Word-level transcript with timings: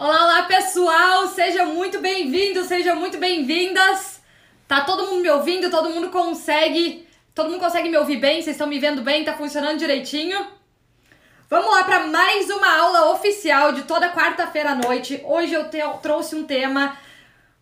Olá, 0.00 0.22
olá 0.22 0.42
pessoal, 0.44 1.26
sejam 1.26 1.74
muito 1.74 1.98
bem-vindos, 2.00 2.68
sejam 2.68 2.94
muito 2.94 3.18
bem-vindas. 3.18 4.22
Tá 4.68 4.82
todo 4.82 5.08
mundo 5.08 5.22
me 5.22 5.28
ouvindo? 5.28 5.72
Todo 5.72 5.90
mundo 5.90 6.08
consegue? 6.08 7.04
Todo 7.34 7.50
mundo 7.50 7.58
consegue 7.58 7.88
me 7.88 7.96
ouvir 7.96 8.18
bem? 8.18 8.40
Vocês 8.40 8.54
estão 8.54 8.68
me 8.68 8.78
vendo 8.78 9.02
bem? 9.02 9.24
Tá 9.24 9.32
funcionando 9.32 9.76
direitinho? 9.76 10.46
Vamos 11.50 11.74
lá 11.74 11.82
para 11.82 12.06
mais 12.06 12.48
uma 12.48 12.78
aula 12.78 13.10
oficial 13.10 13.72
de 13.72 13.82
toda 13.82 14.12
quarta-feira 14.12 14.70
à 14.70 14.74
noite. 14.76 15.20
Hoje 15.24 15.54
eu 15.54 15.68
te, 15.68 15.78
trouxe 16.00 16.36
um 16.36 16.44
tema 16.44 16.96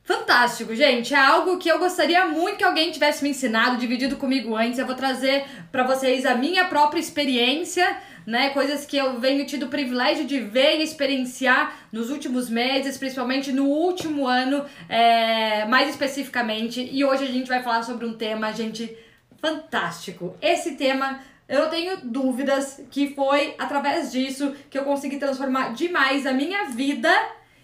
fantástico, 0.04 0.74
gente. 0.74 1.14
É 1.14 1.18
algo 1.18 1.56
que 1.56 1.70
eu 1.70 1.78
gostaria 1.78 2.26
muito 2.26 2.58
que 2.58 2.64
alguém 2.64 2.92
tivesse 2.92 3.22
me 3.22 3.30
ensinado, 3.30 3.78
dividido 3.78 4.16
comigo 4.16 4.54
antes. 4.54 4.78
Eu 4.78 4.84
vou 4.84 4.94
trazer 4.94 5.46
para 5.72 5.84
vocês 5.84 6.26
a 6.26 6.34
minha 6.34 6.66
própria 6.66 7.00
experiência 7.00 7.96
né? 8.26 8.50
Coisas 8.50 8.84
que 8.84 8.96
eu 8.96 9.20
venho 9.20 9.46
tido 9.46 9.66
o 9.66 9.68
privilégio 9.68 10.26
de 10.26 10.40
ver 10.40 10.80
e 10.80 10.82
experienciar 10.82 11.86
nos 11.92 12.10
últimos 12.10 12.50
meses, 12.50 12.98
principalmente 12.98 13.52
no 13.52 13.66
último 13.66 14.26
ano, 14.26 14.64
é, 14.88 15.64
mais 15.66 15.88
especificamente. 15.90 16.86
E 16.92 17.04
hoje 17.04 17.24
a 17.24 17.30
gente 17.30 17.48
vai 17.48 17.62
falar 17.62 17.82
sobre 17.84 18.04
um 18.04 18.14
tema, 18.14 18.52
gente, 18.52 18.96
fantástico. 19.40 20.36
Esse 20.42 20.74
tema 20.74 21.20
eu 21.48 21.68
tenho 21.70 21.98
dúvidas 22.02 22.82
que 22.90 23.14
foi 23.14 23.54
através 23.56 24.10
disso 24.10 24.52
que 24.68 24.76
eu 24.76 24.84
consegui 24.84 25.18
transformar 25.18 25.72
demais 25.74 26.26
a 26.26 26.32
minha 26.32 26.64
vida 26.70 27.10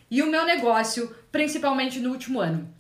e 0.09 0.23
o 0.23 0.31
meu 0.31 0.45
negócio, 0.45 1.13
principalmente 1.33 1.99
no 1.99 2.11
último 2.11 2.41
ano. 2.41 2.73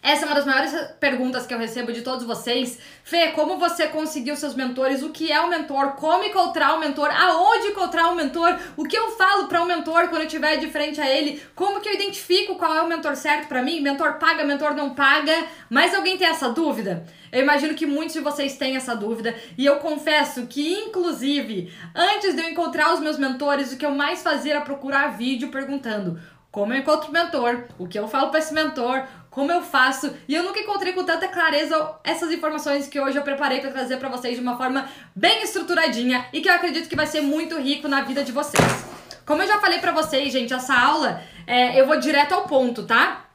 Essa 0.00 0.24
é 0.24 0.26
uma 0.26 0.34
das 0.36 0.46
maiores 0.46 0.72
perguntas 1.00 1.44
que 1.44 1.52
eu 1.52 1.58
recebo 1.58 1.92
de 1.92 2.02
todos 2.02 2.24
vocês. 2.24 2.78
Fê, 3.02 3.32
como 3.32 3.58
você 3.58 3.88
conseguiu 3.88 4.36
seus 4.36 4.54
mentores? 4.54 5.02
O 5.02 5.10
que 5.10 5.32
é 5.32 5.40
um 5.40 5.48
mentor? 5.48 5.94
Como 5.96 6.22
encontrar 6.22 6.74
um 6.74 6.78
mentor? 6.78 7.10
Aonde 7.10 7.66
encontrar 7.66 8.08
um 8.08 8.14
mentor? 8.14 8.56
O 8.76 8.84
que 8.84 8.96
eu 8.96 9.10
falo 9.10 9.48
para 9.48 9.60
um 9.60 9.66
mentor 9.66 10.08
quando 10.08 10.22
eu 10.22 10.26
estiver 10.28 10.56
de 10.58 10.70
frente 10.70 11.00
a 11.00 11.10
ele? 11.10 11.42
Como 11.54 11.80
que 11.80 11.88
eu 11.88 11.94
identifico 11.94 12.54
qual 12.54 12.76
é 12.76 12.82
o 12.82 12.88
mentor 12.88 13.16
certo 13.16 13.48
para 13.48 13.60
mim? 13.60 13.80
Mentor 13.80 14.14
paga, 14.14 14.44
mentor 14.44 14.72
não 14.72 14.94
paga? 14.94 15.34
Mas 15.68 15.92
alguém 15.92 16.16
tem 16.16 16.28
essa 16.28 16.48
dúvida? 16.48 17.04
Eu 17.32 17.42
imagino 17.42 17.74
que 17.74 17.84
muitos 17.84 18.14
de 18.14 18.20
vocês 18.20 18.56
têm 18.56 18.76
essa 18.76 18.94
dúvida 18.94 19.34
e 19.58 19.66
eu 19.66 19.76
confesso 19.76 20.46
que, 20.46 20.74
inclusive, 20.74 21.72
antes 21.94 22.36
de 22.36 22.40
eu 22.40 22.48
encontrar 22.48 22.94
os 22.94 23.00
meus 23.00 23.18
mentores, 23.18 23.72
o 23.72 23.76
que 23.76 23.84
eu 23.84 23.90
mais 23.90 24.22
fazia 24.22 24.52
era 24.52 24.60
procurar 24.60 25.08
vídeo 25.08 25.48
perguntando 25.48 26.18
como 26.50 26.72
eu 26.72 26.78
encontro 26.78 27.12
mentor, 27.12 27.64
o 27.78 27.86
que 27.86 27.98
eu 27.98 28.08
falo 28.08 28.30
para 28.30 28.38
esse 28.38 28.54
mentor, 28.54 29.04
como 29.30 29.52
eu 29.52 29.62
faço, 29.62 30.14
e 30.26 30.34
eu 30.34 30.42
nunca 30.42 30.60
encontrei 30.60 30.92
com 30.92 31.04
tanta 31.04 31.28
clareza 31.28 31.94
essas 32.02 32.32
informações 32.32 32.88
que 32.88 33.00
hoje 33.00 33.16
eu 33.16 33.22
preparei 33.22 33.60
para 33.60 33.70
trazer 33.70 33.96
para 33.98 34.08
vocês 34.08 34.36
de 34.36 34.40
uma 34.40 34.56
forma 34.56 34.88
bem 35.14 35.42
estruturadinha 35.42 36.26
e 36.32 36.40
que 36.40 36.48
eu 36.48 36.54
acredito 36.54 36.88
que 36.88 36.96
vai 36.96 37.06
ser 37.06 37.20
muito 37.20 37.56
rico 37.58 37.86
na 37.88 38.00
vida 38.02 38.24
de 38.24 38.32
vocês. 38.32 38.86
Como 39.24 39.42
eu 39.42 39.46
já 39.46 39.58
falei 39.58 39.78
para 39.78 39.92
vocês, 39.92 40.32
gente, 40.32 40.54
essa 40.54 40.74
aula 40.74 41.22
é, 41.46 41.78
eu 41.78 41.86
vou 41.86 41.98
direto 41.98 42.32
ao 42.32 42.42
ponto, 42.42 42.84
tá? 42.84 43.26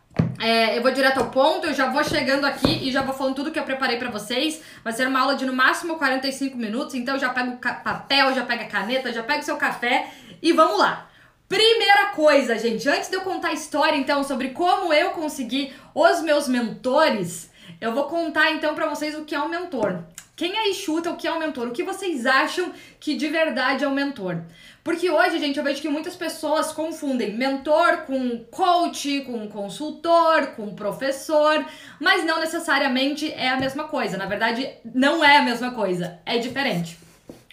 É, 0.42 0.78
eu 0.78 0.82
vou 0.82 0.92
direto 0.92 1.20
ao 1.20 1.30
ponto, 1.30 1.68
eu 1.68 1.74
já 1.74 1.90
vou 1.90 2.04
chegando 2.04 2.46
aqui 2.46 2.88
e 2.88 2.92
já 2.92 3.02
vou 3.02 3.14
falando 3.14 3.36
tudo 3.36 3.52
que 3.52 3.60
eu 3.60 3.64
preparei 3.64 3.98
para 3.98 4.10
vocês. 4.10 4.62
Vai 4.84 4.92
ser 4.92 5.08
uma 5.08 5.22
aula 5.22 5.36
de 5.36 5.46
no 5.46 5.54
máximo 5.54 5.96
45 5.96 6.58
minutos, 6.58 6.96
então 6.96 7.18
já 7.18 7.30
pega 7.30 7.52
o 7.52 7.58
papel, 7.84 8.34
já 8.34 8.44
pega 8.44 8.64
a 8.64 8.68
caneta, 8.68 9.14
já 9.14 9.24
pega 9.24 9.42
o 9.42 9.46
seu 9.46 9.56
café 9.56 10.10
e 10.42 10.52
vamos 10.52 10.80
lá. 10.80 11.08
Primeira 11.48 12.08
coisa, 12.08 12.58
gente, 12.58 12.88
antes 12.90 13.10
de 13.10 13.16
eu 13.16 13.22
contar 13.22 13.50
a 13.50 13.54
história 13.54 13.98
então 13.98 14.24
sobre 14.24 14.50
como 14.50 14.94
eu 14.94 15.12
consegui 15.12 15.74
os 15.94 16.22
meus 16.22 16.48
mentores, 16.48 17.52
eu 17.80 17.94
vou 17.94 18.06
contar 18.06 18.52
então 18.52 18.74
para 18.74 18.88
vocês 18.88 19.16
o 19.16 19.26
que 19.26 19.36
é 19.36 19.42
um 19.42 19.50
mentor. 19.50 20.04
Quem 20.36 20.58
aí 20.58 20.74
chuta 20.74 21.12
o 21.12 21.16
que 21.16 21.28
é 21.28 21.32
um 21.32 21.38
mentor? 21.38 21.68
O 21.68 21.72
que 21.72 21.84
vocês 21.84 22.26
acham 22.26 22.72
que 23.00 23.16
de 23.16 23.28
verdade 23.28 23.84
é 23.84 23.88
um 23.88 23.94
mentor? 23.94 24.42
Porque 24.84 25.10
hoje, 25.10 25.38
gente, 25.38 25.60
eu 25.60 25.64
vejo 25.64 25.82
que 25.82 25.88
muitas 25.88 26.16
pessoas 26.16 26.72
confundem 26.72 27.38
mentor 27.38 28.00
com 28.00 28.44
coach, 28.46 29.22
com 29.22 29.48
consultor, 29.48 30.48
com 30.56 30.74
professor, 30.74 31.64
mas 32.00 32.26
não 32.26 32.40
necessariamente 32.40 33.32
é 33.32 33.50
a 33.50 33.60
mesma 33.60 33.84
coisa. 33.84 34.18
Na 34.18 34.26
verdade, 34.26 34.68
não 34.84 35.24
é 35.24 35.38
a 35.38 35.44
mesma 35.44 35.72
coisa, 35.72 36.20
é 36.26 36.40
diferente. 36.40 36.98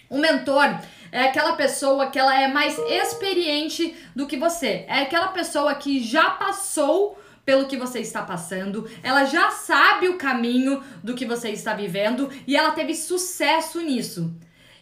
O 0.09 0.17
mentor 0.17 0.75
é 1.11 1.23
aquela 1.23 1.53
pessoa 1.53 2.07
que 2.07 2.17
ela 2.17 2.39
é 2.39 2.47
mais 2.47 2.77
experiente 2.77 3.95
do 4.15 4.25
que 4.25 4.37
você. 4.37 4.85
É 4.87 5.01
aquela 5.01 5.27
pessoa 5.27 5.75
que 5.75 6.01
já 6.01 6.29
passou 6.31 7.19
pelo 7.45 7.65
que 7.65 7.75
você 7.75 7.99
está 7.99 8.21
passando, 8.21 8.89
ela 9.03 9.25
já 9.25 9.49
sabe 9.49 10.07
o 10.07 10.17
caminho 10.17 10.81
do 11.03 11.15
que 11.15 11.25
você 11.25 11.49
está 11.49 11.73
vivendo 11.73 12.29
e 12.45 12.55
ela 12.55 12.71
teve 12.71 12.93
sucesso 12.93 13.81
nisso. 13.81 14.33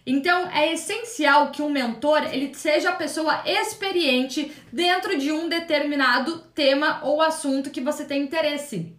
Então 0.06 0.50
é 0.51 0.73
essencial 0.73 1.51
que 1.51 1.62
um 1.62 1.69
mentor 1.69 2.23
ele 2.34 2.53
seja 2.53 2.89
a 2.89 2.95
pessoa 2.95 3.44
experiente 3.45 4.51
dentro 4.72 5.18
de 5.18 5.31
um 5.31 5.47
determinado 5.47 6.39
tema 6.53 7.00
ou 7.03 7.22
assunto 7.22 7.69
que 7.69 7.81
você 7.81 8.03
tem 8.06 8.23
interesse. 8.23 8.98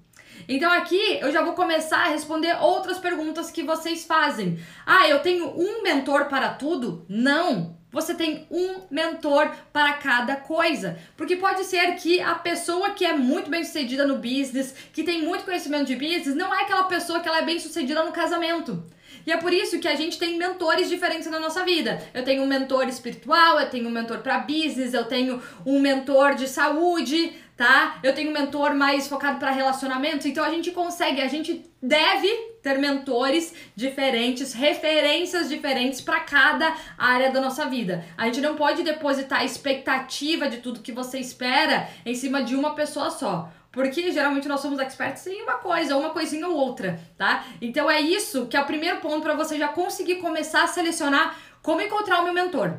Então 0.50 0.72
aqui 0.72 1.18
eu 1.20 1.30
já 1.30 1.42
vou 1.42 1.52
começar 1.52 1.98
a 1.98 2.08
responder 2.08 2.56
outras 2.60 2.98
perguntas 2.98 3.52
que 3.52 3.62
vocês 3.62 4.04
fazem. 4.04 4.58
Ah, 4.84 5.08
eu 5.08 5.20
tenho 5.20 5.46
um 5.46 5.80
mentor 5.80 6.24
para 6.24 6.48
tudo? 6.48 7.06
Não. 7.08 7.78
Você 7.92 8.14
tem 8.14 8.48
um 8.50 8.80
mentor 8.90 9.48
para 9.72 9.92
cada 9.92 10.34
coisa. 10.34 10.98
Porque 11.16 11.36
pode 11.36 11.62
ser 11.62 11.94
que 11.94 12.20
a 12.20 12.34
pessoa 12.34 12.90
que 12.90 13.04
é 13.04 13.12
muito 13.12 13.48
bem 13.48 13.62
sucedida 13.62 14.04
no 14.04 14.16
business, 14.16 14.74
que 14.92 15.04
tem 15.04 15.22
muito 15.22 15.44
conhecimento 15.44 15.86
de 15.86 15.94
business, 15.94 16.34
não 16.34 16.52
é 16.52 16.62
aquela 16.62 16.84
pessoa 16.84 17.20
que 17.20 17.28
ela 17.28 17.38
é 17.38 17.44
bem 17.44 17.60
sucedida 17.60 18.02
no 18.02 18.10
casamento. 18.10 18.84
E 19.26 19.32
é 19.32 19.36
por 19.36 19.52
isso 19.52 19.78
que 19.78 19.88
a 19.88 19.94
gente 19.94 20.18
tem 20.18 20.36
mentores 20.38 20.88
diferentes 20.88 21.30
na 21.30 21.38
nossa 21.38 21.64
vida. 21.64 22.02
Eu 22.14 22.24
tenho 22.24 22.42
um 22.42 22.46
mentor 22.46 22.88
espiritual, 22.88 23.60
eu 23.60 23.68
tenho 23.68 23.88
um 23.88 23.92
mentor 23.92 24.18
para 24.18 24.38
business, 24.38 24.94
eu 24.94 25.04
tenho 25.04 25.40
um 25.64 25.78
mentor 25.78 26.34
de 26.34 26.48
saúde, 26.48 27.34
tá? 27.60 27.98
Eu 28.02 28.14
tenho 28.14 28.30
um 28.30 28.32
mentor 28.32 28.74
mais 28.74 29.06
focado 29.06 29.38
para 29.38 29.50
relacionamentos, 29.50 30.24
então 30.24 30.42
a 30.42 30.48
gente 30.48 30.70
consegue, 30.70 31.20
a 31.20 31.28
gente 31.28 31.70
deve 31.82 32.26
ter 32.62 32.78
mentores 32.78 33.52
diferentes, 33.76 34.54
referências 34.54 35.46
diferentes 35.46 36.00
para 36.00 36.20
cada 36.20 36.74
área 36.96 37.30
da 37.30 37.38
nossa 37.38 37.66
vida. 37.66 38.02
A 38.16 38.24
gente 38.24 38.40
não 38.40 38.56
pode 38.56 38.82
depositar 38.82 39.40
a 39.40 39.44
expectativa 39.44 40.48
de 40.48 40.56
tudo 40.56 40.80
que 40.80 40.90
você 40.90 41.18
espera 41.18 41.86
em 42.06 42.14
cima 42.14 42.42
de 42.42 42.56
uma 42.56 42.74
pessoa 42.74 43.10
só. 43.10 43.52
Porque 43.70 44.10
geralmente 44.10 44.48
nós 44.48 44.60
somos 44.60 44.80
expertos 44.80 45.26
em 45.26 45.42
uma 45.42 45.58
coisa, 45.58 45.98
uma 45.98 46.10
coisinha 46.10 46.48
ou 46.48 46.56
outra, 46.56 46.98
tá? 47.18 47.44
Então 47.60 47.90
é 47.90 48.00
isso 48.00 48.46
que 48.46 48.56
é 48.56 48.60
o 48.62 48.64
primeiro 48.64 49.00
ponto 49.00 49.20
para 49.20 49.34
você 49.34 49.58
já 49.58 49.68
conseguir 49.68 50.14
começar 50.16 50.64
a 50.64 50.66
selecionar 50.66 51.38
como 51.60 51.82
encontrar 51.82 52.22
o 52.22 52.24
meu 52.24 52.32
mentor. 52.32 52.78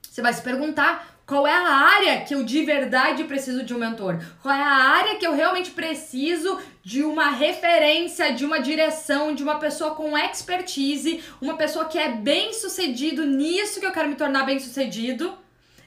Você 0.00 0.22
vai 0.22 0.32
se 0.32 0.42
perguntar 0.42 1.11
qual 1.32 1.46
é 1.46 1.54
a 1.54 1.66
área 1.66 2.20
que 2.20 2.34
eu 2.34 2.44
de 2.44 2.62
verdade 2.62 3.24
preciso 3.24 3.64
de 3.64 3.72
um 3.72 3.78
mentor? 3.78 4.20
Qual 4.42 4.54
é 4.54 4.60
a 4.60 4.66
área 4.66 5.16
que 5.16 5.26
eu 5.26 5.34
realmente 5.34 5.70
preciso 5.70 6.60
de 6.84 7.02
uma 7.02 7.30
referência, 7.30 8.34
de 8.34 8.44
uma 8.44 8.60
direção, 8.60 9.34
de 9.34 9.42
uma 9.42 9.58
pessoa 9.58 9.94
com 9.94 10.14
expertise, 10.18 11.24
uma 11.40 11.56
pessoa 11.56 11.86
que 11.86 11.98
é 11.98 12.10
bem 12.10 12.52
sucedido 12.52 13.24
nisso 13.24 13.80
que 13.80 13.86
eu 13.86 13.92
quero 13.92 14.10
me 14.10 14.14
tornar 14.14 14.44
bem 14.44 14.60
sucedido? 14.60 15.32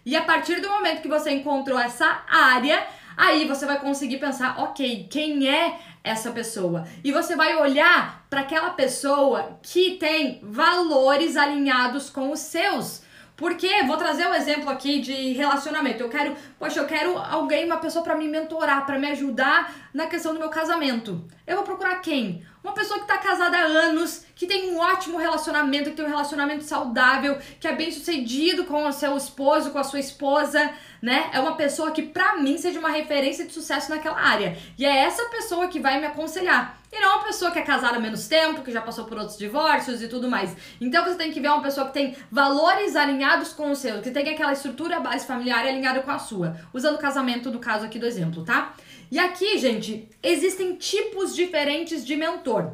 E 0.03 0.15
a 0.15 0.23
partir 0.23 0.61
do 0.61 0.67
momento 0.67 1.03
que 1.03 1.07
você 1.07 1.29
encontrou 1.29 1.77
essa 1.77 2.23
área, 2.27 2.83
aí 3.15 3.47
você 3.47 3.67
vai 3.67 3.79
conseguir 3.79 4.17
pensar, 4.17 4.59
ok, 4.59 5.07
quem 5.11 5.47
é 5.47 5.77
essa 6.03 6.31
pessoa? 6.31 6.87
E 7.03 7.11
você 7.11 7.35
vai 7.35 7.55
olhar 7.55 8.25
para 8.31 8.41
aquela 8.41 8.71
pessoa 8.71 9.59
que 9.61 9.91
tem 9.97 10.39
valores 10.41 11.37
alinhados 11.37 12.09
com 12.09 12.31
os 12.31 12.39
seus. 12.39 13.04
Porque, 13.35 13.83
vou 13.83 13.97
trazer 13.97 14.27
um 14.27 14.33
exemplo 14.33 14.69
aqui 14.69 14.99
de 14.99 15.33
relacionamento. 15.33 16.01
Eu 16.01 16.09
quero, 16.09 16.35
poxa, 16.57 16.79
eu 16.79 16.85
quero 16.85 17.17
alguém, 17.17 17.65
uma 17.65 17.77
pessoa 17.77 18.03
para 18.03 18.15
me 18.15 18.27
mentorar, 18.29 18.85
para 18.85 18.97
me 18.97 19.07
ajudar 19.11 19.73
na 19.93 20.07
questão 20.07 20.33
do 20.33 20.39
meu 20.39 20.49
casamento. 20.49 21.25
Eu 21.45 21.57
vou 21.57 21.65
procurar 21.65 21.95
quem? 22.01 22.45
Uma 22.63 22.73
pessoa 22.73 22.99
que 22.99 23.07
tá 23.07 23.17
casada 23.17 23.57
há 23.57 23.61
anos, 23.61 24.25
que 24.33 24.47
tem 24.47 24.71
um 24.71 24.79
ótimo 24.79 25.17
relacionamento, 25.17 25.89
que 25.89 25.95
tem 25.97 26.05
um 26.05 26.09
relacionamento 26.09 26.63
saudável, 26.63 27.37
que 27.59 27.67
é 27.67 27.73
bem 27.73 27.91
sucedido 27.91 28.63
com 28.63 28.87
o 28.87 28.91
seu 28.91 29.15
esposo, 29.17 29.69
com 29.69 29.79
a 29.79 29.83
sua 29.83 29.99
esposa, 29.99 30.71
né? 31.05 31.29
É 31.31 31.39
uma 31.39 31.55
pessoa 31.55 31.91
que 31.91 32.01
para 32.01 32.37
mim 32.37 32.57
seja 32.57 32.79
uma 32.79 32.89
referência 32.89 33.45
de 33.45 33.53
sucesso 33.53 33.91
naquela 33.91 34.19
área. 34.19 34.57
E 34.75 34.83
é 34.83 35.03
essa 35.03 35.23
pessoa 35.25 35.67
que 35.67 35.79
vai 35.79 35.99
me 35.99 36.07
aconselhar. 36.07 36.81
E 36.91 36.99
não 36.99 37.17
uma 37.17 37.25
pessoa 37.25 37.51
que 37.51 37.59
é 37.59 37.61
casada 37.61 37.97
há 37.97 37.99
menos 37.99 38.27
tempo, 38.27 38.63
que 38.63 38.71
já 38.71 38.81
passou 38.81 39.05
por 39.05 39.15
outros 39.19 39.37
divórcios 39.37 40.01
e 40.01 40.07
tudo 40.07 40.27
mais. 40.27 40.57
Então 40.81 41.05
você 41.05 41.13
tem 41.13 41.31
que 41.31 41.39
ver 41.39 41.49
uma 41.49 41.61
pessoa 41.61 41.85
que 41.85 41.93
tem 41.93 42.15
valores 42.31 42.95
alinhados 42.95 43.53
com 43.53 43.69
o 43.69 43.75
seu, 43.75 44.01
que 44.01 44.09
tem 44.09 44.27
aquela 44.27 44.51
estrutura 44.51 44.99
base 44.99 45.27
familiar 45.27 45.63
alinhada 45.63 45.99
com 45.99 46.09
a 46.09 46.17
sua. 46.17 46.59
Usando 46.73 46.95
o 46.95 46.99
casamento 46.99 47.51
do 47.51 47.59
caso 47.59 47.85
aqui 47.85 47.99
do 47.99 48.07
exemplo, 48.07 48.43
tá? 48.43 48.73
E 49.11 49.19
aqui, 49.19 49.59
gente, 49.59 50.09
existem 50.23 50.73
tipos 50.75 51.35
diferentes 51.35 52.03
de 52.03 52.15
mentor. 52.15 52.71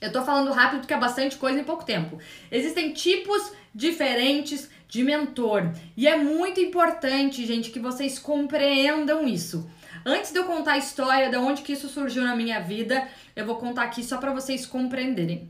Eu 0.00 0.10
tô 0.10 0.22
falando 0.22 0.50
rápido 0.50 0.80
porque 0.80 0.94
é 0.94 0.98
bastante 0.98 1.36
coisa 1.36 1.60
em 1.60 1.64
pouco 1.64 1.84
tempo. 1.84 2.18
Existem 2.50 2.94
tipos 2.94 3.52
diferentes 3.74 4.70
de 4.90 5.04
mentor. 5.04 5.72
E 5.96 6.06
é 6.06 6.16
muito 6.16 6.60
importante, 6.60 7.46
gente, 7.46 7.70
que 7.70 7.78
vocês 7.78 8.18
compreendam 8.18 9.26
isso. 9.26 9.70
Antes 10.04 10.32
de 10.32 10.38
eu 10.38 10.44
contar 10.44 10.72
a 10.72 10.78
história 10.78 11.30
de 11.30 11.36
onde 11.36 11.62
que 11.62 11.72
isso 11.72 11.88
surgiu 11.88 12.24
na 12.24 12.34
minha 12.34 12.60
vida, 12.60 13.06
eu 13.36 13.46
vou 13.46 13.56
contar 13.56 13.84
aqui 13.84 14.02
só 14.02 14.18
para 14.18 14.32
vocês 14.32 14.66
compreenderem. 14.66 15.48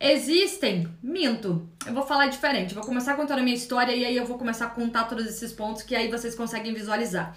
Existem, 0.00 0.86
minto, 1.02 1.68
eu 1.84 1.92
vou 1.92 2.06
falar 2.06 2.28
diferente. 2.28 2.72
vou 2.72 2.84
começar 2.84 3.16
contando 3.16 3.40
a 3.40 3.42
minha 3.42 3.56
história 3.56 3.92
e 3.92 4.04
aí 4.04 4.16
eu 4.16 4.24
vou 4.24 4.38
começar 4.38 4.66
a 4.66 4.70
contar 4.70 5.04
todos 5.04 5.26
esses 5.26 5.52
pontos 5.52 5.82
que 5.82 5.96
aí 5.96 6.08
vocês 6.08 6.36
conseguem 6.36 6.72
visualizar. 6.72 7.36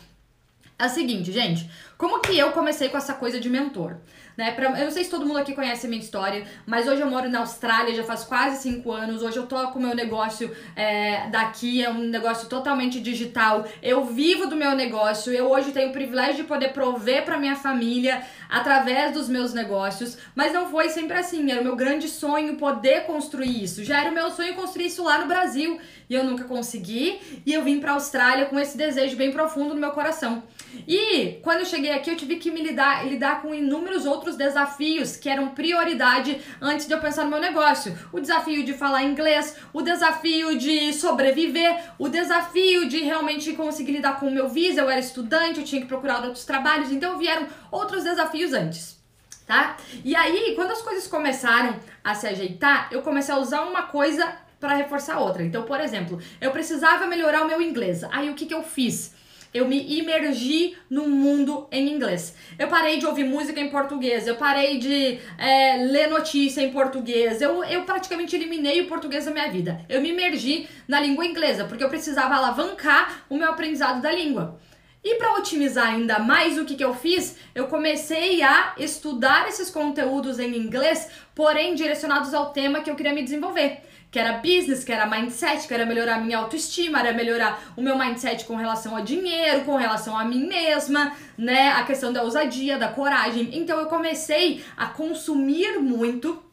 É 0.77 0.85
o 0.85 0.89
seguinte, 0.89 1.31
gente, 1.31 1.69
como 1.97 2.21
que 2.21 2.37
eu 2.37 2.51
comecei 2.51 2.89
com 2.89 2.97
essa 2.97 3.13
coisa 3.13 3.39
de 3.39 3.49
mentor? 3.49 3.97
Né? 4.37 4.51
Pra, 4.51 4.79
eu 4.79 4.85
não 4.85 4.91
sei 4.91 5.03
se 5.03 5.09
todo 5.09 5.25
mundo 5.25 5.39
aqui 5.39 5.53
conhece 5.53 5.85
a 5.85 5.89
minha 5.89 6.01
história, 6.01 6.45
mas 6.65 6.87
hoje 6.87 7.01
eu 7.01 7.09
moro 7.09 7.29
na 7.29 7.39
Austrália 7.39 7.93
já 7.93 8.03
faz 8.03 8.23
quase 8.23 8.61
cinco 8.61 8.91
anos. 8.91 9.21
Hoje 9.21 9.37
eu 9.37 9.45
toco 9.45 9.79
meu 9.79 9.95
negócio 9.95 10.51
é, 10.75 11.27
daqui, 11.29 11.83
é 11.83 11.89
um 11.89 11.99
negócio 11.99 12.47
totalmente 12.47 12.99
digital. 12.99 13.65
Eu 13.81 14.05
vivo 14.05 14.47
do 14.47 14.55
meu 14.55 14.75
negócio. 14.75 15.31
Eu 15.33 15.49
hoje 15.49 15.71
tenho 15.71 15.89
o 15.89 15.93
privilégio 15.93 16.37
de 16.37 16.43
poder 16.43 16.69
prover 16.69 17.23
para 17.25 17.37
minha 17.37 17.55
família 17.55 18.21
através 18.49 19.13
dos 19.13 19.29
meus 19.29 19.53
negócios, 19.53 20.17
mas 20.35 20.53
não 20.53 20.69
foi 20.69 20.89
sempre 20.89 21.17
assim. 21.17 21.51
Era 21.51 21.61
o 21.61 21.63
meu 21.63 21.75
grande 21.75 22.07
sonho 22.07 22.55
poder 22.55 23.05
construir 23.05 23.63
isso. 23.63 23.83
Já 23.83 24.01
era 24.01 24.11
o 24.11 24.13
meu 24.13 24.29
sonho 24.31 24.53
construir 24.55 24.87
isso 24.87 25.03
lá 25.03 25.19
no 25.19 25.27
Brasil 25.27 25.79
e 26.09 26.13
eu 26.13 26.23
nunca 26.23 26.43
consegui. 26.43 27.19
E 27.45 27.53
eu 27.53 27.63
vim 27.63 27.79
para 27.79 27.91
a 27.91 27.93
Austrália 27.95 28.45
com 28.45 28.59
esse 28.59 28.77
desejo 28.77 29.15
bem 29.15 29.31
profundo 29.31 29.73
no 29.73 29.79
meu 29.79 29.91
coração. 29.91 30.43
E 30.87 31.39
quando 31.43 31.59
eu 31.59 31.65
cheguei 31.65 31.91
aqui, 31.91 32.09
eu 32.09 32.17
tive 32.17 32.37
que 32.37 32.51
me 32.51 32.61
lidar, 32.61 33.07
lidar 33.07 33.41
com 33.41 33.53
inúmeros 33.53 34.05
outros 34.05 34.35
desafios 34.35 35.15
que 35.15 35.29
eram 35.29 35.49
prioridade 35.49 36.41
antes 36.61 36.87
de 36.87 36.93
eu 36.93 36.99
pensar 36.99 37.23
no 37.23 37.29
meu 37.29 37.39
negócio. 37.39 37.97
O 38.11 38.19
desafio 38.19 38.63
de 38.63 38.73
falar 38.73 39.03
inglês, 39.03 39.57
o 39.73 39.81
desafio 39.81 40.57
de 40.57 40.93
sobreviver, 40.93 41.83
o 41.97 42.09
desafio 42.09 42.87
de 42.87 42.99
realmente 42.99 43.53
conseguir 43.53 43.93
lidar 43.93 44.19
com 44.19 44.27
o 44.27 44.31
meu 44.31 44.47
visa. 44.47 44.81
Eu 44.81 44.89
era 44.89 44.99
estudante, 44.99 45.59
eu 45.59 45.65
tinha 45.65 45.81
que 45.81 45.87
procurar 45.87 46.23
outros 46.23 46.45
trabalhos, 46.45 46.91
então 46.91 47.17
vieram 47.17 47.47
outros 47.71 48.03
desafios 48.03 48.53
antes. 48.53 48.99
Tá? 49.45 49.75
E 50.05 50.15
aí, 50.15 50.53
quando 50.55 50.71
as 50.71 50.81
coisas 50.81 51.07
começaram 51.07 51.75
a 52.03 52.15
se 52.15 52.25
ajeitar, 52.27 52.87
eu 52.91 53.01
comecei 53.01 53.33
a 53.33 53.37
usar 53.37 53.63
uma 53.63 53.83
coisa 53.83 54.33
para 54.61 54.75
reforçar 54.75 55.19
outra. 55.19 55.43
Então, 55.43 55.63
por 55.63 55.81
exemplo, 55.81 56.21
eu 56.39 56.51
precisava 56.51 57.07
melhorar 57.07 57.41
o 57.41 57.47
meu 57.47 57.61
inglês. 57.61 58.03
Aí 58.05 58.29
o 58.29 58.35
que, 58.35 58.45
que 58.45 58.53
eu 58.53 58.63
fiz? 58.63 59.13
Eu 59.53 59.67
me 59.67 59.99
imergi 59.99 60.77
no 60.89 61.09
mundo 61.09 61.67
em 61.71 61.93
inglês. 61.93 62.35
Eu 62.57 62.69
parei 62.69 62.99
de 62.99 63.05
ouvir 63.05 63.25
música 63.25 63.59
em 63.59 63.69
português, 63.69 64.25
eu 64.25 64.35
parei 64.35 64.77
de 64.77 65.19
é, 65.37 65.77
ler 65.77 66.07
notícia 66.07 66.61
em 66.61 66.71
português, 66.71 67.41
eu, 67.41 67.61
eu 67.65 67.83
praticamente 67.83 68.35
eliminei 68.35 68.81
o 68.81 68.87
português 68.87 69.25
da 69.25 69.31
minha 69.31 69.49
vida. 69.49 69.81
Eu 69.89 70.01
me 70.01 70.09
imergi 70.09 70.69
na 70.87 71.01
língua 71.01 71.25
inglesa, 71.25 71.65
porque 71.65 71.83
eu 71.83 71.89
precisava 71.89 72.35
alavancar 72.35 73.25
o 73.29 73.35
meu 73.35 73.49
aprendizado 73.49 74.01
da 74.01 74.11
língua. 74.11 74.59
E 75.03 75.15
para 75.15 75.33
otimizar 75.33 75.87
ainda 75.87 76.19
mais 76.19 76.57
o 76.57 76.63
que, 76.63 76.75
que 76.75 76.83
eu 76.83 76.93
fiz, 76.93 77.35
eu 77.55 77.67
comecei 77.67 78.41
a 78.43 78.75
estudar 78.77 79.49
esses 79.49 79.69
conteúdos 79.69 80.39
em 80.39 80.55
inglês, 80.55 81.09
porém 81.33 81.75
direcionados 81.75 82.33
ao 82.33 82.51
tema 82.51 82.81
que 82.81 82.89
eu 82.89 82.95
queria 82.95 83.13
me 83.13 83.23
desenvolver 83.23 83.81
que 84.11 84.19
era 84.19 84.33
business, 84.33 84.83
que 84.83 84.91
era 84.91 85.07
mindset, 85.07 85.65
que 85.65 85.73
era 85.73 85.85
melhorar 85.85 86.15
a 86.15 86.19
minha 86.19 86.37
autoestima, 86.37 86.99
era 86.99 87.13
melhorar 87.13 87.73
o 87.77 87.81
meu 87.81 87.97
mindset 87.97 88.43
com 88.43 88.57
relação 88.57 88.95
a 88.95 89.01
dinheiro, 89.01 89.61
com 89.61 89.77
relação 89.77 90.17
a 90.17 90.25
mim 90.25 90.45
mesma, 90.47 91.13
né? 91.37 91.69
A 91.69 91.83
questão 91.83 92.11
da 92.11 92.21
ousadia, 92.21 92.77
da 92.77 92.89
coragem. 92.89 93.49
Então 93.53 93.79
eu 93.79 93.85
comecei 93.85 94.61
a 94.75 94.87
consumir 94.87 95.79
muito 95.79 96.43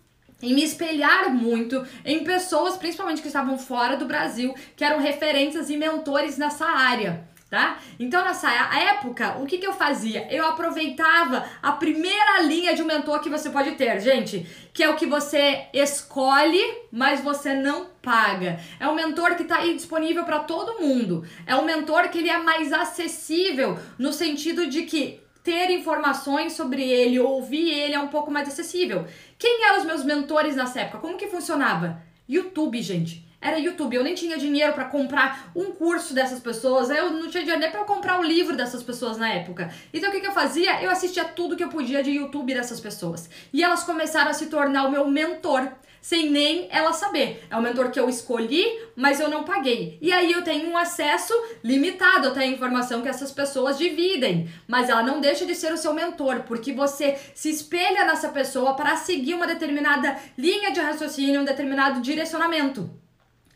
e 0.40 0.54
me 0.54 0.62
espelhar 0.62 1.34
muito 1.34 1.84
em 2.04 2.22
pessoas, 2.22 2.76
principalmente 2.76 3.20
que 3.20 3.26
estavam 3.26 3.58
fora 3.58 3.96
do 3.96 4.06
Brasil, 4.06 4.54
que 4.76 4.84
eram 4.84 5.00
referências 5.00 5.68
e 5.68 5.76
mentores 5.76 6.38
nessa 6.38 6.64
área 6.64 7.26
tá? 7.50 7.78
Então 7.98 8.22
nessa 8.24 8.50
época, 8.50 9.38
o 9.38 9.46
que, 9.46 9.58
que 9.58 9.66
eu 9.66 9.72
fazia? 9.72 10.26
Eu 10.30 10.46
aproveitava 10.46 11.44
a 11.62 11.72
primeira 11.72 12.42
linha 12.42 12.74
de 12.74 12.82
um 12.82 12.86
mentor 12.86 13.20
que 13.20 13.30
você 13.30 13.50
pode 13.50 13.72
ter, 13.72 14.00
gente, 14.00 14.46
que 14.72 14.82
é 14.82 14.88
o 14.88 14.96
que 14.96 15.06
você 15.06 15.66
escolhe, 15.72 16.62
mas 16.92 17.20
você 17.20 17.54
não 17.54 17.86
paga. 18.02 18.60
É 18.78 18.86
um 18.86 18.94
mentor 18.94 19.34
que 19.34 19.42
está 19.42 19.58
aí 19.58 19.74
disponível 19.74 20.24
para 20.24 20.40
todo 20.40 20.80
mundo. 20.80 21.26
É 21.46 21.56
um 21.56 21.64
mentor 21.64 22.08
que 22.10 22.18
ele 22.18 22.28
é 22.30 22.38
mais 22.38 22.72
acessível 22.72 23.78
no 23.98 24.12
sentido 24.12 24.66
de 24.66 24.82
que 24.82 25.20
ter 25.42 25.70
informações 25.70 26.52
sobre 26.52 26.82
ele, 26.82 27.18
ouvir 27.18 27.70
ele 27.70 27.94
é 27.94 28.00
um 28.00 28.08
pouco 28.08 28.30
mais 28.30 28.48
acessível. 28.48 29.06
Quem 29.38 29.64
eram 29.64 29.78
os 29.78 29.84
meus 29.84 30.04
mentores 30.04 30.54
nessa 30.54 30.80
época? 30.80 30.98
Como 30.98 31.16
que 31.16 31.28
funcionava? 31.28 32.02
YouTube, 32.28 32.82
gente 32.82 33.27
era 33.40 33.58
YouTube. 33.58 33.94
Eu 33.94 34.04
nem 34.04 34.14
tinha 34.14 34.36
dinheiro 34.36 34.72
para 34.72 34.84
comprar 34.84 35.50
um 35.54 35.72
curso 35.72 36.14
dessas 36.14 36.40
pessoas, 36.40 36.90
eu 36.90 37.10
não 37.10 37.28
tinha 37.28 37.42
dinheiro 37.42 37.60
nem 37.60 37.70
para 37.70 37.84
comprar 37.84 38.18
o 38.18 38.22
livro 38.22 38.56
dessas 38.56 38.82
pessoas 38.82 39.16
na 39.16 39.28
época. 39.28 39.72
Então 39.92 40.10
o 40.10 40.12
que, 40.12 40.20
que 40.20 40.26
eu 40.26 40.32
fazia? 40.32 40.82
Eu 40.82 40.90
assistia 40.90 41.24
tudo 41.24 41.56
que 41.56 41.64
eu 41.64 41.68
podia 41.68 42.02
de 42.02 42.10
YouTube 42.10 42.54
dessas 42.54 42.80
pessoas. 42.80 43.28
E 43.52 43.62
elas 43.62 43.84
começaram 43.84 44.30
a 44.30 44.34
se 44.34 44.46
tornar 44.46 44.86
o 44.86 44.90
meu 44.90 45.06
mentor 45.08 45.70
sem 46.00 46.30
nem 46.30 46.68
ela 46.70 46.92
saber. 46.92 47.44
É 47.50 47.56
o 47.56 47.62
mentor 47.62 47.90
que 47.90 47.98
eu 47.98 48.08
escolhi, 48.08 48.64
mas 48.96 49.20
eu 49.20 49.28
não 49.28 49.44
paguei. 49.44 49.98
E 50.00 50.12
aí 50.12 50.32
eu 50.32 50.42
tenho 50.42 50.70
um 50.70 50.76
acesso 50.76 51.34
limitado 51.62 52.28
até 52.28 52.40
a 52.40 52.46
informação 52.46 53.02
que 53.02 53.08
essas 53.08 53.32
pessoas 53.32 53.76
dividem, 53.76 54.48
mas 54.66 54.88
ela 54.88 55.02
não 55.02 55.20
deixa 55.20 55.44
de 55.44 55.54
ser 55.54 55.72
o 55.72 55.76
seu 55.76 55.92
mentor, 55.92 56.44
porque 56.44 56.72
você 56.72 57.18
se 57.34 57.50
espelha 57.50 58.04
nessa 58.04 58.28
pessoa 58.28 58.74
para 58.74 58.96
seguir 58.96 59.34
uma 59.34 59.46
determinada 59.46 60.16
linha 60.36 60.70
de 60.70 60.80
raciocínio, 60.80 61.40
um 61.40 61.44
determinado 61.44 62.00
direcionamento. 62.00 62.88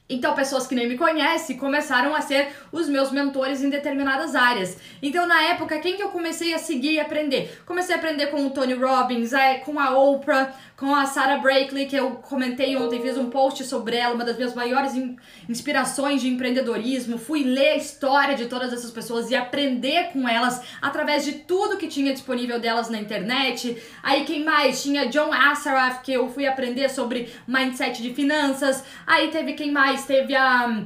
Então, 0.09 0.35
pessoas 0.35 0.67
que 0.67 0.75
nem 0.75 0.89
me 0.89 0.99
conhecem 0.99 1.57
começaram 1.57 2.15
a 2.15 2.21
ser 2.21 2.49
os 2.71 2.89
meus 2.89 3.11
mentores 3.11 3.63
em 3.63 3.71
determinadas 3.71 4.35
áreas. 4.35 4.77
Então, 5.01 5.27
na 5.27 5.43
época, 5.45 5.79
quem 5.79 5.97
que 5.97 6.03
eu 6.03 6.11
comecei 6.11 6.53
a 6.53 6.59
seguir 6.59 6.93
e 6.93 7.01
aprender? 7.01 7.63
Comecei 7.65 7.95
a 7.95 7.99
aprender 7.99 8.27
com 8.27 8.45
o 8.47 8.51
Tony 8.51 8.75
Robbins, 8.75 9.33
é, 9.33 9.55
com 9.59 9.79
a 9.81 9.97
Oprah, 9.97 10.53
com 10.77 10.95
a 10.95 11.07
Sarah 11.07 11.39
Blakely, 11.39 11.87
que 11.87 11.97
eu 11.97 12.17
comentei 12.17 12.77
ontem, 12.77 13.01
fiz 13.01 13.17
um 13.17 13.31
post 13.31 13.65
sobre 13.65 13.97
ela, 13.97 14.15
uma 14.15 14.25
das 14.25 14.37
minhas 14.37 14.53
maiores 14.53 14.93
inspirações 15.49 16.21
de 16.21 16.29
empreendedorismo. 16.29 17.17
Fui 17.17 17.45
ler 17.45 17.69
a 17.69 17.77
história 17.77 18.35
de 18.35 18.47
todas 18.47 18.73
essas 18.73 18.91
pessoas 18.91 19.31
e 19.31 19.37
aprender 19.37 20.11
com 20.13 20.29
elas 20.29 20.61
através 20.83 21.25
de 21.25 21.33
tudo 21.33 21.77
que 21.77 21.87
tinha 21.87 22.13
disponível 22.13 22.59
delas 22.59 22.91
na 22.91 22.99
internet. 22.99 23.81
Aí 24.03 24.25
quem 24.25 24.45
mais? 24.45 24.83
Tinha 24.83 25.07
John 25.07 25.33
Assaraf, 25.33 26.03
que 26.03 26.13
eu 26.13 26.29
fui 26.29 26.47
aprender 26.47 26.91
sobre 26.91 27.33
mindset 27.47 28.03
de 28.03 28.13
finanças. 28.13 28.83
Aí 29.07 29.29
teve 29.29 29.53
quem 29.53 29.71
mais? 29.71 29.92
Teve 30.01 30.35
a 30.35 30.85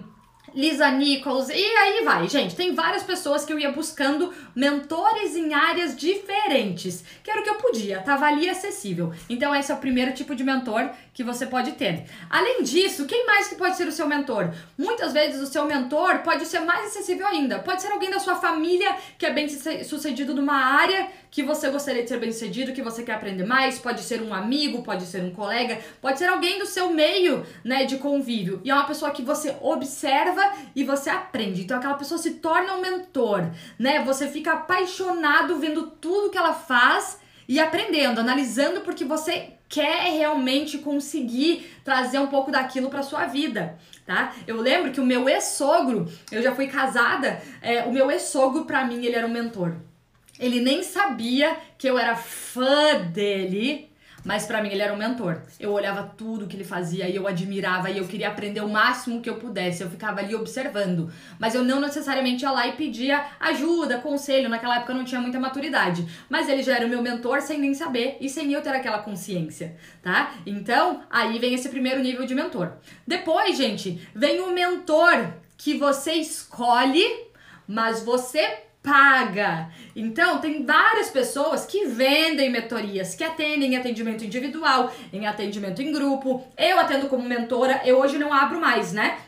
Lisa 0.55 0.91
Nichols, 0.91 1.51
e 1.51 1.55
aí 1.55 2.03
vai, 2.03 2.27
gente. 2.29 2.57
Tem 2.57 2.75
várias 2.75 3.03
pessoas 3.03 3.45
que 3.45 3.53
eu 3.53 3.59
ia 3.59 3.73
buscando 3.73 4.33
mentores 4.55 5.37
em 5.37 5.53
áreas 5.53 5.95
diferentes, 5.95 7.05
que 7.23 7.31
era 7.31 7.41
o 7.41 7.45
que 7.45 7.51
eu 7.51 7.57
podia, 7.57 8.01
tava 8.01 8.27
ali 8.27 8.49
acessível. 8.49 9.13
Então, 9.29 9.55
esse 9.55 9.71
é 9.71 9.75
o 9.75 9.79
primeiro 9.79 10.15
tipo 10.15 10.35
de 10.35 10.43
mentor 10.43 10.91
que 11.17 11.25
você 11.25 11.47
pode 11.47 11.73
ter. 11.73 12.05
Além 12.29 12.63
disso, 12.63 13.07
quem 13.07 13.25
mais 13.25 13.49
que 13.49 13.55
pode 13.55 13.75
ser 13.75 13.89
o 13.89 13.93
seu 13.93 14.07
mentor? 14.07 14.53
Muitas 14.77 15.15
vezes 15.15 15.41
o 15.41 15.51
seu 15.51 15.65
mentor 15.65 16.19
pode 16.19 16.45
ser 16.45 16.61
mais 16.61 16.89
acessível 16.89 17.27
ainda. 17.27 17.59
Pode 17.59 17.81
ser 17.81 17.91
alguém 17.91 18.11
da 18.11 18.19
sua 18.19 18.35
família 18.35 18.95
que 19.17 19.25
é 19.25 19.33
bem 19.33 19.49
sucedido 19.49 20.35
numa 20.35 20.57
área 20.57 21.09
que 21.31 21.43
você 21.43 21.71
gostaria 21.71 22.03
de 22.03 22.11
ser 22.11 22.21
bem 22.21 22.31
sucedido, 22.31 22.75
que 22.75 22.83
você 22.83 23.03
quer 23.03 23.15
aprender 23.15 23.47
mais. 23.47 23.79
Pode 23.79 24.03
ser 24.03 24.21
um 24.21 24.35
amigo, 24.35 24.83
pode 24.83 25.07
ser 25.07 25.23
um 25.23 25.31
colega, 25.31 25.81
pode 26.03 26.19
ser 26.19 26.27
alguém 26.27 26.59
do 26.59 26.67
seu 26.67 26.91
meio, 26.91 27.47
né, 27.65 27.87
de 27.87 27.97
convívio. 27.97 28.61
E 28.63 28.71
é 28.71 28.75
uma 28.75 28.85
pessoa 28.85 29.11
que 29.11 29.23
você 29.23 29.57
observa 29.63 30.53
e 30.75 30.85
você 30.85 31.09
aprende. 31.09 31.63
Então 31.63 31.79
aquela 31.79 31.95
pessoa 31.95 32.19
se 32.19 32.33
torna 32.35 32.75
um 32.75 32.83
mentor, 32.83 33.51
né? 33.79 34.05
Você 34.05 34.29
fica 34.29 34.53
apaixonado 34.53 35.57
vendo 35.57 35.87
tudo 35.93 36.29
que 36.29 36.37
ela 36.37 36.53
faz 36.53 37.19
e 37.49 37.59
aprendendo, 37.59 38.21
analisando 38.21 38.83
porque 38.83 39.05
você 39.05 39.56
quer 39.69 40.13
realmente 40.13 40.79
conseguir 40.79 41.71
trazer 41.85 42.19
um 42.19 42.29
pouco 42.29 42.51
daquilo 42.51 42.89
para 42.89 43.03
sua 43.03 43.27
vida, 43.27 43.79
tá? 44.05 44.35
Eu 44.47 44.61
lembro 44.61 44.93
que 44.93 45.01
o 45.01 45.07
meu 45.07 45.29
ex-sogro, 45.29 46.11
eu 46.31 46.43
já 46.43 46.55
fui 46.55 46.67
casada, 46.69 47.43
é, 47.61 47.83
o 47.85 47.93
meu 47.93 48.11
ex-sogro 48.11 48.65
para 48.65 48.85
mim 48.85 49.05
ele 49.05 49.17
era 49.17 49.27
um 49.27 49.33
mentor. 49.33 49.77
Ele 50.39 50.61
nem 50.61 50.83
sabia 50.83 51.57
que 51.79 51.89
eu 51.89 51.99
era 51.99 52.15
fã 52.15 53.01
dele, 53.13 53.91
mas 54.27 54.45
para 54.45 54.61
mim 54.61 54.71
ele 54.71 54.83
era 54.83 54.93
um 54.93 54.97
mentor. 54.97 55.41
Eu 55.59 55.73
olhava 55.73 56.03
tudo 56.19 56.49
que 56.49 56.57
ele 56.57 56.65
fazia 56.65 57.09
e 57.09 57.15
eu 57.15 57.29
admirava 57.29 57.89
e 57.89 57.99
eu 57.99 58.07
queria 58.09 58.27
aprender 58.27 58.61
o 58.61 58.69
máximo 58.69 59.23
que 59.23 59.31
eu 59.31 59.37
pudesse. 59.37 59.83
Eu 59.83 59.89
ficava 59.89 60.19
ali 60.19 60.35
observando, 60.35 61.11
mas 61.39 61.55
eu 61.55 61.63
não 61.63 61.81
necessariamente 61.81 62.43
ia 62.43 62.51
lá 62.51 62.67
e 62.67 62.73
pedia 62.73 63.25
ajuda, 63.39 63.99
conselho. 63.99 64.49
Naquela 64.49 64.79
época 64.79 64.93
eu 64.93 64.97
não 64.97 65.05
tinha 65.05 65.21
muita 65.21 65.39
maturidade, 65.39 66.07
mas 66.29 66.49
ele 66.49 66.63
já 66.63 66.75
era 66.75 66.87
o 66.87 66.89
meu 66.89 67.01
mentor 67.01 67.41
sem 67.41 67.61
nem 67.61 67.73
saber 67.73 68.17
e 68.21 68.29
sem 68.29 68.53
eu 68.53 68.61
ter 68.61 68.71
aquela 68.71 68.99
consciência, 68.99 69.77
tá? 70.03 70.35
Então, 70.45 71.03
aí 71.09 71.39
vem 71.39 71.55
esse 71.55 71.69
primeiro 71.69 72.03
nível 72.03 72.27
de 72.27 72.35
mentor. 72.35 72.73
Depois, 73.07 73.57
gente, 73.57 74.01
vem 74.13 74.41
o 74.41 74.51
mentor 74.51 75.35
que 75.57 75.75
você 75.75 76.15
escolhe, 76.15 77.07
mas 77.69 78.03
você 78.03 78.66
paga. 78.87 79.69
Então, 79.97 80.39
tem 80.39 80.65
várias 80.65 81.11
pessoas 81.11 81.67
que 81.67 81.87
vendem 81.87 82.49
mentorias, 82.49 83.17
que 83.17 83.25
atendem 83.25 83.75
em 83.75 83.77
atendimento 83.77 84.25
individual, 84.25 84.93
em 85.13 85.27
atendimento 85.27 85.83
em 85.83 85.91
grupo. 85.91 86.47
Eu 86.57 86.79
atendo 86.79 87.09
como 87.09 87.29
mentora, 87.29 87.83
eu 87.85 87.99
hoje 87.99 88.17
não 88.17 88.33
abro 88.33 88.61
mais, 88.61 88.93
né? 88.93 89.19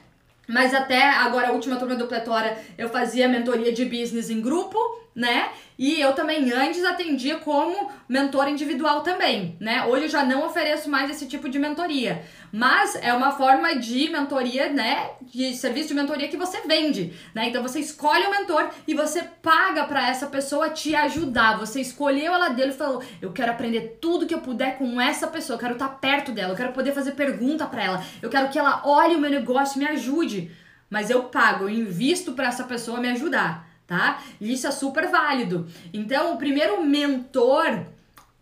Mas 0.46 0.72
até 0.72 1.10
agora, 1.10 1.48
a 1.48 1.52
última 1.52 1.76
turma 1.76 1.96
do 1.96 2.06
Pletora, 2.06 2.56
eu 2.78 2.88
fazia 2.88 3.28
mentoria 3.28 3.72
de 3.72 3.84
business 3.84 4.30
em 4.30 4.40
grupo, 4.40 4.78
né? 5.18 5.50
E 5.76 6.00
eu 6.00 6.12
também 6.12 6.52
antes 6.52 6.84
atendia 6.84 7.38
como 7.38 7.90
mentor 8.08 8.48
individual 8.48 9.00
também, 9.00 9.56
né? 9.58 9.84
Hoje 9.84 10.04
eu 10.04 10.08
já 10.08 10.24
não 10.24 10.46
ofereço 10.46 10.88
mais 10.88 11.10
esse 11.10 11.26
tipo 11.26 11.48
de 11.48 11.58
mentoria, 11.58 12.22
mas 12.52 12.94
é 12.94 13.12
uma 13.12 13.32
forma 13.32 13.74
de 13.74 14.08
mentoria, 14.10 14.72
né? 14.72 15.10
De 15.22 15.56
serviço 15.56 15.88
de 15.88 15.94
mentoria 15.94 16.28
que 16.28 16.36
você 16.36 16.60
vende, 16.60 17.12
né? 17.34 17.48
Então 17.48 17.64
você 17.64 17.80
escolhe 17.80 18.24
o 18.26 18.30
mentor 18.30 18.70
e 18.86 18.94
você 18.94 19.22
paga 19.42 19.84
para 19.86 20.08
essa 20.08 20.28
pessoa 20.28 20.70
te 20.70 20.94
ajudar. 20.94 21.58
Você 21.58 21.80
escolheu 21.80 22.32
ela 22.32 22.50
dele 22.50 22.70
e 22.70 22.76
falou: 22.76 23.02
"Eu 23.20 23.32
quero 23.32 23.50
aprender 23.50 23.98
tudo 24.00 24.26
que 24.26 24.34
eu 24.34 24.40
puder 24.40 24.78
com 24.78 25.00
essa 25.00 25.26
pessoa, 25.26 25.56
eu 25.56 25.60
quero 25.60 25.72
estar 25.72 25.88
perto 25.88 26.30
dela, 26.30 26.52
eu 26.52 26.56
quero 26.56 26.72
poder 26.72 26.92
fazer 26.92 27.12
pergunta 27.12 27.66
para 27.66 27.82
ela, 27.82 28.04
eu 28.22 28.30
quero 28.30 28.50
que 28.50 28.58
ela 28.58 28.82
olhe 28.84 29.16
o 29.16 29.20
meu 29.20 29.30
negócio 29.30 29.80
e 29.80 29.84
me 29.84 29.90
ajude". 29.90 30.52
Mas 30.88 31.10
eu 31.10 31.24
pago, 31.24 31.64
eu 31.64 31.70
invisto 31.70 32.32
para 32.32 32.46
essa 32.46 32.64
pessoa 32.64 33.00
me 33.00 33.08
ajudar 33.08 33.67
tá? 33.88 34.22
E 34.40 34.52
isso 34.52 34.68
é 34.68 34.70
super 34.70 35.08
válido. 35.08 35.66
Então, 35.92 36.34
o 36.34 36.36
primeiro 36.36 36.84
mentor 36.84 37.86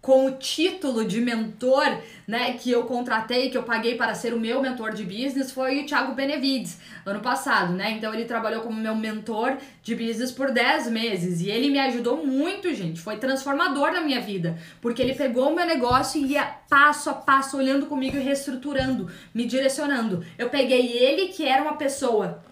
com 0.06 0.26
o 0.26 0.30
título 0.30 1.04
de 1.04 1.20
mentor, 1.20 1.98
né, 2.28 2.52
que 2.52 2.70
eu 2.70 2.84
contratei, 2.84 3.50
que 3.50 3.58
eu 3.58 3.64
paguei 3.64 3.96
para 3.96 4.14
ser 4.14 4.32
o 4.32 4.38
meu 4.38 4.62
mentor 4.62 4.92
de 4.92 5.02
business, 5.02 5.50
foi 5.50 5.80
o 5.82 5.84
Thiago 5.84 6.14
Benevides, 6.14 6.78
ano 7.04 7.18
passado, 7.18 7.72
né? 7.72 7.90
Então 7.90 8.14
ele 8.14 8.24
trabalhou 8.24 8.60
como 8.60 8.80
meu 8.80 8.94
mentor 8.94 9.56
de 9.82 9.96
business 9.96 10.30
por 10.30 10.52
10 10.52 10.92
meses 10.92 11.40
e 11.40 11.50
ele 11.50 11.70
me 11.70 11.80
ajudou 11.80 12.24
muito, 12.24 12.72
gente. 12.72 13.00
Foi 13.00 13.16
transformador 13.16 13.90
na 13.90 14.00
minha 14.00 14.20
vida, 14.20 14.56
porque 14.80 15.02
ele 15.02 15.12
pegou 15.12 15.50
o 15.50 15.56
meu 15.56 15.66
negócio 15.66 16.20
e 16.20 16.34
ia 16.34 16.44
passo 16.44 17.10
a 17.10 17.14
passo 17.14 17.56
olhando 17.56 17.86
comigo 17.86 18.16
e 18.16 18.20
reestruturando, 18.20 19.10
me 19.34 19.44
direcionando. 19.44 20.24
Eu 20.38 20.48
peguei 20.48 20.86
ele, 20.86 21.32
que 21.32 21.44
era 21.44 21.64
uma 21.64 21.74
pessoa 21.74 22.44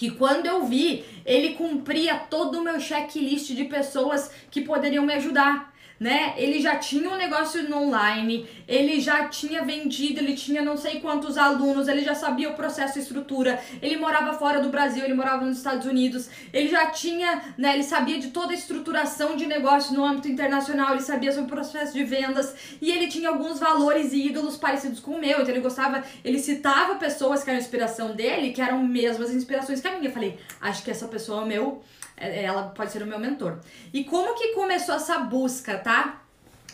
que 0.00 0.10
quando 0.10 0.46
eu 0.46 0.64
vi, 0.64 1.04
ele 1.26 1.50
cumpria 1.50 2.16
todo 2.16 2.58
o 2.58 2.64
meu 2.64 2.80
checklist 2.80 3.50
de 3.50 3.64
pessoas 3.64 4.30
que 4.50 4.62
poderiam 4.62 5.04
me 5.04 5.12
ajudar 5.12 5.69
né? 6.00 6.32
Ele 6.38 6.62
já 6.62 6.76
tinha 6.76 7.10
um 7.10 7.16
negócio 7.16 7.68
no 7.68 7.76
online, 7.76 8.48
ele 8.66 8.98
já 8.98 9.28
tinha 9.28 9.62
vendido, 9.62 10.20
ele 10.20 10.34
tinha 10.34 10.62
não 10.62 10.74
sei 10.74 10.98
quantos 10.98 11.36
alunos, 11.36 11.88
ele 11.88 12.02
já 12.02 12.14
sabia 12.14 12.48
o 12.48 12.54
processo 12.54 12.98
e 12.98 13.02
estrutura, 13.02 13.62
ele 13.82 13.98
morava 13.98 14.32
fora 14.32 14.60
do 14.60 14.70
Brasil, 14.70 15.04
ele 15.04 15.12
morava 15.12 15.44
nos 15.44 15.58
Estados 15.58 15.86
Unidos, 15.86 16.30
ele 16.54 16.68
já 16.68 16.86
tinha, 16.86 17.42
né, 17.58 17.74
ele 17.74 17.82
sabia 17.82 18.18
de 18.18 18.28
toda 18.28 18.52
a 18.52 18.56
estruturação 18.56 19.36
de 19.36 19.44
negócio 19.44 19.94
no 19.94 20.02
âmbito 20.02 20.28
internacional, 20.28 20.92
ele 20.92 21.02
sabia 21.02 21.32
sobre 21.32 21.52
o 21.52 21.54
processo 21.54 21.92
de 21.92 22.02
vendas 22.02 22.54
e 22.80 22.90
ele 22.90 23.08
tinha 23.08 23.28
alguns 23.28 23.58
valores 23.60 24.14
e 24.14 24.26
ídolos 24.26 24.56
parecidos 24.56 25.00
com 25.00 25.12
o 25.12 25.20
meu, 25.20 25.42
então 25.42 25.50
ele 25.50 25.60
gostava, 25.60 26.02
ele 26.24 26.38
citava 26.38 26.94
pessoas 26.94 27.44
que 27.44 27.50
eram 27.50 27.60
inspiração 27.60 28.14
dele, 28.16 28.52
que 28.52 28.62
eram 28.62 28.82
mesmas 28.82 29.34
inspirações 29.34 29.82
que 29.82 29.88
a 29.88 29.92
minha. 29.92 30.08
Eu 30.08 30.12
falei, 30.12 30.38
acho 30.62 30.82
que 30.82 30.90
essa 30.90 31.06
pessoa 31.08 31.42
é 31.42 31.44
o 31.44 31.46
meu 31.46 31.82
ela 32.20 32.68
pode 32.70 32.92
ser 32.92 33.02
o 33.02 33.06
meu 33.06 33.18
mentor. 33.18 33.58
E 33.92 34.04
como 34.04 34.34
que 34.34 34.54
começou 34.54 34.94
essa 34.94 35.18
busca, 35.18 35.78
tá? 35.78 36.19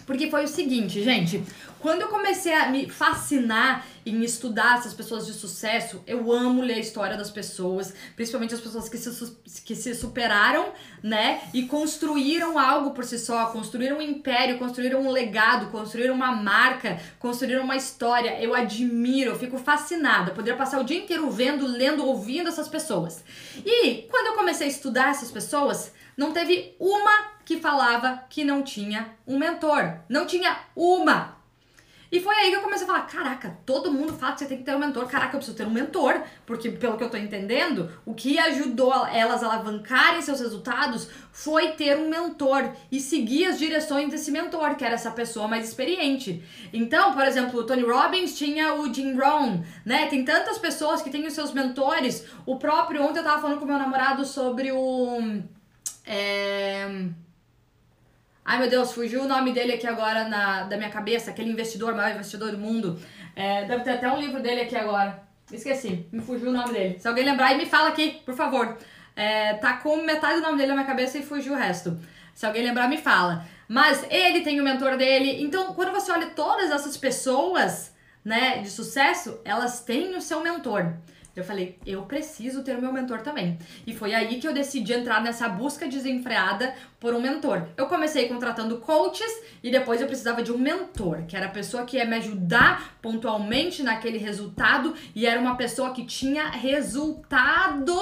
Porque 0.04 0.30
foi 0.30 0.44
o 0.44 0.48
seguinte, 0.48 1.02
gente, 1.02 1.42
quando 1.80 2.02
eu 2.02 2.08
comecei 2.08 2.52
a 2.52 2.68
me 2.68 2.88
fascinar 2.88 3.86
em 4.04 4.22
estudar 4.22 4.78
essas 4.78 4.94
pessoas 4.94 5.26
de 5.26 5.32
sucesso, 5.32 6.02
eu 6.06 6.32
amo 6.32 6.62
ler 6.62 6.74
a 6.74 6.78
história 6.78 7.16
das 7.16 7.30
pessoas, 7.30 7.92
principalmente 8.14 8.54
as 8.54 8.60
pessoas 8.60 8.88
que 8.88 8.96
se, 8.96 9.36
que 9.64 9.74
se 9.74 9.94
superaram, 9.94 10.72
né? 11.02 11.42
E 11.52 11.64
construíram 11.64 12.58
algo 12.58 12.92
por 12.92 13.04
si 13.04 13.18
só, 13.18 13.46
construíram 13.46 13.98
um 13.98 14.02
império, 14.02 14.58
construíram 14.58 15.00
um 15.00 15.10
legado, 15.10 15.70
construíram 15.70 16.14
uma 16.14 16.32
marca, 16.32 17.00
construíram 17.18 17.64
uma 17.64 17.76
história. 17.76 18.40
Eu 18.40 18.54
admiro, 18.54 19.32
eu 19.32 19.38
fico 19.38 19.58
fascinada. 19.58 20.32
Poderia 20.32 20.56
passar 20.56 20.80
o 20.80 20.84
dia 20.84 20.98
inteiro 20.98 21.30
vendo, 21.30 21.66
lendo, 21.66 22.04
ouvindo 22.04 22.48
essas 22.48 22.68
pessoas. 22.68 23.24
E 23.64 24.06
quando 24.10 24.28
eu 24.28 24.34
comecei 24.34 24.66
a 24.66 24.70
estudar 24.70 25.10
essas 25.10 25.30
pessoas, 25.30 25.92
não 26.16 26.32
teve 26.32 26.74
uma 26.80 27.35
que 27.46 27.60
falava 27.60 28.24
que 28.28 28.44
não 28.44 28.60
tinha 28.62 29.12
um 29.26 29.38
mentor. 29.38 30.00
Não 30.08 30.26
tinha 30.26 30.58
uma. 30.74 31.36
E 32.10 32.20
foi 32.20 32.34
aí 32.36 32.50
que 32.50 32.56
eu 32.56 32.60
comecei 32.60 32.84
a 32.84 32.86
falar: 32.88 33.06
caraca, 33.06 33.58
todo 33.64 33.92
mundo 33.92 34.12
fala 34.12 34.32
que 34.32 34.40
você 34.40 34.46
tem 34.46 34.58
que 34.58 34.64
ter 34.64 34.74
um 34.74 34.80
mentor. 34.80 35.06
Caraca, 35.06 35.36
eu 35.36 35.38
preciso 35.38 35.56
ter 35.56 35.64
um 35.64 35.70
mentor. 35.70 36.22
Porque, 36.44 36.70
pelo 36.70 36.96
que 36.96 37.04
eu 37.04 37.10
tô 37.10 37.16
entendendo, 37.16 37.88
o 38.04 38.14
que 38.14 38.36
ajudou 38.36 39.06
elas 39.06 39.44
a 39.44 39.46
alavancarem 39.46 40.20
seus 40.22 40.40
resultados 40.40 41.08
foi 41.30 41.72
ter 41.72 41.96
um 41.96 42.08
mentor 42.08 42.72
e 42.90 42.98
seguir 43.00 43.46
as 43.46 43.58
direções 43.58 44.10
desse 44.10 44.32
mentor, 44.32 44.74
que 44.74 44.84
era 44.84 44.94
essa 44.94 45.12
pessoa 45.12 45.46
mais 45.46 45.68
experiente. 45.68 46.42
Então, 46.72 47.12
por 47.12 47.24
exemplo, 47.24 47.60
o 47.60 47.64
Tony 47.64 47.82
Robbins 47.82 48.36
tinha 48.36 48.74
o 48.74 48.92
Jim 48.92 49.16
Rohn, 49.16 49.62
né? 49.84 50.06
Tem 50.06 50.24
tantas 50.24 50.58
pessoas 50.58 51.00
que 51.00 51.10
têm 51.10 51.26
os 51.26 51.32
seus 51.32 51.52
mentores. 51.52 52.26
O 52.44 52.56
próprio, 52.56 53.02
ontem 53.04 53.20
eu 53.20 53.24
tava 53.24 53.40
falando 53.40 53.60
com 53.60 53.66
meu 53.66 53.78
namorado 53.78 54.24
sobre 54.24 54.72
o. 54.72 55.42
É 56.04 57.08
Ai 58.48 58.60
meu 58.60 58.70
Deus, 58.70 58.92
fugiu 58.92 59.22
o 59.22 59.26
nome 59.26 59.52
dele 59.52 59.72
aqui 59.72 59.88
agora 59.88 60.28
na, 60.28 60.62
da 60.62 60.76
minha 60.76 60.88
cabeça, 60.88 61.32
aquele 61.32 61.50
investidor, 61.50 61.96
maior 61.96 62.12
investidor 62.14 62.52
do 62.52 62.58
mundo. 62.58 62.96
É, 63.34 63.64
deve 63.64 63.82
ter 63.82 63.90
até 63.90 64.08
um 64.08 64.20
livro 64.20 64.40
dele 64.40 64.60
aqui 64.60 64.76
agora. 64.76 65.20
Esqueci, 65.52 66.06
me 66.12 66.22
fugiu 66.22 66.50
o 66.50 66.52
nome 66.52 66.72
dele. 66.72 66.96
Se 67.00 67.08
alguém 67.08 67.24
lembrar, 67.24 67.52
e 67.54 67.56
me 67.56 67.66
fala 67.66 67.88
aqui, 67.88 68.22
por 68.24 68.36
favor. 68.36 68.78
É, 69.16 69.54
tá 69.54 69.78
com 69.78 69.96
metade 69.96 70.36
do 70.36 70.42
nome 70.42 70.58
dele 70.58 70.68
na 70.68 70.74
minha 70.74 70.86
cabeça 70.86 71.18
e 71.18 71.24
fugiu 71.24 71.54
o 71.54 71.56
resto. 71.56 71.98
Se 72.36 72.46
alguém 72.46 72.62
lembrar, 72.62 72.88
me 72.88 72.98
fala. 72.98 73.44
Mas 73.68 74.06
ele 74.08 74.42
tem 74.42 74.60
o 74.60 74.64
mentor 74.64 74.96
dele. 74.96 75.42
Então, 75.42 75.74
quando 75.74 75.90
você 75.90 76.12
olha 76.12 76.26
todas 76.26 76.70
essas 76.70 76.96
pessoas, 76.96 77.92
né, 78.24 78.58
de 78.58 78.70
sucesso, 78.70 79.40
elas 79.44 79.80
têm 79.80 80.14
o 80.14 80.20
seu 80.20 80.40
mentor. 80.40 80.94
Eu 81.36 81.44
falei, 81.44 81.78
eu 81.84 82.02
preciso 82.04 82.64
ter 82.64 82.74
o 82.78 82.80
meu 82.80 82.90
mentor 82.90 83.20
também. 83.20 83.58
E 83.86 83.94
foi 83.94 84.14
aí 84.14 84.40
que 84.40 84.48
eu 84.48 84.54
decidi 84.54 84.94
entrar 84.94 85.22
nessa 85.22 85.46
busca 85.46 85.86
desenfreada 85.86 86.74
por 86.98 87.14
um 87.14 87.20
mentor. 87.20 87.68
Eu 87.76 87.86
comecei 87.86 88.26
contratando 88.26 88.78
coaches 88.78 89.30
e 89.62 89.70
depois 89.70 90.00
eu 90.00 90.06
precisava 90.06 90.42
de 90.42 90.50
um 90.50 90.56
mentor, 90.56 91.24
que 91.26 91.36
era 91.36 91.44
a 91.44 91.50
pessoa 91.50 91.84
que 91.84 91.98
ia 91.98 92.06
me 92.06 92.16
ajudar 92.16 92.96
pontualmente 93.02 93.82
naquele 93.82 94.16
resultado 94.16 94.94
e 95.14 95.26
era 95.26 95.38
uma 95.38 95.56
pessoa 95.56 95.92
que 95.92 96.06
tinha 96.06 96.48
resultado 96.48 97.94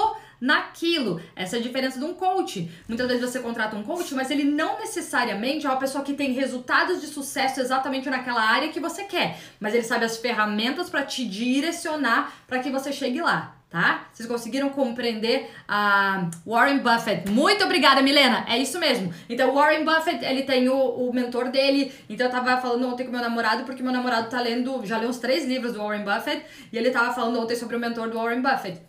naquilo. 0.45 1.19
Essa 1.35 1.57
é 1.57 1.59
a 1.59 1.61
diferença 1.61 1.97
de 1.97 2.05
um 2.05 2.13
coach. 2.13 2.71
Muitas 2.87 3.07
vezes 3.07 3.31
você 3.31 3.39
contrata 3.39 3.75
um 3.75 3.83
coach, 3.83 4.13
mas 4.13 4.29
ele 4.29 4.43
não 4.43 4.79
necessariamente 4.79 5.65
é 5.65 5.69
uma 5.69 5.79
pessoa 5.79 6.03
que 6.03 6.13
tem 6.13 6.33
resultados 6.33 7.01
de 7.01 7.07
sucesso 7.07 7.59
exatamente 7.59 8.09
naquela 8.09 8.43
área 8.43 8.69
que 8.69 8.79
você 8.79 9.05
quer, 9.05 9.39
mas 9.59 9.73
ele 9.73 9.83
sabe 9.83 10.05
as 10.05 10.17
ferramentas 10.17 10.87
para 10.89 11.03
te 11.03 11.25
direcionar 11.25 12.31
para 12.47 12.59
que 12.59 12.69
você 12.69 12.93
chegue 12.93 13.19
lá. 13.21 13.53
Tá? 13.67 14.07
Vocês 14.13 14.29
conseguiram 14.29 14.69
compreender 14.69 15.49
a 15.67 16.29
Warren 16.45 16.77
Buffett? 16.77 17.29
Muito 17.29 17.65
obrigada, 17.65 18.01
Milena. 18.01 18.45
É 18.47 18.57
isso 18.57 18.79
mesmo. 18.79 19.13
Então, 19.27 19.53
Warren 19.53 19.83
Buffett, 19.83 20.23
ele 20.23 20.43
tem 20.43 20.69
o, 20.69 20.77
o 20.77 21.11
mentor 21.11 21.49
dele. 21.49 21.91
Então, 22.07 22.27
eu 22.27 22.31
tava 22.31 22.55
falando 22.61 22.87
ontem 22.87 23.03
com 23.03 23.11
meu 23.11 23.19
namorado, 23.19 23.65
porque 23.65 23.83
meu 23.83 23.91
namorado 23.91 24.29
tá 24.29 24.39
lendo, 24.39 24.85
já 24.85 24.97
leu 24.97 25.09
uns 25.09 25.17
três 25.17 25.43
livros 25.43 25.73
do 25.73 25.79
Warren 25.79 26.05
Buffett, 26.05 26.45
e 26.71 26.77
ele 26.77 26.89
tava 26.89 27.13
falando 27.13 27.37
ontem 27.41 27.57
sobre 27.57 27.75
o 27.75 27.79
mentor 27.79 28.09
do 28.09 28.17
Warren 28.17 28.41
Buffett. 28.41 28.81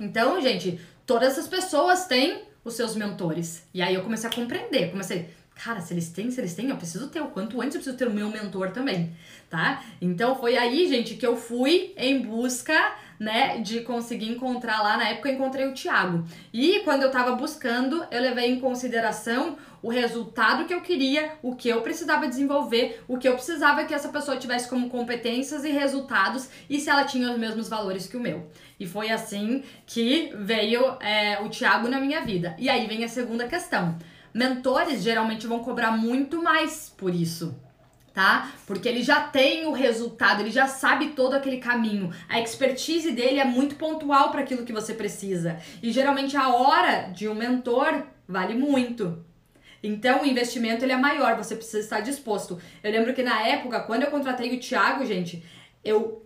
Então, 0.00 0.40
gente, 0.40 0.80
todas 1.06 1.32
essas 1.32 1.48
pessoas 1.48 2.06
têm 2.06 2.42
os 2.64 2.74
seus 2.74 2.96
mentores. 2.96 3.66
E 3.72 3.82
aí 3.82 3.94
eu 3.94 4.02
comecei 4.02 4.28
a 4.28 4.32
compreender, 4.32 4.90
comecei, 4.90 5.28
cara, 5.54 5.80
se 5.80 5.92
eles 5.92 6.08
têm, 6.08 6.30
se 6.30 6.40
eles 6.40 6.54
têm, 6.54 6.70
eu 6.70 6.76
preciso 6.76 7.08
ter 7.08 7.20
o 7.20 7.28
quanto 7.28 7.60
antes 7.60 7.74
eu 7.74 7.80
preciso 7.80 7.96
ter 7.96 8.08
o 8.08 8.12
meu 8.12 8.30
mentor 8.30 8.70
também, 8.70 9.14
tá? 9.50 9.82
Então 10.00 10.34
foi 10.34 10.56
aí, 10.56 10.88
gente, 10.88 11.14
que 11.14 11.26
eu 11.26 11.36
fui 11.36 11.92
em 11.96 12.22
busca 12.22 12.74
né, 13.18 13.58
de 13.58 13.80
conseguir 13.80 14.28
encontrar 14.30 14.82
lá. 14.82 14.96
Na 14.96 15.08
época 15.08 15.28
eu 15.28 15.34
encontrei 15.34 15.66
o 15.66 15.74
Thiago. 15.74 16.24
E 16.52 16.80
quando 16.80 17.02
eu 17.02 17.10
tava 17.10 17.32
buscando, 17.32 18.04
eu 18.10 18.20
levei 18.20 18.50
em 18.50 18.60
consideração 18.60 19.56
o 19.82 19.90
resultado 19.90 20.64
que 20.64 20.72
eu 20.72 20.80
queria, 20.80 21.32
o 21.42 21.54
que 21.54 21.68
eu 21.68 21.82
precisava 21.82 22.26
desenvolver, 22.26 23.02
o 23.06 23.18
que 23.18 23.28
eu 23.28 23.34
precisava 23.34 23.84
que 23.84 23.92
essa 23.92 24.08
pessoa 24.08 24.36
tivesse 24.36 24.68
como 24.68 24.88
competências 24.88 25.64
e 25.64 25.70
resultados 25.70 26.48
e 26.70 26.80
se 26.80 26.88
ela 26.88 27.04
tinha 27.04 27.30
os 27.30 27.38
mesmos 27.38 27.68
valores 27.68 28.06
que 28.06 28.16
o 28.16 28.20
meu. 28.20 28.48
E 28.78 28.86
foi 28.86 29.10
assim 29.10 29.62
que 29.86 30.32
veio 30.36 30.82
é, 31.00 31.40
o 31.40 31.48
Thiago 31.48 31.88
na 31.88 32.00
minha 32.00 32.22
vida. 32.22 32.56
E 32.58 32.68
aí 32.68 32.86
vem 32.86 33.04
a 33.04 33.08
segunda 33.08 33.46
questão. 33.46 33.96
Mentores 34.32 35.02
geralmente 35.02 35.46
vão 35.46 35.60
cobrar 35.60 35.92
muito 35.92 36.42
mais 36.42 36.92
por 36.96 37.14
isso 37.14 37.54
tá? 38.14 38.52
Porque 38.64 38.88
ele 38.88 39.02
já 39.02 39.24
tem 39.24 39.66
o 39.66 39.72
resultado, 39.72 40.40
ele 40.40 40.50
já 40.50 40.68
sabe 40.68 41.08
todo 41.08 41.34
aquele 41.34 41.58
caminho. 41.58 42.14
A 42.28 42.40
expertise 42.40 43.10
dele 43.10 43.40
é 43.40 43.44
muito 43.44 43.74
pontual 43.74 44.30
para 44.30 44.42
aquilo 44.42 44.64
que 44.64 44.72
você 44.72 44.94
precisa. 44.94 45.58
E 45.82 45.90
geralmente 45.90 46.36
a 46.36 46.54
hora 46.54 47.10
de 47.12 47.28
um 47.28 47.34
mentor 47.34 48.04
vale 48.26 48.54
muito. 48.54 49.22
Então 49.82 50.22
o 50.22 50.26
investimento 50.26 50.84
ele 50.84 50.92
é 50.92 50.96
maior, 50.96 51.36
você 51.36 51.56
precisa 51.56 51.80
estar 51.80 52.00
disposto. 52.00 52.58
Eu 52.82 52.92
lembro 52.92 53.12
que 53.12 53.22
na 53.22 53.42
época, 53.46 53.80
quando 53.80 54.04
eu 54.04 54.10
contratei 54.10 54.54
o 54.54 54.60
Thiago, 54.60 55.04
gente, 55.04 55.44
eu 55.84 56.24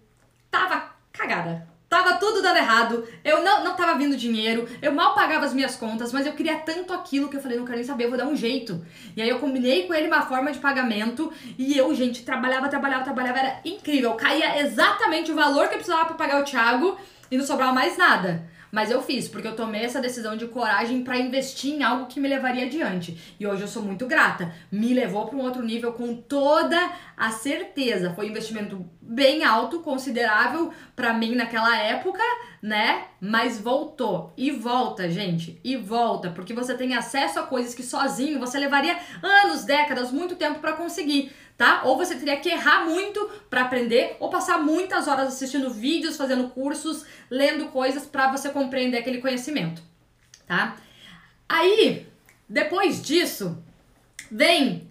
tava 0.50 0.94
cagada. 1.10 1.66
Tava 1.88 2.18
tudo 2.18 2.42
dando 2.42 2.58
errado, 2.58 3.08
eu 3.24 3.42
não, 3.42 3.64
não 3.64 3.74
tava 3.74 3.96
vindo 3.96 4.14
dinheiro, 4.14 4.68
eu 4.82 4.92
mal 4.92 5.14
pagava 5.14 5.46
as 5.46 5.54
minhas 5.54 5.74
contas, 5.74 6.12
mas 6.12 6.26
eu 6.26 6.34
queria 6.34 6.58
tanto 6.58 6.92
aquilo 6.92 7.30
que 7.30 7.36
eu 7.36 7.40
falei, 7.40 7.56
não 7.56 7.64
quero 7.64 7.78
nem 7.78 7.86
saber, 7.86 8.04
eu 8.04 8.08
vou 8.10 8.18
dar 8.18 8.26
um 8.26 8.36
jeito. 8.36 8.84
E 9.16 9.22
aí 9.22 9.28
eu 9.28 9.38
combinei 9.38 9.86
com 9.86 9.94
ele 9.94 10.06
uma 10.06 10.20
forma 10.20 10.52
de 10.52 10.58
pagamento 10.58 11.32
e 11.56 11.78
eu, 11.78 11.94
gente, 11.94 12.24
trabalhava, 12.24 12.68
trabalhava, 12.68 13.04
trabalhava, 13.04 13.38
era 13.38 13.60
incrível. 13.64 14.12
Caía 14.14 14.60
exatamente 14.60 15.32
o 15.32 15.34
valor 15.34 15.68
que 15.68 15.74
eu 15.74 15.78
precisava 15.78 16.04
para 16.04 16.14
pagar 16.14 16.42
o 16.42 16.44
Thiago 16.44 16.98
e 17.30 17.38
não 17.38 17.46
sobrava 17.46 17.72
mais 17.72 17.96
nada. 17.96 18.44
Mas 18.70 18.90
eu 18.90 19.02
fiz, 19.02 19.28
porque 19.28 19.48
eu 19.48 19.56
tomei 19.56 19.82
essa 19.82 20.00
decisão 20.00 20.36
de 20.36 20.46
coragem 20.46 21.02
para 21.02 21.18
investir 21.18 21.74
em 21.74 21.82
algo 21.82 22.06
que 22.06 22.20
me 22.20 22.28
levaria 22.28 22.66
adiante. 22.66 23.34
E 23.38 23.46
hoje 23.46 23.62
eu 23.62 23.68
sou 23.68 23.82
muito 23.82 24.06
grata. 24.06 24.52
Me 24.70 24.92
levou 24.92 25.26
para 25.26 25.36
um 25.36 25.42
outro 25.42 25.62
nível 25.62 25.92
com 25.92 26.14
toda 26.14 26.78
a 27.16 27.30
certeza. 27.30 28.12
Foi 28.14 28.26
um 28.26 28.30
investimento 28.30 28.84
bem 29.00 29.44
alto, 29.44 29.80
considerável 29.80 30.72
para 30.94 31.14
mim 31.14 31.34
naquela 31.34 31.76
época, 31.78 32.22
né? 32.62 33.04
Mas 33.20 33.58
voltou. 33.58 34.32
E 34.36 34.50
volta, 34.50 35.08
gente. 35.08 35.58
E 35.64 35.76
volta, 35.76 36.30
porque 36.30 36.52
você 36.52 36.74
tem 36.74 36.94
acesso 36.94 37.38
a 37.38 37.44
coisas 37.44 37.74
que 37.74 37.82
sozinho 37.82 38.38
você 38.38 38.58
levaria 38.58 38.98
anos, 39.22 39.64
décadas, 39.64 40.12
muito 40.12 40.36
tempo 40.36 40.60
para 40.60 40.74
conseguir 40.74 41.32
tá? 41.58 41.82
Ou 41.84 41.96
você 41.96 42.14
teria 42.14 42.36
que 42.36 42.48
errar 42.48 42.86
muito 42.86 43.28
para 43.50 43.62
aprender, 43.62 44.16
ou 44.20 44.30
passar 44.30 44.58
muitas 44.58 45.08
horas 45.08 45.28
assistindo 45.28 45.68
vídeos, 45.68 46.16
fazendo 46.16 46.48
cursos, 46.50 47.04
lendo 47.28 47.66
coisas 47.66 48.06
para 48.06 48.30
você 48.30 48.48
compreender 48.48 48.98
aquele 48.98 49.20
conhecimento, 49.20 49.82
tá? 50.46 50.76
Aí, 51.48 52.06
depois 52.48 53.02
disso, 53.02 53.58
vem 54.30 54.88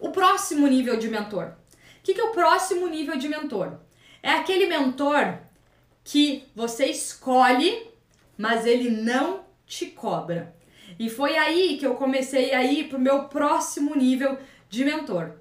o 0.00 0.10
próximo 0.10 0.66
nível 0.66 0.96
de 0.96 1.08
mentor. 1.08 1.52
O 2.00 2.02
que, 2.02 2.14
que 2.14 2.20
é 2.20 2.24
o 2.24 2.32
próximo 2.32 2.88
nível 2.88 3.16
de 3.16 3.28
mentor? 3.28 3.78
É 4.20 4.32
aquele 4.32 4.66
mentor 4.66 5.38
que 6.02 6.44
você 6.56 6.86
escolhe, 6.86 7.86
mas 8.36 8.66
ele 8.66 8.90
não 8.90 9.44
te 9.64 9.86
cobra. 9.86 10.56
E 10.98 11.08
foi 11.08 11.36
aí 11.36 11.78
que 11.78 11.86
eu 11.86 11.94
comecei 11.94 12.52
a 12.52 12.64
ir 12.64 12.88
pro 12.88 12.98
meu 12.98 13.24
próximo 13.24 13.94
nível 13.94 14.36
de 14.68 14.84
mentor. 14.84 15.39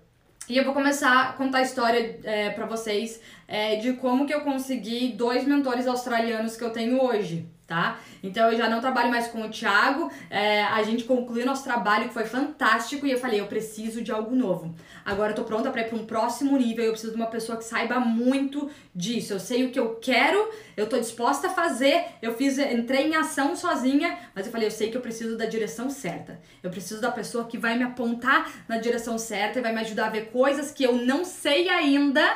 E 0.50 0.58
eu 0.58 0.66
vou 0.66 0.74
começar 0.74 1.30
a 1.30 1.34
contar 1.34 1.60
a 1.60 1.62
história 1.62 2.20
é, 2.24 2.50
para 2.50 2.66
vocês 2.66 3.22
é, 3.48 3.76
de 3.76 3.94
como 3.94 4.26
que 4.26 4.34
eu 4.34 4.42
consegui 4.42 5.10
dois 5.10 5.46
mentores 5.46 5.86
australianos 5.86 6.58
que 6.58 6.64
eu 6.64 6.72
tenho 6.72 7.00
hoje, 7.00 7.48
tá? 7.70 8.00
Então 8.24 8.52
eu 8.52 8.58
já 8.58 8.68
não 8.68 8.82
trabalho 8.82 9.12
mais 9.12 9.28
com 9.28 9.44
o 9.44 9.50
Thiago, 9.50 10.12
é, 10.28 10.64
a 10.64 10.82
gente 10.82 11.04
concluiu 11.04 11.46
nosso 11.46 11.64
trabalho 11.64 12.08
que 12.08 12.14
foi 12.14 12.26
fantástico 12.26 13.06
e 13.06 13.12
eu 13.12 13.20
falei, 13.20 13.40
eu 13.40 13.46
preciso 13.46 14.02
de 14.02 14.12
algo 14.12 14.36
novo. 14.36 14.74
Agora 15.06 15.32
eu 15.32 15.36
tô 15.36 15.44
pronta 15.44 15.70
para 15.70 15.82
ir 15.82 15.90
para 15.90 15.98
um 15.98 16.06
próximo 16.06 16.58
nível, 16.58 16.84
eu 16.84 16.92
preciso 16.92 17.14
de 17.14 17.18
uma 17.18 17.28
pessoa 17.28 17.60
que 17.60 17.64
saiba 17.64 18.00
muito 18.00 18.72
disso. 18.94 19.34
Eu 19.34 19.40
sei 19.40 19.66
o 19.66 19.72
que 19.72 19.80
eu 19.80 19.96
quero, 19.96 20.50
eu 20.76 20.88
tô 20.90 20.98
disposta 20.98 21.48
a 21.48 21.52
fazer. 21.52 22.06
Eu 22.24 22.34
fiz, 22.34 22.58
entrei 22.58 23.08
em 23.08 23.16
ação 23.16 23.56
sozinha, 23.56 24.18
mas 24.34 24.48
eu 24.48 24.52
falei, 24.52 24.68
eu 24.68 24.72
sei 24.72 24.90
que 24.90 24.98
eu 24.98 25.02
preciso 25.02 25.38
da 25.38 25.46
direção 25.46 25.92
certa. 25.92 26.42
Eu 26.64 26.72
preciso 26.72 27.00
da 27.00 27.12
pessoa 27.12 27.46
que 27.46 27.58
vai 27.58 27.78
me 27.78 27.84
apontar 27.84 28.52
na 28.68 28.80
direção 28.80 29.20
certa 29.20 29.60
e 29.60 29.62
vai 29.62 29.74
me 29.74 29.82
ajudar 29.82 30.08
a 30.08 30.10
ver 30.10 30.32
coisas 30.32 30.72
que 30.72 30.84
eu 30.84 30.94
não 30.94 31.24
sei 31.24 31.70
ainda, 31.70 32.36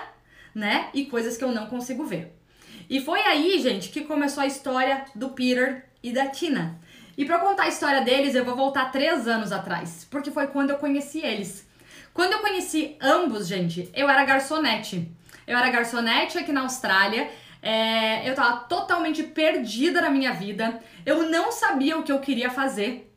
né? 0.54 0.90
E 0.94 1.06
coisas 1.06 1.38
que 1.38 1.44
eu 1.44 1.52
não 1.52 1.66
consigo 1.66 2.06
ver. 2.06 2.43
E 2.90 3.00
foi 3.00 3.22
aí, 3.22 3.60
gente, 3.60 3.90
que 3.90 4.02
começou 4.02 4.44
a 4.44 4.48
história 4.48 5.06
do 5.16 5.30
Peter 5.30 5.86
e 6.02 6.12
da 6.12 6.28
Tina. 6.28 6.80
E 7.18 7.26
para 7.26 7.40
contar 7.40 7.64
a 7.64 7.68
história 7.68 8.02
deles, 8.02 8.36
eu 8.36 8.44
vou 8.44 8.56
voltar 8.56 8.92
três 8.92 9.28
anos 9.28 9.52
atrás, 9.52 10.08
porque 10.10 10.32
foi 10.32 10.48
quando 10.48 10.72
eu 10.72 10.78
conheci 10.78 11.20
eles. 11.20 11.68
Quando 12.14 12.34
eu 12.34 12.40
conheci 12.40 12.96
ambos, 13.02 13.48
gente, 13.48 13.90
eu 13.94 14.10
era 14.10 14.24
garçonete. 14.24 15.10
Eu 15.48 15.58
era 15.58 15.70
garçonete 15.70 16.38
aqui 16.38 16.52
na 16.52 16.62
Austrália. 16.62 17.30
É, 17.62 18.28
eu 18.30 18.36
tava 18.36 18.58
totalmente 18.62 19.24
perdida 19.24 20.02
na 20.02 20.10
minha 20.10 20.34
vida. 20.34 20.80
Eu 21.06 21.30
não 21.30 21.52
sabia 21.52 21.98
o 21.98 22.04
que 22.04 22.12
eu 22.12 22.20
queria 22.20 22.50
fazer. 22.50 23.10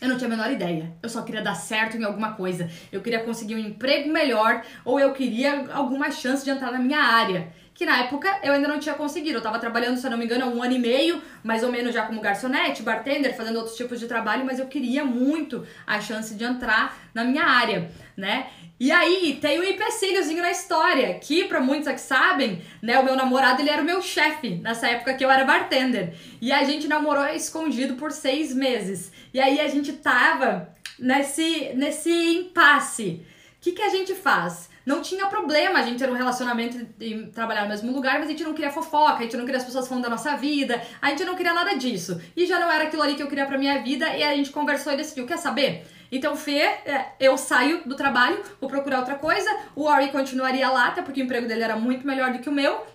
Eu 0.00 0.08
não 0.08 0.16
tinha 0.16 0.26
a 0.26 0.30
menor 0.30 0.50
ideia. 0.50 0.92
Eu 1.02 1.08
só 1.08 1.22
queria 1.22 1.40
dar 1.40 1.54
certo 1.54 1.96
em 1.96 2.04
alguma 2.04 2.32
coisa. 2.32 2.68
Eu 2.90 3.00
queria 3.00 3.20
conseguir 3.20 3.54
um 3.54 3.58
emprego 3.58 4.10
melhor 4.10 4.62
ou 4.84 4.98
eu 4.98 5.12
queria 5.12 5.66
alguma 5.72 6.10
chance 6.10 6.44
de 6.44 6.50
entrar 6.50 6.72
na 6.72 6.78
minha 6.78 7.00
área 7.00 7.52
que 7.74 7.86
na 7.86 7.98
época 7.98 8.38
eu 8.42 8.52
ainda 8.52 8.68
não 8.68 8.78
tinha 8.78 8.94
conseguido. 8.94 9.38
Eu 9.38 9.42
tava 9.42 9.58
trabalhando, 9.58 9.96
se 9.96 10.06
eu 10.06 10.10
não 10.10 10.18
me 10.18 10.24
engano, 10.24 10.44
há 10.44 10.48
um 10.48 10.62
ano 10.62 10.74
e 10.74 10.78
meio, 10.78 11.22
mais 11.42 11.62
ou 11.62 11.70
menos 11.70 11.94
já 11.94 12.06
como 12.06 12.20
garçonete, 12.20 12.82
bartender, 12.82 13.36
fazendo 13.36 13.56
outros 13.56 13.76
tipos 13.76 13.98
de 13.98 14.06
trabalho, 14.06 14.44
mas 14.44 14.58
eu 14.58 14.66
queria 14.66 15.04
muito 15.04 15.66
a 15.86 16.00
chance 16.00 16.34
de 16.34 16.44
entrar 16.44 16.96
na 17.14 17.24
minha 17.24 17.44
área, 17.44 17.90
né? 18.16 18.46
E 18.78 18.90
aí, 18.90 19.38
tem 19.40 19.60
um 19.60 19.62
empecilhozinho 19.62 20.42
na 20.42 20.50
história, 20.50 21.14
que 21.14 21.44
para 21.44 21.60
muitos 21.60 21.86
aqui 21.86 22.00
sabem, 22.00 22.60
né, 22.82 22.98
o 22.98 23.04
meu 23.04 23.14
namorado, 23.14 23.62
ele 23.62 23.70
era 23.70 23.80
o 23.80 23.84
meu 23.84 24.02
chefe 24.02 24.56
nessa 24.56 24.88
época 24.88 25.14
que 25.14 25.24
eu 25.24 25.30
era 25.30 25.44
bartender. 25.44 26.14
E 26.40 26.50
a 26.50 26.64
gente 26.64 26.88
namorou 26.88 27.24
escondido 27.26 27.94
por 27.94 28.10
seis 28.10 28.52
meses. 28.52 29.12
E 29.32 29.38
aí 29.38 29.60
a 29.60 29.68
gente 29.68 29.92
tava 29.92 30.74
nesse, 30.98 31.70
nesse 31.74 32.10
impasse. 32.10 33.24
O 33.56 33.60
que, 33.60 33.70
que 33.70 33.82
a 33.82 33.88
gente 33.88 34.16
faz? 34.16 34.68
Não 34.84 35.00
tinha 35.00 35.26
problema 35.26 35.78
a 35.78 35.82
gente 35.82 35.98
ter 35.98 36.10
um 36.10 36.14
relacionamento 36.14 36.86
e 37.00 37.26
trabalhar 37.26 37.62
no 37.62 37.68
mesmo 37.68 37.92
lugar, 37.92 38.18
mas 38.18 38.26
a 38.26 38.30
gente 38.30 38.44
não 38.44 38.54
queria 38.54 38.70
fofoca, 38.70 39.18
a 39.18 39.22
gente 39.22 39.36
não 39.36 39.44
queria 39.44 39.58
as 39.58 39.64
pessoas 39.64 39.86
falando 39.86 40.04
da 40.04 40.10
nossa 40.10 40.36
vida, 40.36 40.82
a 41.00 41.10
gente 41.10 41.24
não 41.24 41.34
queria 41.34 41.54
nada 41.54 41.74
disso. 41.74 42.20
E 42.36 42.46
já 42.46 42.58
não 42.58 42.70
era 42.70 42.84
aquilo 42.84 43.02
ali 43.02 43.14
que 43.14 43.22
eu 43.22 43.28
queria 43.28 43.46
pra 43.46 43.58
minha 43.58 43.80
vida, 43.82 44.08
e 44.16 44.22
a 44.22 44.34
gente 44.34 44.50
conversou 44.50 44.92
e 44.92 44.96
decidiu, 44.96 45.26
quer 45.26 45.38
saber? 45.38 45.86
Então, 46.10 46.36
Fê, 46.36 46.58
é, 46.60 47.12
eu 47.18 47.38
saio 47.38 47.82
do 47.86 47.94
trabalho, 47.94 48.42
vou 48.60 48.68
procurar 48.68 48.98
outra 48.98 49.14
coisa, 49.14 49.50
o 49.74 49.84
Ori 49.84 50.10
continuaria 50.10 50.68
lá, 50.68 50.88
até 50.88 51.00
porque 51.00 51.22
o 51.22 51.24
emprego 51.24 51.48
dele 51.48 51.62
era 51.62 51.76
muito 51.76 52.06
melhor 52.06 52.32
do 52.32 52.38
que 52.38 52.48
o 52.48 52.52
meu, 52.52 52.86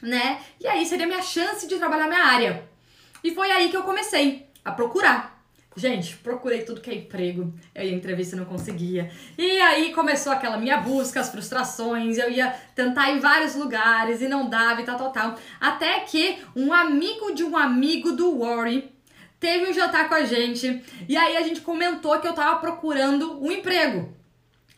né? 0.00 0.40
E 0.60 0.66
aí 0.66 0.86
seria 0.86 1.06
minha 1.06 1.20
chance 1.22 1.66
de 1.66 1.76
trabalhar 1.76 2.06
minha 2.06 2.24
área. 2.24 2.68
E 3.22 3.34
foi 3.34 3.50
aí 3.50 3.68
que 3.68 3.76
eu 3.76 3.82
comecei 3.82 4.48
a 4.64 4.72
procurar. 4.72 5.33
Gente, 5.76 6.16
procurei 6.18 6.62
tudo 6.62 6.80
que 6.80 6.90
é 6.90 6.94
emprego. 6.94 7.52
Eu 7.74 7.84
ia 7.84 7.94
entrevista 7.94 8.36
e 8.36 8.38
não 8.38 8.44
conseguia. 8.44 9.10
E 9.36 9.60
aí 9.60 9.92
começou 9.92 10.32
aquela 10.32 10.56
minha 10.56 10.78
busca, 10.78 11.20
as 11.20 11.30
frustrações. 11.30 12.16
Eu 12.16 12.30
ia 12.30 12.50
tentar 12.74 13.10
em 13.10 13.18
vários 13.18 13.56
lugares 13.56 14.20
e 14.20 14.28
não 14.28 14.48
dava 14.48 14.80
e 14.80 14.84
tal, 14.84 14.96
tal, 14.96 15.10
tal. 15.10 15.38
Até 15.60 16.00
que 16.00 16.38
um 16.54 16.72
amigo 16.72 17.34
de 17.34 17.42
um 17.42 17.56
amigo 17.56 18.12
do 18.12 18.38
Worry 18.38 18.92
teve 19.40 19.68
um 19.68 19.74
jantar 19.74 20.08
com 20.08 20.14
a 20.14 20.24
gente. 20.24 20.80
E 21.08 21.16
aí 21.16 21.36
a 21.36 21.42
gente 21.42 21.60
comentou 21.60 22.20
que 22.20 22.28
eu 22.28 22.34
tava 22.34 22.60
procurando 22.60 23.44
um 23.44 23.50
emprego. 23.50 24.14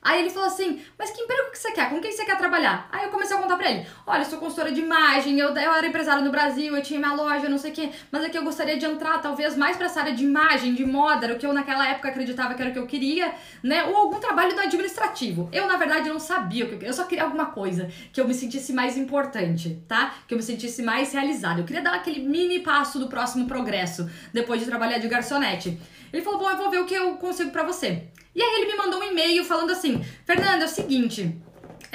Aí 0.00 0.20
ele 0.20 0.30
falou 0.30 0.48
assim: 0.48 0.80
Mas 0.98 1.10
que 1.10 1.20
emprego 1.20 1.35
que 1.56 1.62
você 1.62 1.72
quer? 1.72 1.90
Com 1.90 2.00
quem 2.00 2.12
você 2.12 2.24
quer 2.24 2.36
trabalhar? 2.36 2.88
Aí 2.92 3.04
eu 3.04 3.10
comecei 3.10 3.36
a 3.36 3.40
contar 3.40 3.56
pra 3.56 3.70
ele: 3.70 3.86
Olha, 4.06 4.20
eu 4.20 4.24
sou 4.26 4.38
consultora 4.38 4.70
de 4.70 4.80
imagem, 4.80 5.38
eu, 5.38 5.48
eu 5.48 5.72
era 5.72 5.86
empresária 5.86 6.22
no 6.22 6.30
Brasil, 6.30 6.76
eu 6.76 6.82
tinha 6.82 7.00
minha 7.00 7.14
loja, 7.14 7.48
não 7.48 7.58
sei 7.58 7.70
o 7.72 7.74
quê, 7.74 7.90
mas 8.10 8.24
aqui 8.24 8.36
eu 8.36 8.44
gostaria 8.44 8.76
de 8.76 8.84
entrar 8.84 9.18
talvez 9.20 9.56
mais 9.56 9.76
pra 9.76 9.86
essa 9.86 10.00
área 10.00 10.14
de 10.14 10.22
imagem, 10.22 10.74
de 10.74 10.84
moda, 10.84 11.32
o 11.32 11.38
que 11.38 11.46
eu 11.46 11.52
naquela 11.52 11.88
época 11.88 12.08
acreditava 12.08 12.54
que 12.54 12.62
era 12.62 12.70
o 12.70 12.72
que 12.72 12.78
eu 12.78 12.86
queria, 12.86 13.34
né? 13.62 13.84
Ou 13.84 13.96
algum 13.96 14.20
trabalho 14.20 14.54
do 14.54 14.60
administrativo. 14.60 15.48
Eu, 15.52 15.66
na 15.66 15.76
verdade, 15.76 16.08
não 16.08 16.20
sabia 16.20 16.64
o 16.64 16.68
que 16.68 16.74
eu 16.74 16.78
queria, 16.78 16.90
eu 16.90 16.96
só 16.96 17.04
queria 17.04 17.24
alguma 17.24 17.46
coisa 17.46 17.90
que 18.12 18.20
eu 18.20 18.28
me 18.28 18.34
sentisse 18.34 18.72
mais 18.72 18.96
importante, 18.96 19.82
tá? 19.88 20.14
Que 20.28 20.34
eu 20.34 20.38
me 20.38 20.44
sentisse 20.44 20.82
mais 20.82 21.12
realizada. 21.12 21.60
Eu 21.60 21.64
queria 21.64 21.82
dar 21.82 21.94
aquele 21.94 22.20
mini 22.20 22.60
passo 22.60 22.98
do 22.98 23.08
próximo 23.08 23.46
progresso 23.46 24.08
depois 24.32 24.60
de 24.60 24.66
trabalhar 24.66 24.98
de 24.98 25.08
garçonete. 25.08 25.78
Ele 26.12 26.22
falou: 26.22 26.38
Bom, 26.38 26.50
eu 26.50 26.56
vou 26.56 26.70
ver 26.70 26.80
o 26.80 26.86
que 26.86 26.94
eu 26.94 27.14
consigo 27.16 27.50
para 27.50 27.62
você. 27.62 28.08
E 28.36 28.42
aí 28.42 28.60
ele 28.60 28.72
me 28.72 28.76
mandou 28.76 29.00
um 29.00 29.02
e-mail 29.02 29.42
falando 29.44 29.70
assim: 29.70 30.02
Fernanda, 30.26 30.62
é 30.62 30.66
o 30.66 30.68
seguinte. 30.68 31.34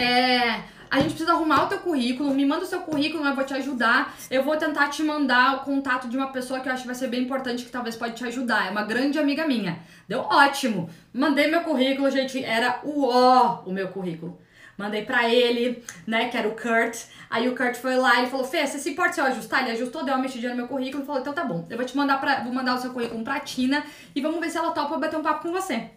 É, 0.01 0.63
a 0.89 0.99
gente 0.99 1.11
precisa 1.11 1.31
arrumar 1.31 1.63
o 1.63 1.67
teu 1.67 1.79
currículo, 1.79 2.33
me 2.33 2.45
manda 2.45 2.63
o 2.63 2.67
seu 2.67 2.81
currículo, 2.81 3.25
eu 3.25 3.35
vou 3.35 3.43
te 3.45 3.53
ajudar. 3.53 4.13
Eu 4.29 4.43
vou 4.43 4.57
tentar 4.57 4.89
te 4.89 5.03
mandar 5.03 5.57
o 5.57 5.59
contato 5.59 6.09
de 6.09 6.17
uma 6.17 6.31
pessoa 6.31 6.59
que 6.59 6.67
eu 6.67 6.73
acho 6.73 6.81
que 6.81 6.87
vai 6.87 6.95
ser 6.95 7.07
bem 7.07 7.21
importante, 7.21 7.63
que 7.63 7.71
talvez 7.71 7.95
pode 7.95 8.15
te 8.15 8.25
ajudar. 8.25 8.67
É 8.67 8.71
uma 8.71 8.83
grande 8.83 9.19
amiga 9.19 9.47
minha. 9.47 9.79
Deu 10.07 10.19
ótimo. 10.21 10.89
Mandei 11.13 11.47
meu 11.47 11.61
currículo, 11.61 12.09
gente, 12.09 12.43
era 12.43 12.81
o 12.83 13.05
ó 13.05 13.61
o 13.65 13.71
meu 13.71 13.89
currículo. 13.89 14.37
Mandei 14.77 15.05
pra 15.05 15.29
ele, 15.29 15.83
né, 16.07 16.29
que 16.29 16.35
era 16.35 16.47
o 16.47 16.55
Kurt. 16.55 17.03
Aí 17.29 17.47
o 17.47 17.55
Kurt 17.55 17.75
foi 17.75 17.95
lá 17.95 18.23
e 18.23 18.29
falou: 18.29 18.45
Fê, 18.45 18.65
você 18.65 18.79
se 18.79 18.89
importa 18.89 19.13
se 19.13 19.21
eu 19.21 19.25
ajustar? 19.25 19.61
Ele 19.61 19.71
ajustou, 19.73 20.03
deu 20.03 20.15
uma 20.15 20.21
mexidinha 20.21 20.51
no 20.51 20.57
meu 20.57 20.67
currículo 20.67 21.03
e 21.03 21.05
falou: 21.05 21.21
então 21.21 21.33
tá 21.33 21.43
bom, 21.43 21.67
eu 21.69 21.77
vou 21.77 21.85
te 21.85 21.95
mandar 21.95 22.19
pra. 22.19 22.43
Vou 22.43 22.51
mandar 22.51 22.75
o 22.75 22.79
seu 22.79 22.91
currículo 22.91 23.23
pra 23.23 23.39
Tina 23.39 23.83
e 24.15 24.19
vamos 24.19 24.39
ver 24.39 24.49
se 24.49 24.57
ela 24.57 24.71
topa 24.71 24.97
bater 24.97 25.17
um 25.17 25.21
papo 25.21 25.43
com 25.43 25.51
você. 25.51 25.91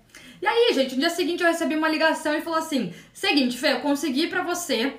E 0.44 0.46
aí, 0.46 0.74
gente, 0.74 0.94
no 0.94 1.00
dia 1.00 1.08
seguinte 1.08 1.42
eu 1.42 1.48
recebi 1.48 1.74
uma 1.74 1.88
ligação 1.88 2.34
e 2.34 2.42
falou 2.42 2.58
assim: 2.58 2.92
seguinte, 3.14 3.56
Fê, 3.56 3.72
eu 3.72 3.80
consegui 3.80 4.26
pra 4.26 4.42
você 4.42 4.92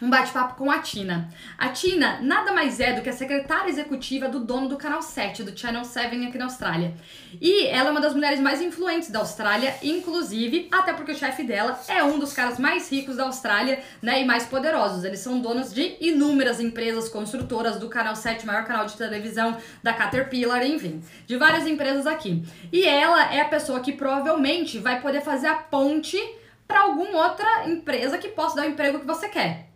um 0.00 0.08
bate-papo 0.08 0.54
com 0.54 0.70
a 0.70 0.78
Tina. 0.78 1.28
A 1.58 1.68
Tina 1.68 2.20
nada 2.22 2.52
mais 2.52 2.80
é 2.80 2.92
do 2.92 3.02
que 3.02 3.08
a 3.08 3.12
secretária 3.12 3.68
executiva 3.68 4.28
do 4.28 4.40
dono 4.40 4.68
do 4.68 4.76
canal 4.76 5.02
7, 5.02 5.42
do 5.42 5.58
Channel 5.58 5.84
7 5.84 6.26
aqui 6.26 6.38
na 6.38 6.46
Austrália. 6.46 6.94
E 7.40 7.66
ela 7.66 7.88
é 7.88 7.92
uma 7.92 8.00
das 8.00 8.14
mulheres 8.14 8.40
mais 8.40 8.60
influentes 8.60 9.10
da 9.10 9.18
Austrália, 9.18 9.74
inclusive, 9.82 10.68
até 10.70 10.92
porque 10.92 11.12
o 11.12 11.16
chefe 11.16 11.44
dela 11.44 11.78
é 11.88 12.02
um 12.02 12.18
dos 12.18 12.32
caras 12.32 12.58
mais 12.58 12.90
ricos 12.90 13.16
da 13.16 13.24
Austrália, 13.24 13.80
né, 14.00 14.22
e 14.22 14.24
mais 14.24 14.46
poderosos. 14.46 15.04
Eles 15.04 15.20
são 15.20 15.40
donos 15.40 15.72
de 15.72 15.96
inúmeras 16.00 16.60
empresas 16.60 17.08
construtoras 17.08 17.78
do 17.78 17.88
canal 17.88 18.16
7, 18.16 18.46
maior 18.46 18.64
canal 18.64 18.86
de 18.86 18.96
televisão 18.96 19.56
da 19.82 19.92
Caterpillar, 19.92 20.64
enfim, 20.64 21.02
de 21.26 21.36
várias 21.36 21.66
empresas 21.66 22.06
aqui. 22.06 22.42
E 22.72 22.84
ela 22.84 23.32
é 23.32 23.40
a 23.40 23.48
pessoa 23.48 23.80
que 23.80 23.92
provavelmente 23.92 24.78
vai 24.78 25.00
poder 25.00 25.20
fazer 25.20 25.48
a 25.48 25.54
ponte 25.54 26.18
para 26.66 26.82
alguma 26.82 27.26
outra 27.28 27.68
empresa 27.68 28.16
que 28.16 28.28
possa 28.28 28.56
dar 28.56 28.66
o 28.66 28.70
emprego 28.70 29.00
que 29.00 29.06
você 29.06 29.28
quer. 29.28 29.69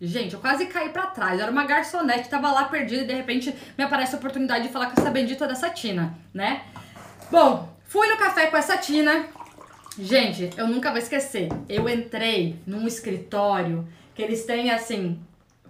Gente, 0.00 0.34
eu 0.34 0.40
quase 0.40 0.66
caí 0.66 0.90
para 0.90 1.06
trás. 1.06 1.40
Era 1.40 1.50
uma 1.50 1.64
garçonete, 1.64 2.28
tava 2.28 2.50
lá 2.52 2.64
perdida 2.64 3.02
e 3.02 3.06
de 3.06 3.14
repente 3.14 3.54
me 3.76 3.84
aparece 3.84 4.14
a 4.14 4.18
oportunidade 4.18 4.66
de 4.66 4.72
falar 4.72 4.90
com 4.90 5.00
essa 5.00 5.10
bendita 5.10 5.46
dessa 5.46 5.70
Tina, 5.70 6.16
né? 6.32 6.64
Bom, 7.30 7.74
fui 7.86 8.06
no 8.08 8.16
café 8.16 8.46
com 8.46 8.56
essa 8.56 8.76
Tina. 8.76 9.26
Gente, 9.98 10.50
eu 10.56 10.66
nunca 10.66 10.90
vou 10.90 10.98
esquecer. 10.98 11.48
Eu 11.68 11.88
entrei 11.88 12.60
num 12.66 12.86
escritório 12.86 13.88
que 14.14 14.22
eles 14.22 14.44
têm 14.44 14.70
assim, 14.70 15.18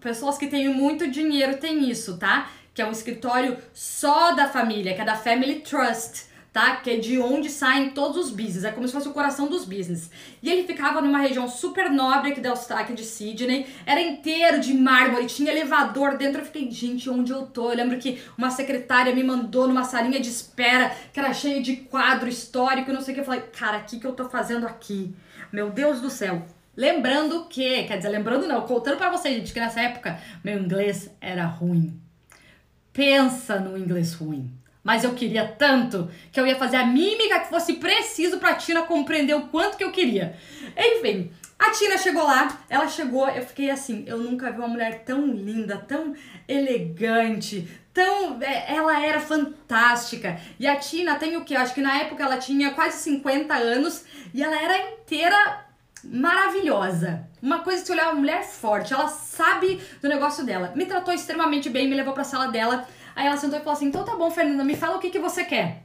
pessoas 0.01 0.37
que 0.37 0.49
têm 0.49 0.69
muito 0.69 1.09
dinheiro 1.09 1.57
têm 1.59 1.89
isso, 1.89 2.19
tá? 2.19 2.49
que 2.77 2.83
é 2.83 2.87
um 2.87 2.93
escritório 2.93 3.57
só 3.73 4.33
da 4.33 4.49
família, 4.49 4.95
que 4.95 5.01
é 5.01 5.05
da 5.05 5.17
Family 5.17 5.61
Trust 5.61 6.27
tá? 6.57 6.77
Que 6.77 6.93
é 6.93 6.97
de 6.97 7.19
onde 7.19 7.51
saem 7.51 7.91
todos 7.91 8.17
os 8.17 8.31
business, 8.31 8.65
é 8.65 8.73
como 8.73 8.89
se 8.89 8.95
fosse 8.95 9.07
o 9.07 9.13
coração 9.13 9.47
dos 9.47 9.67
business. 9.67 10.11
E 10.43 10.51
ele 10.51 10.67
ficava 10.67 11.03
numa 11.03 11.19
região 11.19 11.47
super 11.47 11.91
nobre 11.91 12.33
aqui 12.33 12.41
da 12.41 12.49
Austrália, 12.49 12.97
de 12.97 13.05
Sydney, 13.05 13.67
era 13.85 14.01
inteiro 14.01 14.59
de 14.59 14.73
mármore, 14.73 15.27
tinha 15.27 15.53
elevador 15.53 16.17
dentro. 16.17 16.41
Eu 16.41 16.47
fiquei, 16.47 16.71
gente, 16.71 17.11
onde 17.11 17.31
eu 17.31 17.43
tô? 17.43 17.71
Eu 17.71 17.77
lembro 17.77 17.99
que 17.99 18.23
uma 18.39 18.51
secretária 18.51 19.15
me 19.15 19.23
mandou 19.23 19.69
numa 19.69 19.85
salinha 19.85 20.19
de 20.19 20.31
espera 20.31 20.91
que 21.13 21.21
era 21.21 21.35
cheia 21.35 21.61
de 21.61 21.77
quadro 21.77 22.27
histórico, 22.27 22.91
não 22.91 23.03
sei 23.03 23.13
o 23.13 23.15
que. 23.17 23.21
Eu 23.21 23.27
falei, 23.27 23.43
cara, 23.43 23.77
o 23.77 23.85
que, 23.85 24.01
que 24.01 24.07
eu 24.07 24.15
tô 24.15 24.27
fazendo 24.27 24.67
aqui? 24.67 25.15
Meu 25.53 25.69
Deus 25.69 26.01
do 26.01 26.09
céu. 26.09 26.47
Lembrando 26.75 27.45
que, 27.51 27.83
quer 27.85 27.99
dizer, 27.99 28.09
lembrando 28.09 28.49
não, 28.49 28.63
contando 28.63 28.97
para 28.97 29.11
vocês, 29.11 29.37
gente, 29.37 29.53
que 29.53 29.61
nessa 29.61 29.83
época 29.83 30.19
meu 30.43 30.59
inglês 30.59 31.15
era 31.21 31.45
ruim. 31.45 32.01
Pensa 32.95 33.61
no 33.61 33.77
inglês 33.77 34.15
ruim 34.15 34.56
mas 34.87 35.03
eu 35.03 35.15
queria 35.15 35.45
tanto 35.49 36.09
que 36.31 36.39
eu 36.39 36.47
ia 36.47 36.55
fazer 36.55 36.77
a 36.77 36.87
mímica 36.87 37.41
que 37.41 37.49
fosse 37.49 37.73
preciso 37.73 38.39
pra 38.39 38.55
Tina 38.55 38.83
compreender 38.83 39.35
o 39.35 39.49
quanto 39.49 39.77
que 39.77 39.83
eu 39.83 39.91
queria. 39.91 40.37
Enfim, 40.79 41.33
a 41.59 41.73
Tina 41.73 41.99
chegou 41.99 42.23
lá, 42.23 42.61
ela 42.71 42.87
chegou, 42.87 43.29
eu 43.29 43.45
fiquei 43.45 43.69
assim, 43.69 44.05
eu 44.07 44.17
nunca 44.17 44.53
vi 44.53 44.59
uma 44.59 44.69
mulher 44.69 45.03
tão 45.05 45.27
linda, 45.27 45.77
tão 45.77 46.15
elegante, 46.47 47.69
tão. 47.93 48.41
É, 48.41 48.77
ela 48.77 49.05
era 49.05 49.19
fantástica. 49.19 50.41
E 50.57 50.69
a 50.69 50.77
Tina 50.77 51.17
tem 51.17 51.37
o? 51.37 51.45
Eu 51.51 51.61
acho 51.61 51.75
que 51.75 51.81
na 51.81 51.99
época 52.03 52.23
ela 52.23 52.37
tinha 52.37 52.71
quase 52.71 52.99
50 52.99 53.55
anos 53.55 54.05
e 54.33 54.41
ela 54.41 54.55
era 54.55 54.93
inteira 54.93 55.67
maravilhosa. 56.05 57.27
Uma 57.43 57.59
coisa 57.59 57.81
que 57.81 57.89
você 57.89 57.93
olhar 57.93 58.13
uma 58.13 58.21
mulher 58.21 58.45
forte, 58.45 58.95
ela 58.95 59.09
sabe 59.09 59.81
do 60.01 60.09
negócio 60.09 60.45
dela. 60.45 60.73
Me 60.77 60.87
tratou 60.87 61.13
extremamente 61.13 61.69
bem, 61.69 61.89
me 61.89 61.97
levou 61.97 62.15
pra 62.15 62.23
sala 62.23 62.47
dela. 62.47 62.87
Aí 63.17 63.27
ela 63.27 63.39
sentou 63.39 63.59
e 63.59 63.63
falou 63.63 63.73
assim: 63.73 63.87
então 63.87 64.05
tá 64.05 64.15
bom, 64.15 64.31
Fernanda, 64.31 64.63
me 64.63 64.77
fala 64.77 64.99
o 64.99 65.01
que, 65.01 65.09
que 65.09 65.19
você 65.19 65.43
quer. 65.43 65.85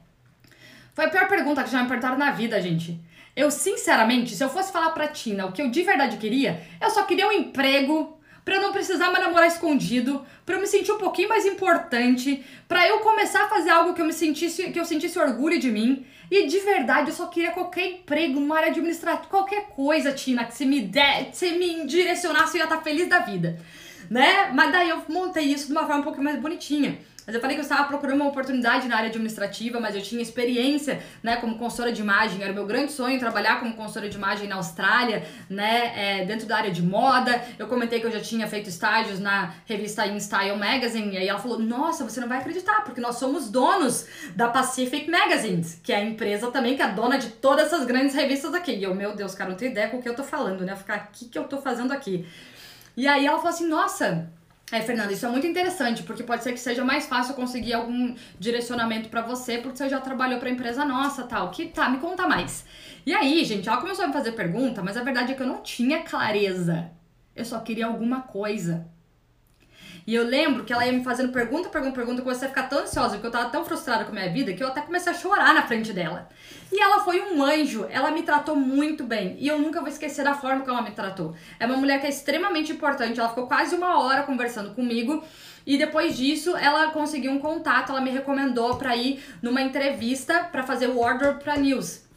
Foi 0.93 1.05
a 1.05 1.09
pior 1.09 1.29
pergunta 1.29 1.63
que 1.63 1.71
já 1.71 1.81
me 1.81 1.87
perguntaram 1.87 2.17
na 2.17 2.31
vida, 2.31 2.61
gente. 2.61 2.99
Eu, 3.33 3.49
sinceramente, 3.49 4.35
se 4.35 4.43
eu 4.43 4.49
fosse 4.49 4.73
falar 4.73 4.89
pra 4.89 5.07
Tina 5.07 5.45
o 5.45 5.53
que 5.53 5.61
eu 5.61 5.71
de 5.71 5.81
verdade 5.83 6.17
queria, 6.17 6.61
eu 6.81 6.89
só 6.89 7.03
queria 7.03 7.25
um 7.25 7.31
emprego 7.31 8.19
para 8.43 8.55
eu 8.55 8.61
não 8.61 8.73
precisar 8.73 9.09
mais 9.11 9.23
namorar 9.23 9.47
escondido, 9.47 10.25
para 10.45 10.55
eu 10.55 10.59
me 10.61 10.67
sentir 10.67 10.91
um 10.91 10.97
pouquinho 10.97 11.29
mais 11.29 11.45
importante, 11.45 12.43
para 12.67 12.85
eu 12.87 12.99
começar 12.99 13.45
a 13.45 13.47
fazer 13.47 13.69
algo 13.69 13.93
que 13.93 14.01
eu 14.01 14.05
me 14.05 14.11
sentisse, 14.11 14.71
que 14.71 14.79
eu 14.79 14.83
sentisse 14.83 15.17
orgulho 15.17 15.59
de 15.59 15.71
mim. 15.71 16.05
E 16.29 16.47
de 16.47 16.59
verdade, 16.59 17.11
eu 17.11 17.15
só 17.15 17.27
queria 17.27 17.51
qualquer 17.51 17.87
emprego 17.87 18.39
numa 18.39 18.57
área 18.57 18.69
administrativa, 18.69 19.29
qualquer 19.29 19.69
coisa, 19.69 20.11
Tina, 20.11 20.43
que 20.43 20.53
você 20.53 20.65
me 20.65 20.81
der, 20.81 21.29
você 21.31 21.51
me 21.51 21.85
direcionasse, 21.85 22.57
eu 22.57 22.61
ia 22.61 22.63
estar 22.63 22.81
feliz 22.81 23.07
da 23.07 23.19
vida, 23.19 23.59
né? 24.09 24.49
Mas 24.53 24.71
daí 24.71 24.89
eu 24.89 25.03
montei 25.07 25.45
isso 25.45 25.67
de 25.67 25.71
uma 25.71 25.81
forma 25.81 26.01
um 26.01 26.03
pouquinho 26.03 26.23
mais 26.23 26.39
bonitinha. 26.39 26.97
Mas 27.25 27.35
eu 27.35 27.41
falei 27.41 27.55
que 27.55 27.61
eu 27.61 27.63
estava 27.63 27.83
procurando 27.83 28.15
uma 28.15 28.29
oportunidade 28.29 28.87
na 28.87 28.97
área 28.97 29.09
administrativa, 29.09 29.79
mas 29.79 29.95
eu 29.95 30.01
tinha 30.01 30.21
experiência, 30.21 31.01
né, 31.21 31.35
como 31.37 31.57
consultora 31.57 31.91
de 31.91 32.01
imagem. 32.01 32.41
Era 32.41 32.51
meu 32.51 32.65
grande 32.65 32.91
sonho 32.91 33.19
trabalhar 33.19 33.59
como 33.59 33.73
consultora 33.73 34.09
de 34.09 34.17
imagem 34.17 34.47
na 34.47 34.55
Austrália, 34.55 35.23
né, 35.49 35.93
é, 35.95 36.25
dentro 36.25 36.47
da 36.47 36.57
área 36.57 36.71
de 36.71 36.81
moda. 36.81 37.39
Eu 37.59 37.67
comentei 37.67 37.99
que 37.99 38.07
eu 38.07 38.11
já 38.11 38.19
tinha 38.19 38.47
feito 38.47 38.69
estágios 38.69 39.19
na 39.19 39.53
revista 39.65 40.05
In 40.07 40.19
Style 40.19 40.57
Magazine, 40.57 41.13
e 41.13 41.17
aí 41.17 41.27
ela 41.27 41.39
falou: 41.39 41.59
Nossa, 41.59 42.03
você 42.03 42.19
não 42.19 42.27
vai 42.27 42.39
acreditar, 42.39 42.83
porque 42.83 42.99
nós 42.99 43.17
somos 43.17 43.49
donos 43.49 44.07
da 44.35 44.47
Pacific 44.47 45.09
Magazines, 45.09 45.79
que 45.83 45.93
é 45.93 45.97
a 45.97 46.03
empresa 46.03 46.49
também 46.51 46.75
que 46.75 46.81
é 46.81 46.87
dona 46.89 47.17
de 47.17 47.29
todas 47.29 47.67
essas 47.67 47.85
grandes 47.85 48.15
revistas 48.15 48.53
aqui. 48.55 48.73
E 48.73 48.83
eu, 48.83 48.95
meu 48.95 49.15
Deus, 49.15 49.35
cara, 49.35 49.51
não 49.51 49.57
tenho 49.57 49.71
ideia 49.71 49.89
com 49.89 49.97
o 49.97 50.01
que 50.01 50.09
eu 50.09 50.15
tô 50.15 50.23
falando, 50.23 50.65
né? 50.65 50.75
Ficar 50.75 50.95
aqui 50.95 51.25
que 51.25 51.37
eu 51.37 51.43
tô 51.43 51.59
fazendo 51.59 51.93
aqui. 51.93 52.27
E 52.97 53.07
aí 53.07 53.27
ela 53.27 53.37
falou 53.37 53.53
assim: 53.53 53.67
Nossa 53.67 54.27
é, 54.71 54.81
Fernanda, 54.81 55.11
isso 55.11 55.25
é 55.25 55.29
muito 55.29 55.45
interessante, 55.45 56.01
porque 56.03 56.23
pode 56.23 56.43
ser 56.43 56.53
que 56.53 56.59
seja 56.59 56.83
mais 56.83 57.05
fácil 57.05 57.33
conseguir 57.33 57.73
algum 57.73 58.15
direcionamento 58.39 59.09
para 59.09 59.21
você, 59.21 59.57
porque 59.57 59.77
você 59.77 59.89
já 59.89 59.99
trabalhou 59.99 60.39
para 60.39 60.49
empresa 60.49 60.85
nossa, 60.85 61.23
tal. 61.23 61.51
Que 61.51 61.65
tá, 61.65 61.89
me 61.89 61.97
conta 61.97 62.25
mais. 62.25 62.65
E 63.05 63.13
aí, 63.13 63.43
gente, 63.43 63.67
ela 63.67 63.81
começou 63.81 64.05
a 64.05 64.07
me 64.07 64.13
fazer 64.13 64.31
pergunta, 64.31 64.81
mas 64.81 64.95
a 64.95 65.03
verdade 65.03 65.33
é 65.33 65.35
que 65.35 65.43
eu 65.43 65.47
não 65.47 65.61
tinha 65.61 66.03
clareza. 66.03 66.89
Eu 67.35 67.43
só 67.43 67.59
queria 67.59 67.85
alguma 67.85 68.21
coisa. 68.21 68.87
E 70.05 70.15
eu 70.15 70.23
lembro 70.23 70.63
que 70.63 70.73
ela 70.73 70.85
ia 70.85 70.91
me 70.91 71.03
fazendo 71.03 71.31
pergunta, 71.31 71.69
pergunta, 71.69 71.95
pergunta, 71.95 72.19
eu 72.19 72.23
comecei 72.23 72.47
a 72.47 72.49
ficar 72.49 72.63
tão 72.63 72.79
ansiosa, 72.79 73.11
porque 73.11 73.27
eu 73.27 73.31
tava 73.31 73.49
tão 73.49 73.63
frustrada 73.63 74.03
com 74.03 74.11
a 74.11 74.13
minha 74.13 74.31
vida, 74.31 74.53
que 74.53 74.63
eu 74.63 74.67
até 74.67 74.81
comecei 74.81 75.11
a 75.11 75.15
chorar 75.15 75.53
na 75.53 75.63
frente 75.63 75.93
dela. 75.93 76.27
E 76.71 76.81
ela 76.81 77.03
foi 77.03 77.21
um 77.21 77.43
anjo, 77.43 77.85
ela 77.89 78.11
me 78.11 78.23
tratou 78.23 78.55
muito 78.55 79.03
bem. 79.03 79.35
E 79.39 79.47
eu 79.47 79.59
nunca 79.59 79.79
vou 79.79 79.89
esquecer 79.89 80.23
da 80.23 80.33
forma 80.33 80.63
que 80.63 80.69
ela 80.69 80.81
me 80.81 80.91
tratou. 80.91 81.35
É 81.59 81.65
uma 81.65 81.77
mulher 81.77 81.99
que 81.99 82.07
é 82.07 82.09
extremamente 82.09 82.71
importante, 82.71 83.19
ela 83.19 83.29
ficou 83.29 83.47
quase 83.47 83.75
uma 83.75 84.03
hora 84.03 84.23
conversando 84.23 84.73
comigo. 84.73 85.23
E 85.65 85.77
depois 85.77 86.17
disso, 86.17 86.55
ela 86.57 86.91
conseguiu 86.91 87.31
um 87.31 87.39
contato, 87.39 87.91
ela 87.91 88.01
me 88.01 88.09
recomendou 88.09 88.77
para 88.77 88.95
ir 88.95 89.23
numa 89.41 89.61
entrevista 89.61 90.45
para 90.45 90.63
fazer 90.63 90.87
o 90.87 90.99
order 90.99 91.37
para 91.37 91.55
news. 91.57 92.10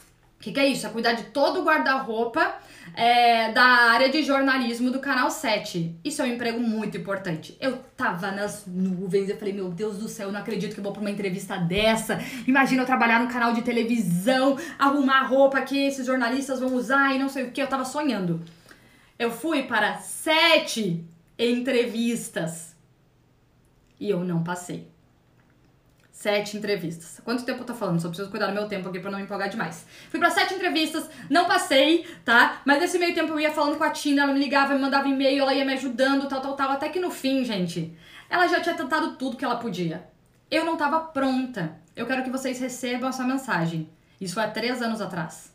O 0.44 0.46
que, 0.46 0.52
que 0.52 0.60
é 0.60 0.66
isso? 0.66 0.86
É 0.86 0.90
cuidar 0.90 1.14
de 1.14 1.22
todo 1.24 1.60
o 1.60 1.64
guarda-roupa 1.64 2.56
é, 2.94 3.50
da 3.52 3.64
área 3.64 4.10
de 4.10 4.22
jornalismo 4.22 4.90
do 4.90 4.98
Canal 4.98 5.30
7. 5.30 5.96
Isso 6.04 6.20
é 6.20 6.26
um 6.26 6.28
emprego 6.34 6.60
muito 6.60 6.98
importante. 6.98 7.56
Eu 7.58 7.78
tava 7.96 8.30
nas 8.30 8.66
nuvens, 8.66 9.30
eu 9.30 9.38
falei, 9.38 9.54
meu 9.54 9.70
Deus 9.70 9.96
do 9.96 10.06
céu, 10.06 10.28
eu 10.28 10.32
não 10.32 10.40
acredito 10.40 10.74
que 10.74 10.80
eu 10.80 10.84
vou 10.84 10.92
pra 10.92 11.00
uma 11.00 11.10
entrevista 11.10 11.56
dessa. 11.56 12.20
Imagina 12.46 12.82
eu 12.82 12.86
trabalhar 12.86 13.20
no 13.20 13.32
canal 13.32 13.54
de 13.54 13.62
televisão, 13.62 14.58
arrumar 14.78 15.22
roupa 15.28 15.62
que 15.62 15.78
esses 15.78 16.04
jornalistas 16.04 16.60
vão 16.60 16.74
usar 16.74 17.14
e 17.14 17.18
não 17.18 17.30
sei 17.30 17.44
o 17.44 17.50
que. 17.50 17.62
Eu 17.62 17.66
tava 17.66 17.86
sonhando. 17.86 18.42
Eu 19.18 19.30
fui 19.30 19.62
para 19.62 19.96
sete 19.96 21.02
entrevistas 21.38 22.76
e 23.98 24.10
eu 24.10 24.22
não 24.22 24.44
passei 24.44 24.93
sete 26.24 26.56
entrevistas. 26.56 27.20
Quanto 27.22 27.44
tempo 27.44 27.60
eu 27.60 27.66
tô 27.66 27.74
falando? 27.74 28.00
Só 28.00 28.08
preciso 28.08 28.30
cuidar 28.30 28.46
do 28.46 28.54
meu 28.54 28.66
tempo 28.66 28.88
aqui 28.88 28.98
pra 28.98 29.10
não 29.10 29.18
me 29.18 29.24
empolgar 29.24 29.50
demais. 29.50 29.86
Fui 30.08 30.18
para 30.18 30.30
sete 30.30 30.54
entrevistas, 30.54 31.06
não 31.28 31.44
passei, 31.44 32.06
tá? 32.24 32.62
Mas 32.64 32.80
nesse 32.80 32.98
meio 32.98 33.14
tempo 33.14 33.34
eu 33.34 33.40
ia 33.40 33.50
falando 33.50 33.76
com 33.76 33.84
a 33.84 33.90
Tina, 33.90 34.22
ela 34.22 34.32
me 34.32 34.38
ligava, 34.38 34.72
me 34.72 34.80
mandava 34.80 35.06
e-mail, 35.06 35.42
ela 35.42 35.52
ia 35.52 35.66
me 35.66 35.74
ajudando, 35.74 36.26
tal, 36.26 36.40
tal, 36.40 36.56
tal. 36.56 36.70
Até 36.70 36.88
que 36.88 36.98
no 36.98 37.10
fim, 37.10 37.44
gente, 37.44 37.94
ela 38.30 38.46
já 38.46 38.58
tinha 38.58 38.74
tentado 38.74 39.16
tudo 39.16 39.36
que 39.36 39.44
ela 39.44 39.56
podia. 39.56 40.08
Eu 40.50 40.64
não 40.64 40.78
tava 40.78 40.98
pronta. 40.98 41.76
Eu 41.94 42.06
quero 42.06 42.24
que 42.24 42.30
vocês 42.30 42.58
recebam 42.58 43.10
essa 43.10 43.22
mensagem. 43.22 43.90
Isso 44.18 44.32
foi 44.32 44.44
há 44.44 44.50
três 44.50 44.80
anos 44.80 45.02
atrás. 45.02 45.52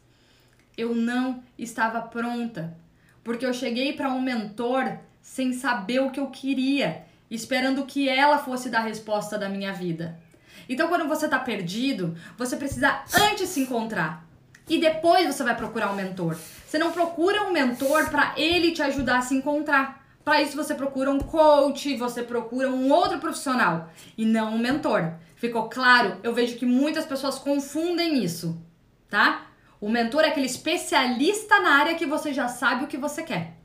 Eu 0.78 0.94
não 0.94 1.44
estava 1.58 2.00
pronta. 2.00 2.78
Porque 3.24 3.44
eu 3.44 3.56
cheguei 3.56 3.94
para 3.94 4.10
um 4.10 4.22
mentor 4.22 5.00
sem 5.20 5.52
saber 5.52 6.00
o 6.02 6.12
que 6.12 6.20
eu 6.20 6.28
queria, 6.28 7.06
esperando 7.28 7.88
que 7.88 8.08
ela 8.08 8.38
fosse 8.38 8.70
dar 8.70 8.82
a 8.82 8.84
resposta 8.84 9.36
da 9.36 9.50
minha 9.50 9.74
vida. 9.74 10.29
Então, 10.70 10.88
quando 10.88 11.08
você 11.08 11.28
tá 11.28 11.40
perdido, 11.40 12.16
você 12.38 12.56
precisa 12.56 13.04
antes 13.12 13.50
se 13.50 13.60
encontrar. 13.60 14.24
E 14.70 14.80
depois 14.80 15.26
você 15.26 15.44
vai 15.44 15.56
procurar 15.56 15.92
um 15.92 15.96
mentor. 15.96 16.38
Você 16.68 16.78
não 16.78 16.92
procura 16.92 17.44
um 17.46 17.52
mentor 17.52 18.08
para 18.12 18.34
ele 18.38 18.72
te 18.72 18.84
ajudar 18.84 19.18
a 19.18 19.22
se 19.22 19.34
encontrar. 19.34 20.06
Para 20.24 20.44
isso 20.44 20.56
você 20.56 20.76
procura 20.76 21.10
um 21.10 21.18
coach, 21.18 21.98
você 21.98 22.22
procura 22.22 22.70
um 22.70 22.92
outro 22.92 23.18
profissional 23.18 23.90
e 24.16 24.24
não 24.24 24.54
um 24.54 24.60
mentor. 24.60 25.14
Ficou 25.36 25.68
claro? 25.70 26.18
Eu 26.22 26.36
vejo 26.36 26.56
que 26.56 26.68
muitas 26.68 27.08
pessoas 27.08 27.40
confundem 27.40 28.24
isso, 28.24 28.62
tá? 29.10 29.48
O 29.82 29.90
mentor 29.90 30.24
é 30.24 30.28
aquele 30.28 30.46
especialista 30.46 31.60
na 31.62 31.72
área 31.72 31.96
que 31.96 32.06
você 32.06 32.32
já 32.32 32.48
sabe 32.48 32.84
o 32.84 32.88
que 32.88 32.98
você 32.98 33.24
quer. 33.24 33.58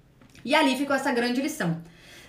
E 0.42 0.54
ali 0.54 0.74
ficou 0.74 0.96
essa 0.96 1.12
grande 1.12 1.42
lição 1.42 1.82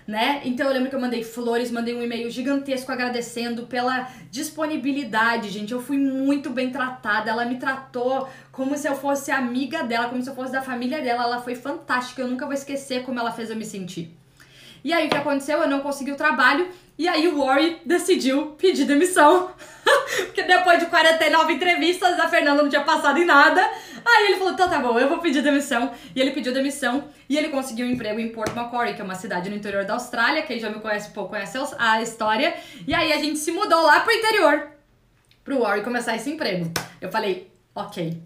né? 0.07 0.41
Então 0.43 0.67
eu 0.67 0.73
lembro 0.73 0.89
que 0.89 0.95
eu 0.95 0.99
mandei 0.99 1.23
flores, 1.23 1.71
mandei 1.71 1.95
um 1.95 2.01
e-mail 2.01 2.29
gigantesco 2.29 2.91
agradecendo 2.91 3.63
pela 3.63 4.11
disponibilidade, 4.29 5.49
gente. 5.49 5.73
Eu 5.73 5.81
fui 5.81 5.97
muito 5.97 6.49
bem 6.49 6.71
tratada. 6.71 7.31
Ela 7.31 7.45
me 7.45 7.57
tratou 7.57 8.29
como 8.51 8.77
se 8.77 8.87
eu 8.87 8.95
fosse 8.95 9.31
amiga 9.31 9.83
dela, 9.83 10.09
como 10.09 10.21
se 10.21 10.29
eu 10.29 10.35
fosse 10.35 10.51
da 10.51 10.61
família 10.61 11.01
dela. 11.01 11.23
Ela 11.23 11.41
foi 11.41 11.55
fantástica. 11.55 12.21
Eu 12.21 12.27
nunca 12.27 12.45
vou 12.45 12.53
esquecer 12.53 13.03
como 13.03 13.19
ela 13.19 13.31
fez 13.31 13.49
eu 13.49 13.55
me 13.55 13.65
sentir. 13.65 14.15
E 14.85 14.93
aí 14.93 15.07
o 15.07 15.09
que 15.09 15.17
aconteceu? 15.17 15.57
Eu 15.57 15.67
não 15.67 15.79
consegui 15.79 16.11
o 16.11 16.15
trabalho 16.15 16.69
e 16.95 17.07
aí 17.07 17.27
o 17.27 17.43
Warren 17.43 17.77
decidiu 17.83 18.51
pedir 18.51 18.85
demissão. 18.85 19.49
Porque 20.27 20.43
depois 20.43 20.77
de 20.77 20.85
49 20.85 21.53
entrevistas, 21.53 22.19
a 22.19 22.27
Fernanda 22.27 22.61
não 22.61 22.69
tinha 22.69 22.83
passado 22.83 23.17
em 23.17 23.25
nada. 23.25 23.67
Aí 24.05 24.25
ele 24.27 24.37
falou: 24.37 24.53
então 24.53 24.69
tá 24.69 24.77
bom, 24.77 24.99
eu 24.99 25.09
vou 25.09 25.17
pedir 25.17 25.41
demissão. 25.41 25.91
E 26.15 26.21
ele 26.21 26.29
pediu 26.29 26.53
demissão 26.53 27.05
e 27.27 27.35
ele 27.35 27.49
conseguiu 27.49 27.87
um 27.87 27.89
emprego 27.89 28.19
em 28.19 28.29
Port 28.29 28.53
Macquarie, 28.53 28.93
que 28.93 29.01
é 29.01 29.03
uma 29.03 29.15
cidade 29.15 29.49
no 29.49 29.55
interior 29.55 29.85
da 29.85 29.95
Austrália. 29.95 30.43
Quem 30.43 30.59
já 30.59 30.69
me 30.69 30.79
conhece 30.79 31.09
pouco 31.09 31.31
conhece 31.31 31.57
a 31.79 31.99
história. 32.03 32.53
E 32.87 32.93
aí 32.93 33.11
a 33.11 33.17
gente 33.17 33.39
se 33.39 33.51
mudou 33.51 33.81
lá 33.81 34.01
pro 34.01 34.13
interior 34.13 34.69
pro 35.43 35.61
Warren 35.61 35.83
começar 35.83 36.15
esse 36.15 36.29
emprego. 36.29 36.71
Eu 37.01 37.09
falei: 37.11 37.51
ok, 37.73 38.21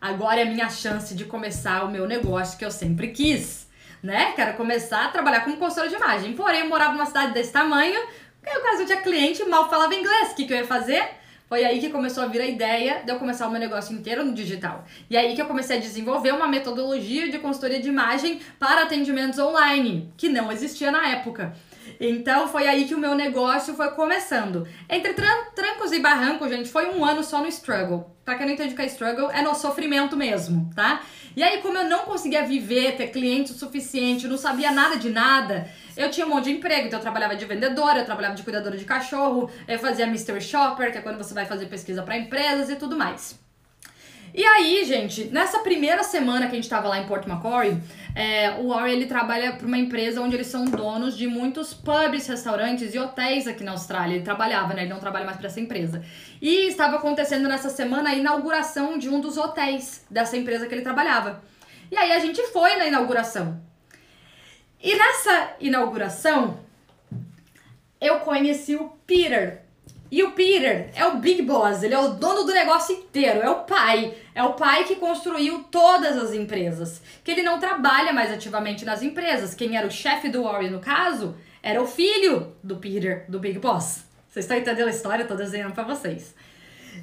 agora 0.00 0.40
é 0.40 0.46
minha 0.46 0.70
chance 0.70 1.14
de 1.14 1.26
começar 1.26 1.84
o 1.84 1.90
meu 1.90 2.08
negócio 2.08 2.58
que 2.58 2.64
eu 2.64 2.70
sempre 2.70 3.08
quis 3.08 3.68
né? 4.02 4.32
Quero 4.32 4.56
começar 4.56 5.06
a 5.06 5.08
trabalhar 5.08 5.40
como 5.40 5.56
consultora 5.56 5.88
de 5.88 5.96
imagem. 5.96 6.34
Porém, 6.34 6.60
eu 6.60 6.68
morava 6.68 6.92
numa 6.92 7.06
cidade 7.06 7.32
desse 7.32 7.52
tamanho, 7.52 8.00
eu 8.46 8.60
quase 8.60 8.78
não 8.78 8.86
tinha 8.86 9.00
cliente, 9.00 9.44
mal 9.44 9.68
falava 9.68 9.94
inglês. 9.94 10.32
O 10.32 10.34
que, 10.34 10.44
que 10.46 10.52
eu 10.52 10.58
ia 10.58 10.66
fazer? 10.66 11.20
Foi 11.48 11.64
aí 11.64 11.80
que 11.80 11.90
começou 11.90 12.22
a 12.22 12.26
vir 12.28 12.40
a 12.40 12.46
ideia 12.46 13.02
de 13.04 13.10
eu 13.10 13.18
começar 13.18 13.48
o 13.48 13.50
meu 13.50 13.58
negócio 13.58 13.92
inteiro 13.92 14.24
no 14.24 14.32
digital. 14.32 14.84
E 15.10 15.16
aí 15.16 15.34
que 15.34 15.42
eu 15.42 15.46
comecei 15.46 15.78
a 15.78 15.80
desenvolver 15.80 16.32
uma 16.32 16.46
metodologia 16.46 17.28
de 17.28 17.40
consultoria 17.40 17.80
de 17.80 17.88
imagem 17.88 18.40
para 18.56 18.84
atendimentos 18.84 19.36
online, 19.40 20.12
que 20.16 20.28
não 20.28 20.52
existia 20.52 20.92
na 20.92 21.08
época. 21.08 21.52
Então 21.98 22.46
foi 22.48 22.68
aí 22.68 22.84
que 22.84 22.94
o 22.94 22.98
meu 22.98 23.14
negócio 23.14 23.74
foi 23.74 23.90
começando. 23.92 24.66
Entre 24.88 25.14
tran 25.14 25.44
trancos 25.54 25.92
e 25.92 25.98
barrancos, 25.98 26.50
gente, 26.50 26.68
foi 26.68 26.86
um 26.94 27.04
ano 27.04 27.24
só 27.24 27.40
no 27.40 27.48
struggle. 27.48 28.14
Pra 28.24 28.36
quem 28.36 28.46
não 28.46 28.52
entende 28.52 28.74
o 28.74 28.76
que 28.76 28.82
é 28.82 28.86
struggle, 28.86 29.30
é 29.30 29.42
no 29.42 29.54
sofrimento 29.54 30.16
mesmo, 30.16 30.70
tá? 30.74 31.00
E 31.34 31.42
aí, 31.42 31.58
como 31.62 31.78
eu 31.78 31.88
não 31.88 32.00
conseguia 32.00 32.44
viver, 32.44 32.96
ter 32.96 33.08
cliente 33.08 33.52
o 33.52 33.54
suficiente, 33.54 34.28
não 34.28 34.36
sabia 34.36 34.70
nada 34.70 34.96
de 34.96 35.08
nada, 35.08 35.68
eu 35.96 36.10
tinha 36.10 36.26
um 36.26 36.28
monte 36.28 36.44
de 36.44 36.50
emprego. 36.52 36.86
Então 36.86 36.98
eu 36.98 37.02
trabalhava 37.02 37.34
de 37.34 37.44
vendedora, 37.46 38.00
eu 38.00 38.04
trabalhava 38.04 38.34
de 38.34 38.42
cuidadora 38.42 38.76
de 38.76 38.84
cachorro, 38.84 39.50
eu 39.66 39.78
fazia 39.78 40.06
mystery 40.06 40.40
shopper, 40.40 40.92
que 40.92 40.98
é 40.98 41.00
quando 41.00 41.16
você 41.16 41.32
vai 41.32 41.46
fazer 41.46 41.66
pesquisa 41.66 42.02
para 42.02 42.18
empresas 42.18 42.68
e 42.68 42.76
tudo 42.76 42.96
mais. 42.96 43.39
E 44.32 44.44
aí, 44.44 44.84
gente, 44.84 45.24
nessa 45.24 45.58
primeira 45.58 46.02
semana 46.04 46.46
que 46.46 46.52
a 46.52 46.54
gente 46.54 46.68
tava 46.68 46.88
lá 46.88 46.98
em 46.98 47.06
Port 47.06 47.26
Macquarie, 47.26 47.80
é, 48.14 48.52
o 48.58 48.68
Warren 48.68 48.92
ele 48.92 49.06
trabalha 49.06 49.52
para 49.52 49.66
uma 49.66 49.78
empresa 49.78 50.20
onde 50.20 50.36
eles 50.36 50.46
são 50.46 50.64
donos 50.64 51.16
de 51.16 51.26
muitos 51.26 51.74
pubs, 51.74 52.26
restaurantes 52.26 52.94
e 52.94 52.98
hotéis 52.98 53.46
aqui 53.48 53.64
na 53.64 53.72
Austrália. 53.72 54.14
Ele 54.14 54.24
trabalhava, 54.24 54.72
né? 54.72 54.82
Ele 54.82 54.90
não 54.90 55.00
trabalha 55.00 55.24
mais 55.24 55.36
para 55.36 55.48
essa 55.48 55.60
empresa. 55.60 56.02
E 56.40 56.68
estava 56.68 56.96
acontecendo 56.96 57.48
nessa 57.48 57.70
semana 57.70 58.10
a 58.10 58.14
inauguração 58.14 58.98
de 58.98 59.08
um 59.08 59.20
dos 59.20 59.36
hotéis 59.36 60.04
dessa 60.10 60.36
empresa 60.36 60.66
que 60.66 60.74
ele 60.74 60.82
trabalhava. 60.82 61.42
E 61.90 61.96
aí 61.96 62.12
a 62.12 62.18
gente 62.20 62.40
foi 62.48 62.76
na 62.76 62.86
inauguração. 62.86 63.60
E 64.82 64.94
nessa 64.94 65.56
inauguração, 65.60 66.60
eu 68.00 68.20
conheci 68.20 68.76
o 68.76 68.90
Peter, 69.06 69.62
e 70.10 70.24
o 70.24 70.32
Peter 70.32 70.90
é 70.94 71.06
o 71.06 71.18
big 71.18 71.42
boss, 71.42 71.82
ele 71.82 71.94
é 71.94 71.98
o 71.98 72.08
dono 72.08 72.42
do 72.42 72.52
negócio 72.52 72.96
inteiro, 72.96 73.40
é 73.40 73.48
o 73.48 73.62
pai. 73.62 74.12
É 74.34 74.42
o 74.42 74.54
pai 74.54 74.84
que 74.84 74.96
construiu 74.96 75.64
todas 75.70 76.16
as 76.16 76.32
empresas. 76.32 77.00
Que 77.22 77.30
ele 77.30 77.42
não 77.42 77.60
trabalha 77.60 78.12
mais 78.12 78.32
ativamente 78.32 78.84
nas 78.84 79.02
empresas. 79.02 79.54
Quem 79.54 79.76
era 79.76 79.86
o 79.86 79.90
chefe 79.90 80.28
do 80.28 80.42
Warren, 80.42 80.70
no 80.70 80.80
caso, 80.80 81.36
era 81.62 81.80
o 81.80 81.86
filho 81.86 82.52
do 82.62 82.76
Peter, 82.76 83.24
do 83.28 83.38
Big 83.38 83.58
Boss. 83.58 84.04
Vocês 84.28 84.44
estão 84.44 84.56
entendendo 84.56 84.88
a 84.88 84.92
história? 84.92 85.24
Tô 85.24 85.34
desenhando 85.34 85.74
pra 85.74 85.84
vocês. 85.84 86.34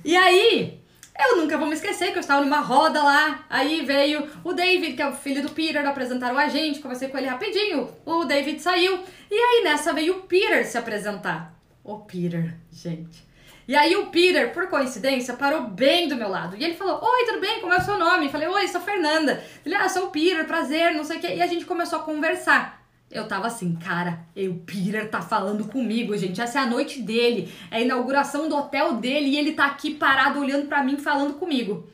E 0.04 0.15
aí, 0.15 0.80
eu 1.17 1.38
nunca 1.38 1.58
vou 1.58 1.67
me 1.67 1.74
esquecer 1.74 2.12
que 2.12 2.17
eu 2.17 2.22
estava 2.22 2.43
numa 2.43 2.60
roda 2.60 3.02
lá. 3.02 3.46
Aí 3.50 3.86
veio 3.86 4.28
o 4.43 4.54
David, 4.54 4.93
que 4.93 5.02
é 5.02 5.08
o 5.08 5.13
filho 5.13 5.41
do 5.41 5.50
Peter, 5.50 5.86
apresentaram 5.86 6.38
a 6.38 6.48
gente. 6.48 6.80
Conversei 6.80 7.08
com 7.08 7.17
ele 7.17 7.28
rapidinho. 7.28 7.89
O 8.06 8.26
David 8.26 8.62
saiu. 8.62 9.00
E 9.32 9.36
aí 9.36 9.63
nessa 9.63 9.93
veio 9.93 10.17
o 10.17 10.22
Peter 10.22 10.65
se 10.65 10.78
apresentar. 10.78 11.57
O 11.88 12.00
Peter, 12.00 12.54
gente. 12.69 13.26
E 13.65 13.73
aí 13.73 13.95
o 13.95 14.08
Peter, 14.08 14.54
por 14.54 14.67
coincidência, 14.67 15.36
parou 15.36 15.69
bem 15.69 16.10
do 16.10 16.17
meu 16.17 16.28
lado. 16.28 16.58
E 16.58 16.63
ele 16.63 16.76
falou: 16.76 17.00
Oi, 17.02 17.26
tudo 17.26 17.39
bem? 17.39 17.62
Como 17.62 17.71
é 17.71 17.78
o 17.78 17.82
seu 17.82 17.97
nome? 17.97 18.26
Eu 18.26 18.30
falei: 18.30 18.45
Oi, 18.45 18.67
sou 18.67 18.82
Fernanda. 18.82 19.41
Ele, 19.65 19.73
ah, 19.73 19.88
sou 19.88 20.08
o 20.08 20.10
Peter, 20.10 20.45
prazer, 20.45 20.93
não 20.93 21.06
sei 21.06 21.17
o 21.17 21.21
quê. 21.21 21.36
E 21.36 21.41
a 21.41 21.47
gente 21.47 21.63
começou 21.63 22.00
a 22.00 22.04
conversar. 22.04 22.86
Eu 23.10 23.26
tava 23.26 23.47
assim, 23.47 23.73
cara, 23.78 24.19
o 24.36 24.56
Peter 24.65 25.10
tá 25.10 25.21
falando 25.21 25.63
comigo, 25.69 26.15
gente. 26.17 26.41
Essa 26.41 26.60
é 26.60 26.62
a 26.63 26.65
noite 26.65 27.02
dele, 27.02 27.50
é 27.71 27.78
a 27.78 27.82
inauguração 27.82 28.50
do 28.50 28.58
hotel 28.58 28.95
dele 28.95 29.30
e 29.30 29.38
ele 29.38 29.54
tá 29.54 29.65
aqui 29.65 29.93
parado 29.93 30.41
olhando 30.41 30.67
para 30.67 30.84
mim 30.84 30.97
falando 30.97 31.36
comigo. 31.36 31.88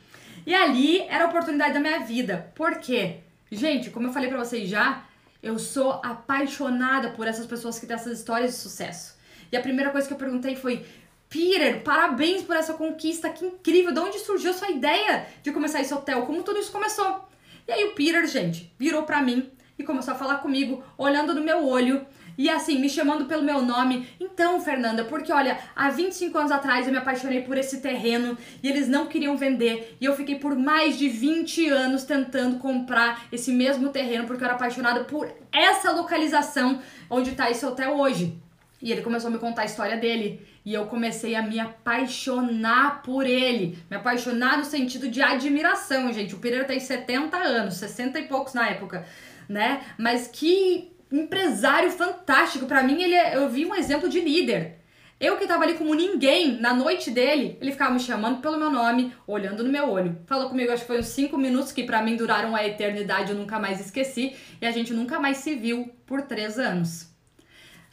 E 0.44 0.56
ali 0.56 1.02
era 1.02 1.26
a 1.26 1.28
oportunidade 1.28 1.76
da 1.76 1.80
minha 1.80 2.00
vida. 2.00 2.52
Por 2.56 2.80
quê? 2.80 3.18
Gente, 3.52 3.92
como 3.92 4.08
eu 4.08 4.12
falei 4.12 4.28
para 4.28 4.44
vocês 4.44 4.68
já, 4.68 5.04
eu 5.42 5.60
sou 5.60 6.02
apaixonada 6.04 7.12
por 7.12 7.28
essas 7.28 7.46
pessoas 7.46 7.78
que 7.78 7.86
têm 7.86 7.96
essas 7.96 8.18
histórias 8.18 8.52
de 8.54 8.58
sucesso. 8.58 9.22
E 9.54 9.56
a 9.56 9.62
primeira 9.62 9.92
coisa 9.92 10.08
que 10.08 10.14
eu 10.14 10.18
perguntei 10.18 10.56
foi: 10.56 10.84
Peter, 11.30 11.84
parabéns 11.84 12.42
por 12.42 12.56
essa 12.56 12.74
conquista, 12.74 13.30
que 13.30 13.46
incrível! 13.46 13.94
De 13.94 14.00
onde 14.00 14.18
surgiu 14.18 14.50
a 14.50 14.54
sua 14.54 14.72
ideia 14.72 15.28
de 15.44 15.52
começar 15.52 15.80
esse 15.80 15.94
hotel? 15.94 16.24
Como 16.24 16.42
tudo 16.42 16.58
isso 16.58 16.72
começou? 16.72 17.30
E 17.68 17.72
aí 17.72 17.86
o 17.86 17.92
Peter, 17.92 18.26
gente, 18.26 18.74
virou 18.80 19.04
pra 19.04 19.22
mim 19.22 19.52
e 19.78 19.84
começou 19.84 20.16
a 20.16 20.18
falar 20.18 20.38
comigo, 20.38 20.84
olhando 20.98 21.36
no 21.36 21.44
meu 21.44 21.68
olho 21.68 22.04
e 22.36 22.50
assim, 22.50 22.80
me 22.80 22.90
chamando 22.90 23.26
pelo 23.26 23.44
meu 23.44 23.62
nome. 23.62 24.10
Então, 24.20 24.60
Fernanda, 24.60 25.06
porque 25.06 25.32
olha, 25.32 25.60
há 25.76 25.88
25 25.92 26.36
anos 26.36 26.52
atrás 26.52 26.88
eu 26.88 26.92
me 26.92 26.98
apaixonei 26.98 27.44
por 27.44 27.56
esse 27.56 27.80
terreno 27.80 28.36
e 28.64 28.68
eles 28.68 28.88
não 28.88 29.06
queriam 29.06 29.38
vender. 29.38 29.96
E 30.02 30.06
eu 30.06 30.16
fiquei 30.16 30.40
por 30.40 30.56
mais 30.56 30.98
de 30.98 31.08
20 31.08 31.70
anos 31.70 32.06
tentando 32.06 32.58
comprar 32.58 33.28
esse 33.32 33.52
mesmo 33.52 33.90
terreno 33.90 34.26
porque 34.26 34.44
eu 34.44 34.48
era 34.48 34.56
apaixonada 34.56 35.04
por 35.04 35.32
essa 35.52 35.92
localização 35.92 36.82
onde 37.08 37.30
está 37.30 37.52
esse 37.52 37.64
hotel 37.64 38.00
hoje. 38.00 38.42
E 38.84 38.92
ele 38.92 39.02
começou 39.02 39.30
a 39.30 39.32
me 39.32 39.40
contar 39.40 39.62
a 39.62 39.66
história 39.66 39.96
dele. 39.96 40.46
E 40.66 40.74
eu 40.74 40.86
comecei 40.88 41.36
a 41.36 41.42
me 41.42 41.58
apaixonar 41.58 43.02
por 43.02 43.26
ele. 43.26 43.80
Me 43.90 43.96
apaixonar 43.96 44.58
no 44.58 44.66
sentido 44.66 45.08
de 45.08 45.22
admiração, 45.22 46.12
gente. 46.12 46.36
O 46.36 46.40
Pereira 46.40 46.66
tem 46.66 46.82
70 46.82 47.38
anos, 47.38 47.76
60 47.76 48.20
e 48.20 48.28
poucos 48.28 48.54
na 48.54 48.68
época, 48.68 49.06
né? 49.48 49.82
Mas 49.98 50.28
que 50.28 50.92
empresário 51.10 51.92
fantástico. 51.92 52.66
Para 52.66 52.84
mim, 52.84 53.02
ele 53.02 53.16
é, 53.16 53.38
eu 53.38 53.48
vi 53.48 53.66
um 53.66 53.74
exemplo 53.74 54.10
de 54.10 54.20
líder. 54.20 54.80
Eu 55.18 55.38
que 55.38 55.48
tava 55.48 55.64
ali 55.64 55.76
como 55.76 55.94
ninguém 55.94 56.60
na 56.60 56.74
noite 56.74 57.10
dele, 57.10 57.58
ele 57.62 57.72
ficava 57.72 57.94
me 57.94 58.02
chamando 58.02 58.42
pelo 58.42 58.58
meu 58.58 58.70
nome, 58.70 59.14
olhando 59.26 59.64
no 59.64 59.70
meu 59.70 59.90
olho. 59.90 60.18
Falou 60.26 60.50
comigo, 60.50 60.74
acho 60.74 60.82
que 60.82 60.88
foi 60.88 61.00
uns 61.00 61.08
5 61.08 61.38
minutos 61.38 61.72
que 61.72 61.86
para 61.86 62.04
mim 62.04 62.18
duraram 62.18 62.54
a 62.54 62.68
eternidade, 62.68 63.32
eu 63.32 63.38
nunca 63.38 63.58
mais 63.58 63.80
esqueci. 63.80 64.36
E 64.62 64.66
a 64.66 64.72
gente 64.72 64.94
nunca 64.94 65.22
mais 65.22 65.38
se 65.38 65.56
viu 65.56 65.90
por 66.06 66.24
3 66.24 66.60
anos. 66.60 67.13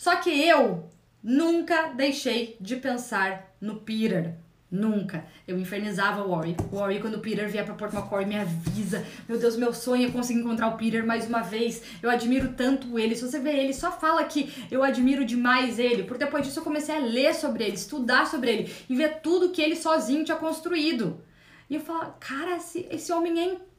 Só 0.00 0.16
que 0.16 0.30
eu 0.30 0.88
nunca 1.22 1.88
deixei 1.88 2.56
de 2.58 2.76
pensar 2.76 3.54
no 3.60 3.80
Peter. 3.80 4.34
Nunca. 4.70 5.26
Eu 5.46 5.58
infernizava 5.58 6.22
o 6.22 6.30
Worry. 6.30 6.56
O 6.72 6.76
Worry, 6.76 7.00
quando 7.00 7.16
o 7.16 7.20
Peter 7.20 7.46
vier 7.50 7.66
pra 7.66 7.74
Port 7.74 7.92
McCoy, 7.92 8.24
me 8.24 8.38
avisa. 8.38 9.04
Meu 9.28 9.38
Deus, 9.38 9.58
meu 9.58 9.74
sonho 9.74 10.08
é 10.08 10.10
conseguir 10.10 10.40
encontrar 10.40 10.68
o 10.68 10.78
Peter 10.78 11.04
mais 11.04 11.26
uma 11.26 11.42
vez. 11.42 11.82
Eu 12.02 12.08
admiro 12.08 12.54
tanto 12.54 12.98
ele. 12.98 13.14
Se 13.14 13.28
você 13.28 13.38
vê 13.38 13.50
ele, 13.50 13.74
só 13.74 13.92
fala 13.92 14.24
que 14.24 14.50
eu 14.70 14.82
admiro 14.82 15.22
demais 15.22 15.78
ele. 15.78 16.04
Porque 16.04 16.24
depois 16.24 16.46
disso 16.46 16.60
eu 16.60 16.64
comecei 16.64 16.96
a 16.96 17.00
ler 17.00 17.34
sobre 17.34 17.64
ele, 17.64 17.74
estudar 17.74 18.26
sobre 18.26 18.50
ele 18.50 18.74
e 18.88 18.96
ver 18.96 19.20
tudo 19.20 19.50
que 19.50 19.60
ele 19.60 19.76
sozinho 19.76 20.24
tinha 20.24 20.38
construído. 20.38 21.20
E 21.68 21.74
eu 21.74 21.80
falava, 21.82 22.16
cara, 22.18 22.56
esse, 22.56 22.88
esse 22.90 23.12
homem 23.12 23.38
é 23.38 23.44
incrível, 23.44 23.69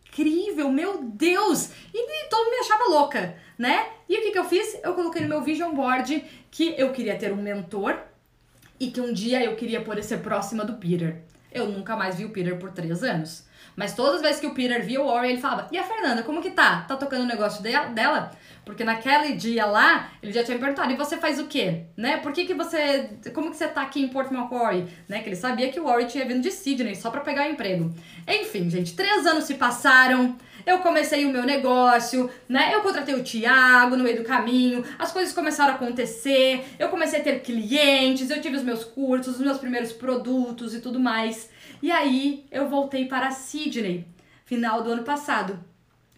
meu 0.71 1.03
Deus! 1.03 1.69
E 1.93 2.29
todo 2.29 2.43
mundo 2.45 2.51
me 2.51 2.59
achava 2.59 2.83
louca 2.89 3.35
né? 3.61 3.89
E 4.09 4.17
o 4.17 4.21
que, 4.23 4.31
que 4.31 4.39
eu 4.39 4.43
fiz? 4.43 4.79
Eu 4.83 4.95
coloquei 4.95 5.21
no 5.21 5.29
meu 5.29 5.43
vision 5.43 5.71
board 5.75 6.25
que 6.49 6.73
eu 6.79 6.91
queria 6.91 7.15
ter 7.15 7.31
um 7.31 7.35
mentor 7.35 7.95
e 8.79 8.89
que 8.89 8.99
um 8.99 9.13
dia 9.13 9.43
eu 9.43 9.55
queria 9.55 9.81
poder 9.81 10.01
ser 10.01 10.17
próxima 10.17 10.65
do 10.65 10.73
Peter. 10.73 11.21
Eu 11.51 11.67
nunca 11.67 11.95
mais 11.95 12.15
vi 12.15 12.25
o 12.25 12.31
Peter 12.31 12.57
por 12.57 12.71
três 12.71 13.03
anos. 13.03 13.45
Mas 13.75 13.93
todas 13.93 14.15
as 14.15 14.21
vezes 14.23 14.39
que 14.39 14.47
o 14.47 14.55
Peter 14.55 14.83
via 14.83 14.99
o 14.99 15.05
Warren, 15.05 15.33
ele 15.33 15.41
falava: 15.41 15.67
E 15.71 15.77
a 15.77 15.83
Fernanda, 15.83 16.23
como 16.23 16.41
que 16.41 16.49
tá? 16.49 16.81
Tá 16.87 16.97
tocando 16.97 17.21
o 17.21 17.27
negócio 17.27 17.61
dela? 17.61 18.31
Porque 18.63 18.83
naquele 18.83 19.33
dia 19.33 19.65
lá, 19.65 20.11
ele 20.21 20.31
já 20.31 20.43
tinha 20.43 20.55
me 20.55 20.61
perguntado: 20.61 20.91
E 20.91 20.95
você 20.95 21.17
faz 21.17 21.39
o 21.39 21.47
quê? 21.47 21.83
Né? 21.97 22.17
Por 22.17 22.31
que 22.31 22.45
que 22.45 22.53
você. 22.53 23.09
Como 23.33 23.49
que 23.49 23.57
você 23.57 23.67
tá 23.67 23.81
aqui 23.81 24.01
em 24.01 24.07
Port 24.07 24.31
Macquarie? 24.31 24.87
Né? 25.07 25.21
Que 25.21 25.29
ele 25.29 25.35
sabia 25.35 25.71
que 25.71 25.79
o 25.79 25.85
Warren 25.85 26.07
tinha 26.07 26.25
vindo 26.25 26.41
de 26.41 26.51
Sydney 26.51 26.95
só 26.95 27.09
para 27.09 27.21
pegar 27.21 27.47
o 27.47 27.51
emprego. 27.51 27.93
Enfim, 28.27 28.69
gente, 28.69 28.95
três 28.95 29.25
anos 29.25 29.45
se 29.45 29.55
passaram 29.55 30.37
eu 30.65 30.79
comecei 30.79 31.25
o 31.25 31.29
meu 31.29 31.43
negócio, 31.43 32.29
né? 32.47 32.73
Eu 32.73 32.81
contratei 32.81 33.15
o 33.15 33.23
Thiago 33.23 33.95
no 33.95 34.03
meio 34.03 34.17
do 34.17 34.23
caminho, 34.23 34.83
as 34.97 35.11
coisas 35.11 35.33
começaram 35.33 35.73
a 35.73 35.75
acontecer, 35.75 36.63
eu 36.77 36.89
comecei 36.89 37.19
a 37.19 37.23
ter 37.23 37.41
clientes, 37.41 38.29
eu 38.29 38.41
tive 38.41 38.57
os 38.57 38.63
meus 38.63 38.83
cursos, 38.83 39.35
os 39.35 39.41
meus 39.41 39.57
primeiros 39.57 39.91
produtos 39.91 40.73
e 40.73 40.81
tudo 40.81 40.99
mais. 40.99 41.49
E 41.81 41.91
aí 41.91 42.45
eu 42.51 42.69
voltei 42.69 43.05
para 43.05 43.31
Sydney, 43.31 44.05
final 44.45 44.83
do 44.83 44.91
ano 44.91 45.03
passado. 45.03 45.59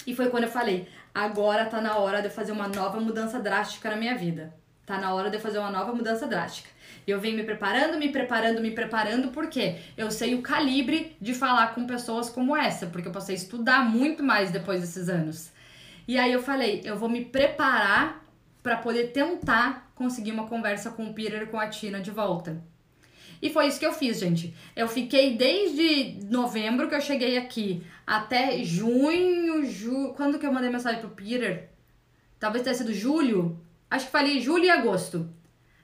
E 0.06 0.16
foi 0.16 0.30
quando 0.30 0.44
eu 0.44 0.50
falei: 0.50 0.88
agora 1.14 1.66
tá 1.66 1.80
na 1.80 1.98
hora 1.98 2.22
de 2.22 2.28
eu 2.28 2.32
fazer 2.32 2.52
uma 2.52 2.68
nova 2.68 3.00
mudança 3.00 3.40
drástica 3.40 3.90
na 3.90 3.96
minha 3.96 4.16
vida. 4.16 4.54
Tá 4.86 4.98
na 4.98 5.14
hora 5.14 5.30
de 5.30 5.38
eu 5.38 5.42
fazer 5.42 5.60
uma 5.60 5.72
nova 5.72 5.94
mudança 5.94 6.28
drástica. 6.28 6.70
Eu 7.06 7.20
venho 7.20 7.36
me 7.36 7.44
preparando, 7.44 7.98
me 7.98 8.10
preparando, 8.10 8.62
me 8.62 8.72
preparando, 8.72 9.30
porque 9.30 9.78
eu 9.98 10.10
sei 10.10 10.36
o 10.36 10.42
calibre 10.42 11.16
de 11.20 11.34
falar 11.34 11.74
com 11.76 11.86
pessoas 11.86 12.30
como 12.30 12.56
essa, 12.56 12.88
porque 12.88 13.08
eu 13.08 13.12
passei 13.12 13.36
a 13.36 13.38
estudar 13.38 13.84
muito 13.84 14.24
mais 14.24 14.52
depois 14.52 14.82
desses 14.82 15.10
anos. 15.10 15.52
E 16.08 16.18
aí 16.18 16.32
eu 16.32 16.42
falei, 16.42 16.82
eu 16.84 16.98
vou 16.98 17.10
me 17.10 17.26
preparar 17.26 18.26
para 18.62 18.78
poder 18.78 19.12
tentar 19.12 19.92
conseguir 19.96 20.32
uma 20.32 20.48
conversa 20.48 20.92
com 20.92 21.06
o 21.06 21.14
Peter 21.14 21.44
e 21.44 21.46
com 21.48 21.60
a 21.60 21.68
Tina 21.68 22.00
de 22.00 22.12
volta. 22.12 22.62
E 23.44 23.50
foi 23.50 23.68
isso 23.68 23.78
que 23.78 23.86
eu 23.86 23.92
fiz, 23.92 24.22
gente. 24.22 24.56
Eu 24.74 24.88
fiquei 24.88 25.36
desde 25.36 26.26
novembro 26.30 26.88
que 26.88 26.96
eu 26.96 27.02
cheguei 27.02 27.38
aqui 27.38 27.86
até 28.08 28.64
junho, 28.64 29.66
ju... 29.66 30.14
quando 30.16 30.40
que 30.40 30.46
eu 30.46 30.54
mandei 30.54 30.70
mensagem 30.70 31.02
pro 31.02 31.10
Peter? 31.10 31.70
Talvez 32.40 32.64
tenha 32.64 32.74
sido 32.74 32.94
julho. 32.94 33.60
Acho 33.92 34.06
que 34.06 34.12
falei 34.14 34.40
julho 34.40 34.64
e 34.64 34.70
agosto 34.70 35.30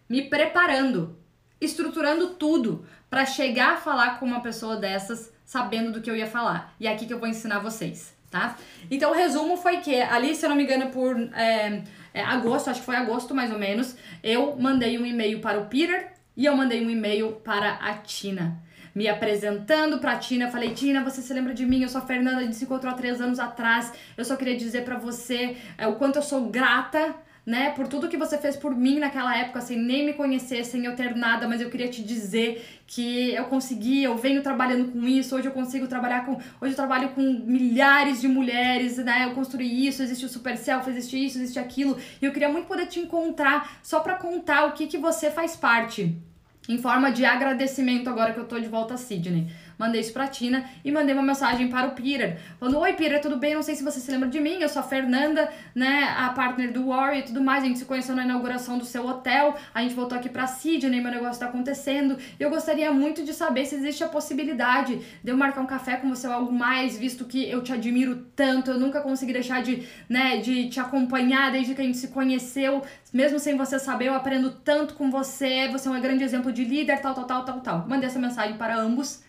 me 0.07 0.21
preparando, 0.21 1.19
estruturando 1.59 2.29
tudo 2.35 2.85
para 3.09 3.25
chegar 3.25 3.73
a 3.73 3.77
falar 3.77 4.19
com 4.21 4.25
uma 4.25 4.39
pessoa 4.39 4.77
dessas 4.77 5.29
sabendo 5.45 5.91
do 5.91 6.01
que 6.01 6.09
eu 6.09 6.15
ia 6.15 6.27
falar. 6.27 6.73
E 6.79 6.87
é 6.87 6.93
aqui 6.93 7.05
que 7.05 7.13
eu 7.13 7.19
vou 7.19 7.27
ensinar 7.27 7.59
vocês, 7.59 8.15
tá? 8.31 8.55
Então 8.89 9.11
o 9.11 9.13
resumo 9.13 9.57
foi 9.57 9.81
que 9.81 9.99
ali, 9.99 10.33
se 10.33 10.45
eu 10.45 10.49
não 10.49 10.55
me 10.55 10.63
engano, 10.63 10.91
por 10.91 11.19
é, 11.33 11.83
é, 12.13 12.23
agosto, 12.23 12.69
acho 12.69 12.79
que 12.79 12.85
foi 12.85 12.95
agosto 12.95 13.35
mais 13.35 13.51
ou 13.51 13.59
menos, 13.59 13.97
eu 14.23 14.55
mandei 14.55 14.97
um 14.97 15.05
e-mail 15.05 15.41
para 15.41 15.59
o 15.59 15.65
Peter 15.65 16.18
e 16.39 16.45
eu 16.45 16.55
mandei 16.55 16.85
um 16.85 16.89
e-mail 16.89 17.33
para 17.43 17.73
a 17.73 17.95
Tina 17.95 18.57
me 18.95 19.07
apresentando 19.07 19.99
pra 19.99 20.17
Tina. 20.17 20.45
Eu 20.45 20.51
falei, 20.51 20.73
Tina, 20.73 21.03
você 21.03 21.21
se 21.21 21.33
lembra 21.33 21.53
de 21.53 21.65
mim? 21.65 21.83
Eu 21.83 21.89
sou 21.89 22.01
a 22.01 22.05
Fernanda, 22.05 22.37
a 22.37 22.43
gente 22.43 22.55
se 22.55 22.63
encontrou 22.63 22.91
há 22.91 22.95
três 22.95 23.21
anos 23.21 23.39
atrás. 23.39 23.93
Eu 24.17 24.25
só 24.25 24.35
queria 24.35 24.57
dizer 24.57 24.83
para 24.83 24.97
você 24.97 25.57
é, 25.77 25.85
o 25.85 25.95
quanto 25.95 26.15
eu 26.15 26.23
sou 26.23 26.49
grata 26.49 27.13
né, 27.45 27.71
por 27.71 27.87
tudo 27.87 28.07
que 28.07 28.17
você 28.17 28.37
fez 28.37 28.55
por 28.55 28.75
mim 28.75 28.99
naquela 28.99 29.35
época, 29.35 29.59
sem 29.59 29.75
nem 29.75 30.05
me 30.05 30.13
conhecer, 30.13 30.63
sem 30.63 30.85
eu 30.85 30.95
ter 30.95 31.15
nada, 31.15 31.47
mas 31.47 31.59
eu 31.59 31.69
queria 31.69 31.87
te 31.87 32.03
dizer 32.03 32.63
que 32.85 33.33
eu 33.33 33.45
consegui, 33.45 34.03
eu 34.03 34.15
venho 34.15 34.43
trabalhando 34.43 34.91
com 34.91 35.07
isso, 35.07 35.35
hoje 35.35 35.47
eu 35.47 35.51
consigo 35.51 35.87
trabalhar 35.87 36.25
com, 36.25 36.33
hoje 36.33 36.73
eu 36.73 36.75
trabalho 36.75 37.09
com 37.09 37.21
milhares 37.21 38.21
de 38.21 38.27
mulheres, 38.27 38.97
né, 38.97 39.25
eu 39.25 39.33
construí 39.33 39.87
isso, 39.87 40.03
existe 40.03 40.25
o 40.25 40.29
Super 40.29 40.57
Self, 40.57 40.87
existe 40.91 41.25
isso, 41.25 41.39
existe 41.39 41.57
aquilo, 41.57 41.97
e 42.21 42.25
eu 42.25 42.31
queria 42.31 42.49
muito 42.49 42.67
poder 42.67 42.85
te 42.85 42.99
encontrar 42.99 43.79
só 43.81 43.99
para 43.99 44.13
contar 44.15 44.65
o 44.65 44.73
que 44.73 44.85
que 44.85 44.99
você 44.99 45.31
faz 45.31 45.55
parte. 45.55 46.28
Em 46.69 46.77
forma 46.77 47.11
de 47.11 47.25
agradecimento 47.25 48.11
agora 48.11 48.31
que 48.31 48.39
eu 48.39 48.47
tô 48.47 48.59
de 48.59 48.67
volta 48.67 48.93
a 48.93 48.97
Sydney 48.97 49.47
mandei 49.79 50.01
isso 50.01 50.11
pra 50.11 50.27
Tina 50.27 50.65
e 50.83 50.91
mandei 50.91 51.15
uma 51.15 51.23
mensagem 51.23 51.69
para 51.69 51.87
o 51.87 51.91
Peter, 51.91 52.37
falando: 52.59 52.77
Oi, 52.79 52.93
Peter, 52.93 53.21
tudo 53.21 53.37
bem? 53.37 53.55
Não 53.55 53.63
sei 53.63 53.75
se 53.75 53.83
você 53.83 53.99
se 54.01 54.11
lembra 54.11 54.27
de 54.27 54.39
mim, 54.39 54.61
eu 54.61 54.67
sou 54.67 54.81
a 54.81 54.83
Fernanda, 54.83 55.49
né, 55.73 56.13
a 56.17 56.29
partner 56.29 56.73
do 56.73 56.87
Warrior 56.87 57.19
e 57.19 57.23
tudo 57.23 57.41
mais. 57.41 57.63
A 57.63 57.67
gente 57.67 57.79
se 57.79 57.85
conheceu 57.85 58.13
na 58.15 58.25
inauguração 58.25 58.77
do 58.77 58.85
seu 58.85 59.07
hotel, 59.07 59.55
a 59.73 59.81
gente 59.81 59.95
voltou 59.95 60.17
aqui 60.17 60.27
pra 60.27 60.45
Sydney, 60.45 61.01
meu 61.01 61.11
negócio 61.11 61.39
tá 61.39 61.45
acontecendo. 61.45 62.17
Eu 62.37 62.49
gostaria 62.49 62.91
muito 62.91 63.23
de 63.23 63.33
saber 63.33 63.65
se 63.65 63.75
existe 63.75 64.03
a 64.03 64.09
possibilidade 64.09 64.99
de 65.23 65.31
eu 65.31 65.37
marcar 65.37 65.61
um 65.61 65.65
café 65.65 65.95
com 65.95 66.09
você 66.09 66.27
ou 66.27 66.33
algo 66.33 66.51
mais, 66.51 66.97
visto 66.97 67.23
que 67.23 67.49
eu 67.49 67.63
te 67.63 67.71
admiro 67.71 68.27
tanto, 68.35 68.71
eu 68.71 68.79
nunca 68.79 68.99
consegui 68.99 69.31
deixar 69.31 69.61
de, 69.63 69.87
né, 70.09 70.37
de 70.37 70.67
te 70.69 70.79
acompanhar 70.79 71.51
desde 71.51 71.73
que 71.73 71.81
a 71.81 71.85
gente 71.85 71.97
se 71.97 72.09
conheceu, 72.09 72.83
mesmo 73.13 73.39
sem 73.39 73.55
você 73.55 73.79
saber, 73.79 74.07
eu 74.07 74.13
aprendo 74.13 74.51
tanto 74.51 74.95
com 74.95 75.09
você, 75.09 75.67
você 75.69 75.87
é 75.87 75.91
um 75.91 76.01
grande 76.01 76.23
exemplo 76.23 76.51
de 76.51 76.63
líder, 76.65 76.99
tal, 76.99 77.13
tal, 77.13 77.25
tal, 77.25 77.45
tal, 77.45 77.61
tal. 77.61 77.87
Mandei 77.87 78.07
essa 78.07 78.19
mensagem 78.19 78.57
para 78.57 78.75
ambos 78.75 79.23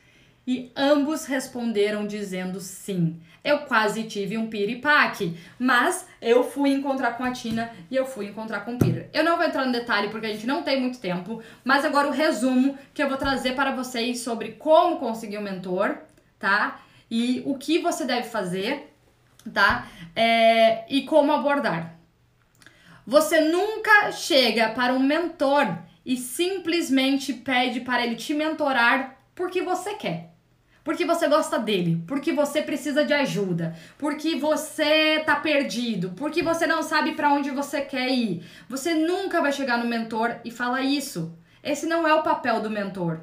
e 0.46 0.72
ambos 0.74 1.26
responderam 1.26 2.06
dizendo 2.06 2.60
sim. 2.60 3.20
Eu 3.42 3.60
quase 3.60 4.04
tive 4.04 4.36
um 4.36 4.50
piripaque, 4.50 5.36
mas 5.58 6.06
eu 6.20 6.44
fui 6.44 6.70
encontrar 6.70 7.12
com 7.12 7.24
a 7.24 7.32
Tina 7.32 7.70
e 7.90 7.96
eu 7.96 8.04
fui 8.04 8.26
encontrar 8.26 8.60
com 8.60 8.74
o 8.74 8.78
Peter. 8.78 9.08
Eu 9.14 9.24
não 9.24 9.36
vou 9.36 9.46
entrar 9.46 9.64
no 9.64 9.72
detalhe 9.72 10.08
porque 10.10 10.26
a 10.26 10.32
gente 10.32 10.46
não 10.46 10.62
tem 10.62 10.80
muito 10.80 10.98
tempo, 10.98 11.42
mas 11.64 11.84
agora 11.84 12.08
o 12.08 12.12
resumo 12.12 12.76
que 12.92 13.02
eu 13.02 13.08
vou 13.08 13.16
trazer 13.16 13.54
para 13.54 13.72
vocês 13.72 14.20
sobre 14.20 14.52
como 14.52 14.98
conseguir 14.98 15.38
um 15.38 15.42
mentor, 15.42 15.98
tá? 16.38 16.80
E 17.10 17.42
o 17.46 17.56
que 17.56 17.78
você 17.78 18.04
deve 18.04 18.28
fazer, 18.28 18.92
tá? 19.52 19.86
É, 20.14 20.84
e 20.88 21.02
como 21.02 21.32
abordar. 21.32 21.94
Você 23.06 23.40
nunca 23.40 24.12
chega 24.12 24.68
para 24.70 24.92
um 24.92 25.00
mentor 25.00 25.78
e 26.04 26.16
simplesmente 26.16 27.32
pede 27.32 27.80
para 27.80 28.04
ele 28.04 28.16
te 28.16 28.34
mentorar 28.34 29.16
porque 29.34 29.62
você 29.62 29.94
quer 29.94 30.29
porque 30.82 31.04
você 31.04 31.28
gosta 31.28 31.58
dele, 31.58 32.02
porque 32.06 32.32
você 32.32 32.62
precisa 32.62 33.04
de 33.04 33.12
ajuda, 33.12 33.76
porque 33.98 34.36
você 34.36 35.22
tá 35.24 35.36
perdido, 35.36 36.12
porque 36.16 36.42
você 36.42 36.66
não 36.66 36.82
sabe 36.82 37.12
para 37.12 37.32
onde 37.32 37.50
você 37.50 37.82
quer 37.82 38.08
ir. 38.08 38.42
Você 38.68 38.94
nunca 38.94 39.40
vai 39.40 39.52
chegar 39.52 39.78
no 39.78 39.88
mentor 39.88 40.36
e 40.44 40.50
falar 40.50 40.82
isso. 40.82 41.32
Esse 41.62 41.86
não 41.86 42.08
é 42.08 42.14
o 42.14 42.22
papel 42.22 42.60
do 42.60 42.70
mentor. 42.70 43.20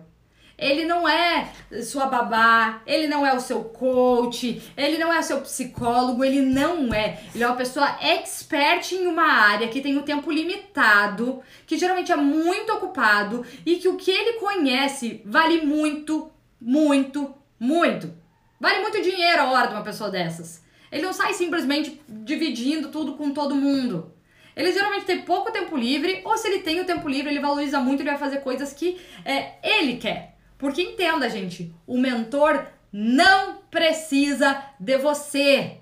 Ele 0.58 0.86
não 0.86 1.08
é 1.08 1.52
sua 1.84 2.08
babá, 2.08 2.82
ele 2.88 3.06
não 3.08 3.24
é 3.24 3.32
o 3.32 3.40
seu 3.40 3.64
coach, 3.64 4.60
ele 4.76 4.98
não 4.98 5.14
é 5.14 5.20
o 5.20 5.24
seu 5.24 5.40
psicólogo, 5.42 6.24
ele 6.24 6.42
não 6.42 6.92
é. 6.92 7.20
Ele 7.34 7.44
é 7.44 7.48
uma 7.48 7.56
pessoa 7.56 7.96
expert 8.02 8.92
em 8.94 9.06
uma 9.06 9.24
área 9.24 9.68
que 9.68 9.82
tem 9.82 9.96
um 9.96 10.02
tempo 10.02 10.32
limitado, 10.32 11.44
que 11.68 11.78
geralmente 11.78 12.12
é 12.12 12.16
muito 12.16 12.74
ocupado 12.74 13.46
e 13.64 13.76
que 13.76 13.88
o 13.88 13.98
que 13.98 14.10
ele 14.10 14.40
conhece 14.40 15.22
vale 15.24 15.62
muito, 15.62 16.32
muito, 16.60 17.36
muito. 17.60 18.14
Vale 18.60 18.82
muito 18.82 19.02
dinheiro 19.02 19.42
a 19.42 19.52
hora 19.52 19.68
de 19.68 19.74
uma 19.74 19.84
pessoa 19.84 20.10
dessas. 20.10 20.64
Ele 20.92 21.04
não 21.04 21.14
sai 21.14 21.34
simplesmente 21.34 22.02
dividindo 22.08 22.90
tudo 22.90 23.16
com 23.16 23.32
todo 23.32 23.56
mundo. 23.56 24.14
Ele 24.56 24.72
geralmente 24.72 25.06
tem 25.06 25.22
pouco 25.22 25.52
tempo 25.52 25.78
livre, 25.78 26.22
ou 26.26 26.36
se 26.38 26.48
ele 26.48 26.64
tem 26.64 26.80
o 26.80 26.86
tempo 26.86 27.08
livre, 27.08 27.30
ele 27.30 27.40
valoriza 27.40 27.80
muito, 27.80 28.02
ele 28.02 28.10
vai 28.10 28.18
fazer 28.18 28.38
coisas 28.38 28.74
que 28.74 29.00
é, 29.24 29.56
ele 29.62 29.98
quer. 29.98 30.36
Porque 30.58 30.82
entenda, 30.82 31.30
gente, 31.30 31.72
o 31.86 32.00
mentor 32.00 32.66
não 32.92 33.58
precisa 33.70 34.64
de 34.80 34.98
você. 34.98 35.78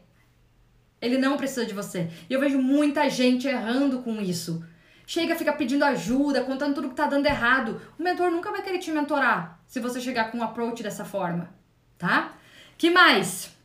Ele 1.02 1.18
não 1.18 1.38
precisa 1.38 1.66
de 1.66 1.74
você. 1.74 2.10
E 2.30 2.34
eu 2.34 2.40
vejo 2.42 2.58
muita 2.58 3.10
gente 3.10 3.48
errando 3.48 4.00
com 4.00 4.20
isso. 4.20 4.66
Chega, 5.08 5.36
fica 5.36 5.54
pedindo 5.54 5.86
ajuda, 5.86 6.44
contando 6.44 6.76
tudo 6.76 6.90
que 6.90 6.96
tá 6.96 7.06
dando 7.06 7.28
errado. 7.28 7.80
O 7.98 8.04
mentor 8.04 8.30
nunca 8.32 8.52
vai 8.52 8.62
querer 8.62 8.80
te 8.80 8.92
mentorar 8.92 9.62
se 9.66 9.80
você 9.80 10.02
chegar 10.02 10.32
com 10.32 10.40
um 10.40 10.44
approach 10.44 10.84
dessa 10.84 11.06
forma 11.06 11.56
tá? 11.98 12.34
Que 12.78 12.90
mais? 12.90 13.56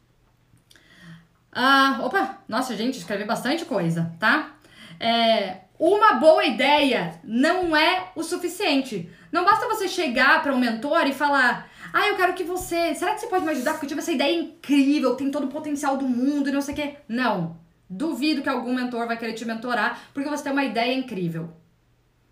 Ah, 1.52 2.00
opa, 2.02 2.38
nossa, 2.48 2.76
gente, 2.76 2.98
escrevi 2.98 3.24
bastante 3.24 3.64
coisa, 3.64 4.12
tá? 4.18 4.54
É, 4.98 5.58
uma 5.78 6.14
boa 6.14 6.44
ideia 6.44 7.18
não 7.24 7.74
é 7.74 8.10
o 8.14 8.22
suficiente. 8.22 9.10
Não 9.32 9.44
basta 9.44 9.66
você 9.66 9.88
chegar 9.88 10.42
para 10.42 10.54
um 10.54 10.58
mentor 10.58 11.06
e 11.06 11.12
falar: 11.12 11.68
Ah, 11.92 12.06
eu 12.08 12.16
quero 12.16 12.34
que 12.34 12.44
você. 12.44 12.94
Será 12.94 13.14
que 13.14 13.20
você 13.20 13.26
pode 13.26 13.44
me 13.44 13.50
ajudar? 13.52 13.72
Porque 13.72 13.86
eu 13.86 13.88
tive 13.88 14.00
essa 14.00 14.12
ideia 14.12 14.38
incrível, 14.38 15.16
tem 15.16 15.30
todo 15.30 15.44
o 15.44 15.48
potencial 15.48 15.96
do 15.96 16.06
mundo 16.06 16.48
e 16.48 16.52
não 16.52 16.60
sei 16.60 16.74
o 16.74 16.76
quê. 16.76 16.96
Não. 17.08 17.58
Duvido 17.88 18.42
que 18.42 18.48
algum 18.48 18.74
mentor 18.74 19.06
vai 19.06 19.16
querer 19.16 19.32
te 19.32 19.44
mentorar 19.44 19.98
porque 20.14 20.28
você 20.28 20.44
tem 20.44 20.52
uma 20.52 20.64
ideia 20.64 20.94
incrível. 20.94 21.50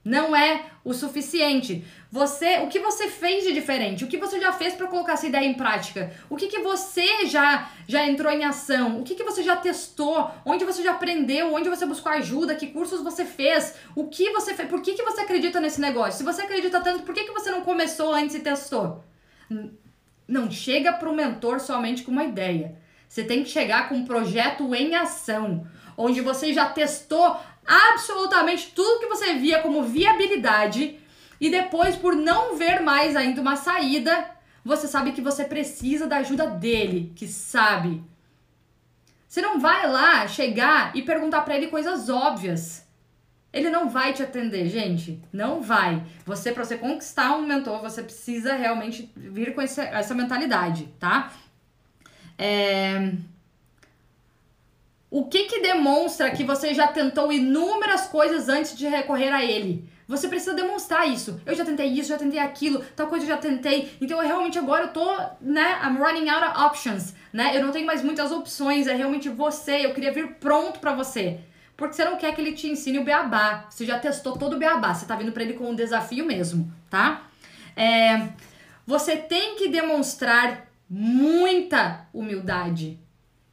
Não 0.09 0.35
é 0.35 0.65
o 0.83 0.95
suficiente. 0.95 1.85
Você, 2.11 2.61
o 2.61 2.69
que 2.69 2.79
você 2.79 3.09
fez 3.09 3.45
de 3.45 3.53
diferente? 3.53 4.05
O 4.05 4.07
que 4.07 4.17
você 4.17 4.41
já 4.41 4.51
fez 4.55 4.73
para 4.73 4.87
colocar 4.87 5.13
essa 5.13 5.27
ideia 5.27 5.45
em 5.45 5.53
prática? 5.53 6.11
O 6.31 6.37
que, 6.37 6.47
que 6.47 6.61
você 6.61 7.27
já 7.27 7.71
já 7.87 8.09
entrou 8.09 8.33
em 8.33 8.43
ação? 8.43 8.99
O 8.99 9.05
que, 9.05 9.15
que 9.15 9.23
você 9.23 9.43
já 9.43 9.55
testou? 9.55 10.31
Onde 10.47 10.65
você 10.65 10.83
já 10.83 10.93
aprendeu? 10.93 11.53
Onde 11.53 11.69
você 11.69 11.85
buscou 11.85 12.11
ajuda? 12.11 12.55
Que 12.55 12.69
cursos 12.69 13.03
você 13.03 13.27
fez? 13.27 13.75
O 13.95 14.09
que 14.09 14.31
você 14.31 14.55
fez? 14.55 14.67
Por 14.67 14.81
que, 14.81 14.95
que 14.95 15.03
você 15.03 15.21
acredita 15.21 15.61
nesse 15.61 15.79
negócio? 15.79 16.17
Se 16.17 16.25
você 16.25 16.41
acredita 16.41 16.81
tanto, 16.81 17.03
por 17.03 17.15
que, 17.15 17.25
que 17.25 17.33
você 17.33 17.51
não 17.51 17.61
começou 17.61 18.15
antes 18.15 18.35
e 18.35 18.41
testou? 18.41 19.05
Não 20.27 20.51
chega 20.51 20.91
para 20.95 21.11
o 21.11 21.15
mentor 21.15 21.61
somente 21.61 22.03
com 22.03 22.11
uma 22.11 22.25
ideia. 22.25 22.79
Você 23.09 23.25
tem 23.25 23.43
que 23.43 23.49
chegar 23.49 23.89
com 23.89 23.97
um 23.97 24.05
projeto 24.05 24.75
em 24.75 24.95
ação, 24.95 25.67
onde 25.97 26.21
você 26.21 26.53
já 26.53 26.69
testou 26.69 27.37
absolutamente 27.67 28.73
tudo 28.75 29.01
que 29.01 29.07
você 29.07 29.35
via 29.35 29.61
como 29.61 29.83
viabilidade 29.83 30.99
e 31.41 31.51
depois, 31.51 31.97
por 31.97 32.15
não 32.17 32.57
ver 32.57 32.81
mais 32.81 33.15
ainda 33.15 33.41
uma 33.41 33.57
saída, 33.57 34.29
você 34.65 34.89
sabe 34.89 35.13
que 35.13 35.21
você 35.21 35.45
precisa 35.45 36.07
da 36.07 36.19
ajuda 36.19 36.47
dele, 36.47 37.13
que 37.15 37.29
sabe. 37.29 38.03
Você 39.29 39.41
não 39.41 39.61
vai 39.61 39.87
lá 39.89 40.27
chegar 40.27 40.95
e 40.97 41.03
perguntar 41.03 41.43
para 41.43 41.57
ele 41.57 41.69
coisas 41.69 42.09
óbvias. 42.09 42.87
Ele 43.53 43.71
não 43.71 43.89
vai 43.89 44.13
te 44.13 44.23
atender, 44.23 44.69
gente. 44.69 45.23
Não 45.33 45.63
vai. 45.63 46.05
Você, 46.27 46.53
para 46.53 46.65
você 46.65 46.77
conquistar 46.77 47.37
um 47.37 47.47
mentor, 47.47 47.81
você 47.81 48.03
precisa 48.03 48.55
realmente 48.55 49.11
vir 49.17 49.55
com 49.55 49.61
essa, 49.61 49.83
essa 49.85 50.15
mentalidade, 50.15 50.89
tá? 50.99 51.33
É... 52.39 53.13
O 55.11 55.25
que 55.25 55.45
que 55.45 55.61
demonstra 55.61 56.31
que 56.31 56.45
você 56.45 56.75
já 56.75 56.87
tentou 56.87 57.33
inúmeras 57.33 58.07
coisas 58.07 58.49
antes 58.49 58.77
de 58.77 58.87
recorrer 58.87 59.33
a 59.33 59.45
ele? 59.45 59.89
Você 60.07 60.27
precisa 60.29 60.55
demonstrar 60.55 61.07
isso. 61.07 61.41
Eu 61.45 61.55
já 61.55 61.65
tentei 61.65 61.89
isso, 61.89 62.09
já 62.09 62.17
tentei 62.17 62.39
aquilo, 62.39 62.83
tal 62.97 63.09
coisa 63.09 63.27
eu 63.27 63.29
já 63.29 63.37
tentei. 63.37 63.93
Então, 64.01 64.23
eu 64.23 64.27
realmente 64.27 64.59
agora 64.59 64.85
eu 64.85 64.93
tô, 64.93 65.05
né, 65.41 65.81
I'm 65.83 65.99
running 65.99 66.29
out 66.31 66.45
of 66.45 66.65
options, 66.65 67.15
né? 67.31 67.55
Eu 67.55 67.63
não 67.63 67.73
tenho 67.73 67.87
mais 67.87 68.03
muitas 68.03 68.33
opções, 68.33 68.87
é 68.87 68.95
realmente 68.95 69.29
você, 69.29 69.85
eu 69.85 69.93
queria 69.93 70.13
vir 70.13 70.35
pronto 70.35 70.79
para 70.79 70.95
você. 70.95 71.41
Porque 71.77 71.95
você 71.95 72.05
não 72.05 72.17
quer 72.17 72.35
que 72.35 72.41
ele 72.41 72.53
te 72.53 72.69
ensine 72.69 72.99
o 72.99 73.05
beabá. 73.05 73.67
Você 73.69 73.85
já 73.85 73.99
testou 73.99 74.37
todo 74.37 74.55
o 74.55 74.59
beabá, 74.59 74.95
você 74.95 75.05
tá 75.05 75.15
vindo 75.15 75.31
para 75.31 75.43
ele 75.43 75.53
com 75.53 75.71
um 75.71 75.75
desafio 75.75 76.25
mesmo, 76.25 76.73
tá? 76.89 77.23
É, 77.77 78.29
você 78.87 79.15
tem 79.15 79.57
que 79.57 79.69
demonstrar 79.69 80.68
muita 80.89 82.09
humildade. 82.13 82.99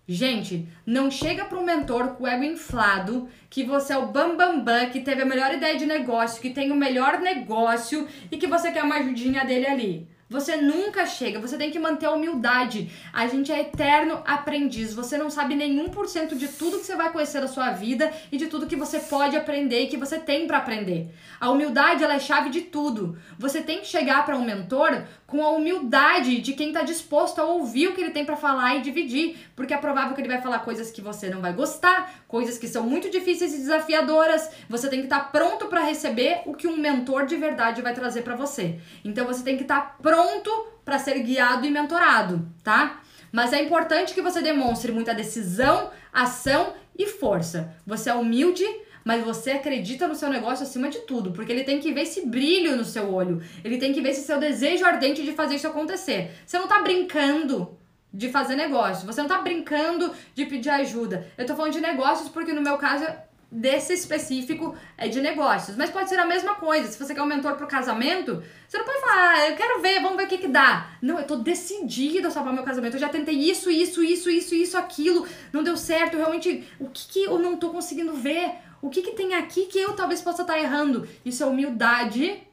Gente, 0.07 0.67
não 0.85 1.09
chega 1.09 1.45
para 1.45 1.57
um 1.57 1.65
mentor 1.65 2.09
com 2.09 2.25
o 2.25 2.27
ego 2.27 2.43
inflado, 2.43 3.27
que 3.49 3.63
você 3.63 3.93
é 3.93 3.97
o 3.97 4.07
bambambam, 4.07 4.59
bam, 4.59 4.63
bam, 4.63 4.89
que 4.91 5.01
teve 5.01 5.23
a 5.23 5.25
melhor 5.25 5.51
ideia 5.51 5.77
de 5.77 5.85
negócio, 5.85 6.41
que 6.41 6.51
tem 6.51 6.71
o 6.71 6.75
melhor 6.75 7.19
negócio 7.19 8.07
e 8.31 8.37
que 8.37 8.45
você 8.45 8.71
quer 8.71 8.83
uma 8.83 8.97
ajudinha 8.97 9.43
dele 9.43 9.65
ali. 9.65 10.15
Você 10.27 10.57
nunca 10.57 11.05
chega, 11.05 11.39
você 11.39 11.55
tem 11.55 11.69
que 11.69 11.77
manter 11.77 12.07
a 12.07 12.11
humildade. 12.11 12.91
A 13.13 13.27
gente 13.27 13.51
é 13.51 13.61
eterno 13.61 14.23
aprendiz. 14.25 14.91
Você 14.91 15.19
não 15.19 15.29
sabe 15.29 15.53
nenhum 15.53 15.89
por 15.89 16.07
cento 16.07 16.35
de 16.35 16.47
tudo 16.47 16.79
que 16.79 16.85
você 16.85 16.95
vai 16.95 17.11
conhecer 17.11 17.41
da 17.41 17.47
sua 17.47 17.69
vida 17.69 18.11
e 18.31 18.37
de 18.37 18.47
tudo 18.47 18.65
que 18.65 18.75
você 18.75 18.97
pode 18.99 19.37
aprender 19.37 19.83
e 19.83 19.87
que 19.87 19.97
você 19.97 20.17
tem 20.17 20.47
para 20.47 20.57
aprender. 20.57 21.13
A 21.39 21.51
humildade 21.51 22.03
ela 22.03 22.15
é 22.15 22.19
chave 22.19 22.49
de 22.49 22.61
tudo. 22.61 23.19
Você 23.37 23.61
tem 23.61 23.81
que 23.81 23.87
chegar 23.87 24.25
para 24.25 24.35
um 24.35 24.43
mentor 24.43 25.03
com 25.27 25.43
a 25.43 25.49
humildade 25.49 26.39
de 26.39 26.53
quem 26.53 26.67
está 26.67 26.83
disposto 26.83 27.39
a 27.39 27.45
ouvir 27.45 27.87
o 27.87 27.93
que 27.93 28.01
ele 28.01 28.11
tem 28.11 28.25
para 28.25 28.35
falar 28.35 28.75
e 28.75 28.81
dividir, 28.81 29.37
porque 29.55 29.73
é 29.73 29.77
provável 29.77 30.13
que 30.13 30.21
ele 30.21 30.27
vai 30.27 30.41
falar 30.41 30.59
coisas 30.59 30.91
que 30.91 31.01
você 31.01 31.29
não 31.29 31.41
vai 31.41 31.53
gostar, 31.53 32.23
coisas 32.27 32.57
que 32.57 32.67
são 32.67 32.83
muito 32.83 33.09
difíceis 33.09 33.53
e 33.53 33.57
desafiadoras. 33.57 34.49
Você 34.69 34.87
tem 34.87 34.99
que 34.99 35.05
estar 35.05 35.19
tá 35.21 35.25
pronto 35.25 35.65
para 35.65 35.81
receber 35.81 36.41
o 36.45 36.53
que 36.53 36.67
um 36.67 36.77
mentor 36.77 37.25
de 37.25 37.35
verdade 37.35 37.81
vai 37.81 37.93
trazer 37.93 38.21
para 38.21 38.35
você. 38.35 38.79
Então 39.03 39.25
você 39.25 39.43
tem 39.43 39.57
que 39.57 39.63
estar 39.63 39.81
tá 39.81 39.95
pronto 40.01 40.49
para 40.83 40.99
ser 40.99 41.17
guiado 41.19 41.65
e 41.65 41.71
mentorado, 41.71 42.47
tá? 42.63 43.01
Mas 43.31 43.51
é 43.51 43.61
importante 43.61 44.13
que 44.13 44.21
você 44.21 44.41
demonstre 44.41 44.91
muita 44.91 45.13
decisão, 45.13 45.91
ação 46.13 46.73
e 46.97 47.07
força. 47.07 47.75
Você 47.85 48.09
é 48.09 48.13
humilde, 48.13 48.63
mas 49.05 49.23
você 49.23 49.51
acredita 49.51 50.07
no 50.07 50.15
seu 50.15 50.29
negócio 50.29 50.63
acima 50.63 50.89
de 50.89 50.99
tudo, 51.01 51.31
porque 51.31 51.51
ele 51.51 51.63
tem 51.63 51.79
que 51.79 51.93
ver 51.93 52.01
esse 52.01 52.25
brilho 52.25 52.75
no 52.75 52.83
seu 52.83 53.13
olho, 53.13 53.39
ele 53.63 53.77
tem 53.77 53.93
que 53.93 54.01
ver 54.01 54.09
esse 54.09 54.25
seu 54.25 54.39
desejo 54.39 54.83
ardente 54.83 55.23
de 55.23 55.31
fazer 55.31 55.55
isso 55.55 55.67
acontecer. 55.67 56.31
Você 56.43 56.57
não 56.57 56.67
tá 56.67 56.81
brincando 56.81 57.77
de 58.11 58.29
fazer 58.29 58.55
negócio, 58.55 59.05
você 59.05 59.21
não 59.21 59.29
tá 59.29 59.37
brincando 59.41 60.11
de 60.33 60.45
pedir 60.45 60.71
ajuda. 60.71 61.27
Eu 61.37 61.45
tô 61.45 61.55
falando 61.55 61.73
de 61.73 61.81
negócios 61.81 62.29
porque 62.29 62.51
no 62.51 62.61
meu 62.61 62.77
caso 62.77 63.05
desse 63.51 63.93
específico 63.93 64.75
é 64.97 65.07
de 65.07 65.21
negócios. 65.21 65.77
Mas 65.77 65.89
pode 65.89 66.09
ser 66.09 66.19
a 66.19 66.25
mesma 66.25 66.55
coisa. 66.55 66.87
Se 66.87 66.97
você 66.97 67.13
quer 67.13 67.21
um 67.21 67.27
mentor 67.27 67.55
pro 67.55 67.67
casamento, 67.67 68.43
você 68.67 68.77
não 68.77 68.85
pode 68.85 68.99
falar, 69.01 69.31
ah, 69.31 69.49
eu 69.49 69.55
quero 69.55 69.81
ver, 69.81 70.01
vamos 70.01 70.17
ver 70.17 70.23
o 70.23 70.27
que 70.27 70.37
que 70.39 70.47
dá. 70.47 70.89
Não, 71.01 71.19
eu 71.19 71.27
tô 71.27 71.37
decidida 71.37 72.27
a 72.27 72.31
salvar 72.31 72.53
meu 72.53 72.63
casamento. 72.63 72.95
Eu 72.95 72.99
já 72.99 73.09
tentei 73.09 73.35
isso, 73.35 73.69
isso, 73.69 74.03
isso, 74.03 74.29
isso, 74.29 74.55
isso, 74.55 74.77
aquilo. 74.77 75.25
Não 75.53 75.63
deu 75.63 75.77
certo. 75.77 76.17
Realmente, 76.17 76.67
o 76.79 76.89
que 76.89 77.07
que 77.07 77.23
eu 77.23 77.39
não 77.39 77.57
tô 77.57 77.69
conseguindo 77.69 78.13
ver? 78.13 78.64
O 78.85 78.89
que 78.91 79.01
que 79.01 79.13
tem 79.13 79.33
aqui 79.33 79.65
que 79.65 79.79
eu 79.79 79.93
talvez 79.93 80.21
possa 80.21 80.43
estar 80.43 80.59
errando? 80.59 81.09
Isso 81.25 81.41
é 81.41 81.45
humildade, 81.47 82.43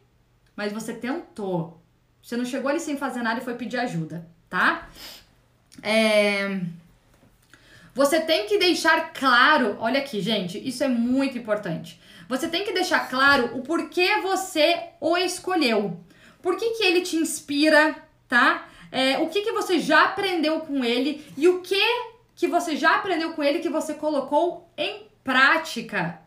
mas 0.57 0.73
você 0.73 0.95
tentou. 0.95 1.79
Você 2.23 2.39
não 2.39 2.45
chegou 2.47 2.71
ali 2.71 2.81
sem 2.81 2.97
fazer 2.97 3.21
nada 3.21 3.39
e 3.39 3.45
foi 3.45 3.53
pedir 3.53 3.77
ajuda, 3.77 4.27
tá? 4.49 4.89
É... 5.83 6.59
Você 7.95 8.19
tem 8.19 8.47
que 8.47 8.57
deixar 8.57 9.13
claro, 9.13 9.77
olha 9.79 9.99
aqui, 9.99 10.23
gente, 10.23 10.57
isso 10.67 10.83
é 10.83 10.89
muito 10.89 11.37
importante. 11.37 12.01
Você 12.31 12.49
tem 12.49 12.65
que 12.65 12.73
deixar 12.73 13.11
claro 13.11 13.55
o 13.55 13.61
porquê 13.61 14.23
você 14.23 14.85
o 15.03 15.19
escolheu. 15.19 16.01
Por 16.41 16.57
que, 16.57 16.71
que 16.71 16.83
ele 16.83 17.03
te 17.03 17.17
inspira, 17.17 17.95
tá? 18.27 18.67
É, 18.91 19.19
o 19.19 19.29
que, 19.29 19.43
que 19.43 19.53
você 19.53 19.79
já 19.79 20.05
aprendeu 20.05 20.61
com 20.61 20.83
ele 20.83 21.27
e 21.37 21.47
o 21.47 21.61
que 21.61 21.83
que 22.35 22.49
você 22.49 22.75
já 22.75 22.97
aprendeu 22.97 23.35
com 23.35 23.43
ele 23.43 23.59
que 23.59 23.69
você 23.69 23.93
colocou 23.93 24.67
em 24.79 25.13
prática. 25.23 26.22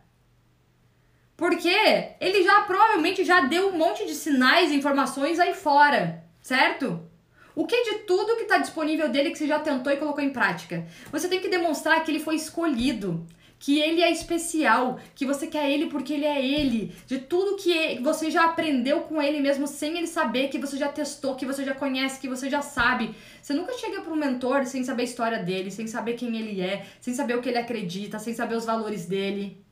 Porque 1.36 1.68
ele 2.20 2.42
já 2.42 2.62
provavelmente 2.62 3.24
já 3.24 3.40
deu 3.40 3.68
um 3.68 3.76
monte 3.76 4.06
de 4.06 4.14
sinais 4.14 4.70
e 4.70 4.76
informações 4.76 5.38
aí 5.38 5.52
fora, 5.52 6.24
certo? 6.40 7.00
O 7.54 7.66
que 7.66 7.84
de 7.84 7.98
tudo 8.00 8.36
que 8.36 8.42
está 8.42 8.58
disponível 8.58 9.08
dele 9.08 9.30
que 9.30 9.38
você 9.38 9.46
já 9.46 9.58
tentou 9.58 9.92
e 9.92 9.96
colocou 9.96 10.22
em 10.22 10.30
prática? 10.30 10.86
Você 11.10 11.28
tem 11.28 11.40
que 11.40 11.48
demonstrar 11.48 12.02
que 12.04 12.10
ele 12.10 12.20
foi 12.20 12.36
escolhido, 12.36 13.26
que 13.58 13.80
ele 13.80 14.02
é 14.02 14.10
especial, 14.10 14.98
que 15.14 15.24
você 15.24 15.46
quer 15.46 15.70
ele 15.70 15.86
porque 15.86 16.12
ele 16.12 16.26
é 16.26 16.44
ele, 16.44 16.94
de 17.06 17.18
tudo 17.18 17.56
que 17.56 17.98
você 18.02 18.30
já 18.30 18.44
aprendeu 18.44 19.00
com 19.00 19.20
ele 19.20 19.40
mesmo 19.40 19.66
sem 19.66 19.96
ele 19.96 20.06
saber, 20.06 20.48
que 20.48 20.58
você 20.58 20.76
já 20.76 20.88
testou, 20.88 21.34
que 21.34 21.46
você 21.46 21.64
já 21.64 21.74
conhece, 21.74 22.20
que 22.20 22.28
você 22.28 22.50
já 22.50 22.60
sabe. 22.60 23.14
Você 23.40 23.54
nunca 23.54 23.72
chega 23.74 24.02
para 24.02 24.12
um 24.12 24.16
mentor 24.16 24.66
sem 24.66 24.84
saber 24.84 25.02
a 25.02 25.06
história 25.06 25.42
dele, 25.42 25.70
sem 25.70 25.86
saber 25.86 26.14
quem 26.14 26.36
ele 26.36 26.60
é, 26.60 26.84
sem 27.00 27.14
saber 27.14 27.36
o 27.36 27.40
que 27.40 27.48
ele 27.48 27.58
acredita, 27.58 28.18
sem 28.18 28.34
saber 28.34 28.56
os 28.56 28.66
valores 28.66 29.06
dele. 29.06 29.65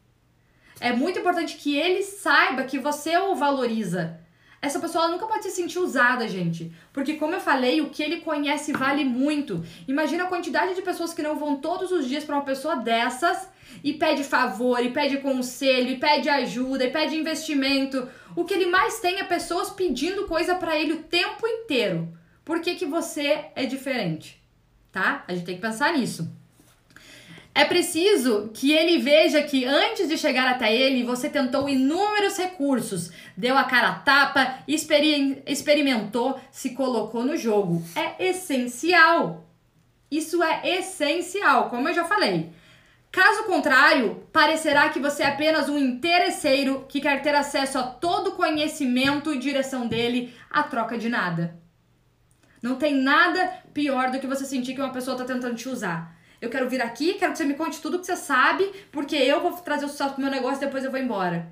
É 0.80 0.92
muito 0.92 1.18
importante 1.18 1.56
que 1.56 1.76
ele 1.76 2.02
saiba 2.02 2.64
que 2.64 2.78
você 2.78 3.16
o 3.16 3.34
valoriza 3.34 4.18
essa 4.64 4.80
pessoa 4.80 5.08
nunca 5.08 5.26
pode 5.26 5.44
se 5.44 5.50
sentir 5.50 5.78
usada, 5.78 6.26
gente. 6.26 6.72
Porque, 6.90 7.14
como 7.14 7.34
eu 7.34 7.40
falei, 7.40 7.82
o 7.82 7.90
que 7.90 8.02
ele 8.02 8.22
conhece 8.22 8.72
vale 8.72 9.04
muito. 9.04 9.62
Imagina 9.86 10.24
a 10.24 10.26
quantidade 10.26 10.74
de 10.74 10.80
pessoas 10.80 11.12
que 11.12 11.22
não 11.22 11.36
vão 11.36 11.56
todos 11.56 11.92
os 11.92 12.08
dias 12.08 12.24
para 12.24 12.36
uma 12.36 12.44
pessoa 12.44 12.76
dessas 12.76 13.46
e 13.82 13.92
pede 13.92 14.24
favor, 14.24 14.82
e 14.82 14.90
pede 14.90 15.18
conselho, 15.18 15.90
e 15.90 15.98
pede 15.98 16.30
ajuda, 16.30 16.84
e 16.84 16.90
pede 16.90 17.14
investimento. 17.14 18.08
O 18.34 18.44
que 18.44 18.54
ele 18.54 18.66
mais 18.66 19.00
tem 19.00 19.20
é 19.20 19.24
pessoas 19.24 19.68
pedindo 19.68 20.26
coisa 20.26 20.54
para 20.54 20.74
ele 20.74 20.94
o 20.94 21.02
tempo 21.02 21.46
inteiro. 21.46 22.16
Por 22.42 22.60
que, 22.60 22.74
que 22.74 22.86
você 22.86 23.50
é 23.54 23.66
diferente? 23.66 24.42
Tá? 24.90 25.24
A 25.28 25.34
gente 25.34 25.44
tem 25.44 25.56
que 25.56 25.60
pensar 25.60 25.92
nisso. 25.92 26.26
É 27.54 27.64
preciso 27.64 28.50
que 28.52 28.72
ele 28.72 28.98
veja 28.98 29.40
que 29.40 29.64
antes 29.64 30.08
de 30.08 30.18
chegar 30.18 30.48
até 30.48 30.74
ele, 30.74 31.04
você 31.04 31.28
tentou 31.28 31.68
inúmeros 31.68 32.36
recursos, 32.36 33.12
deu 33.36 33.56
a 33.56 33.62
cara 33.62 33.90
a 33.90 33.94
tapa, 33.94 34.58
experimentou, 34.66 36.40
se 36.50 36.70
colocou 36.70 37.24
no 37.24 37.36
jogo. 37.36 37.80
É 37.94 38.26
essencial. 38.30 39.44
Isso 40.10 40.42
é 40.42 40.78
essencial, 40.78 41.70
como 41.70 41.88
eu 41.88 41.94
já 41.94 42.04
falei. 42.04 42.50
Caso 43.12 43.44
contrário, 43.44 44.24
parecerá 44.32 44.88
que 44.88 44.98
você 44.98 45.22
é 45.22 45.28
apenas 45.28 45.68
um 45.68 45.78
interesseiro 45.78 46.84
que 46.88 47.00
quer 47.00 47.22
ter 47.22 47.36
acesso 47.36 47.78
a 47.78 47.84
todo 47.84 48.30
o 48.30 48.32
conhecimento 48.32 49.32
e 49.32 49.38
direção 49.38 49.86
dele 49.86 50.34
a 50.50 50.64
troca 50.64 50.98
de 50.98 51.08
nada. 51.08 51.56
Não 52.60 52.74
tem 52.74 52.96
nada 52.96 53.46
pior 53.72 54.10
do 54.10 54.18
que 54.18 54.26
você 54.26 54.44
sentir 54.44 54.74
que 54.74 54.80
uma 54.80 54.92
pessoa 54.92 55.14
está 55.14 55.24
tentando 55.32 55.54
te 55.54 55.68
usar. 55.68 56.13
Eu 56.44 56.50
quero 56.50 56.68
vir 56.68 56.82
aqui, 56.82 57.14
quero 57.14 57.32
que 57.32 57.38
você 57.38 57.44
me 57.46 57.54
conte 57.54 57.80
tudo 57.80 57.98
que 57.98 58.04
você 58.04 58.16
sabe, 58.16 58.70
porque 58.92 59.16
eu 59.16 59.40
vou 59.40 59.52
trazer 59.52 59.86
o 59.86 59.88
sucesso 59.88 60.12
pro 60.12 60.20
meu 60.20 60.30
negócio 60.30 60.58
e 60.58 60.66
depois 60.66 60.84
eu 60.84 60.90
vou 60.90 61.00
embora. 61.00 61.50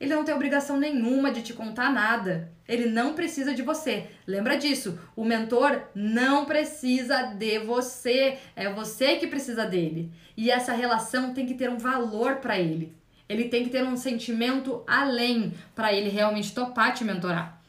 Ele 0.00 0.14
não 0.14 0.24
tem 0.24 0.34
obrigação 0.34 0.78
nenhuma 0.78 1.30
de 1.30 1.42
te 1.42 1.52
contar 1.52 1.92
nada. 1.92 2.50
Ele 2.66 2.86
não 2.86 3.12
precisa 3.12 3.52
de 3.52 3.60
você. 3.60 4.06
Lembra 4.26 4.56
disso. 4.56 4.98
O 5.14 5.22
mentor 5.22 5.82
não 5.94 6.46
precisa 6.46 7.24
de 7.24 7.58
você. 7.58 8.38
É 8.56 8.72
você 8.72 9.16
que 9.16 9.26
precisa 9.26 9.66
dele. 9.66 10.10
E 10.34 10.50
essa 10.50 10.72
relação 10.72 11.34
tem 11.34 11.44
que 11.44 11.52
ter 11.52 11.68
um 11.68 11.76
valor 11.76 12.36
para 12.36 12.58
ele. 12.58 12.96
Ele 13.28 13.50
tem 13.50 13.64
que 13.64 13.70
ter 13.70 13.84
um 13.84 13.98
sentimento 13.98 14.82
além 14.86 15.52
para 15.74 15.92
ele 15.92 16.08
realmente 16.08 16.54
topar 16.54 16.94
te 16.94 17.04
mentorar. 17.04 17.60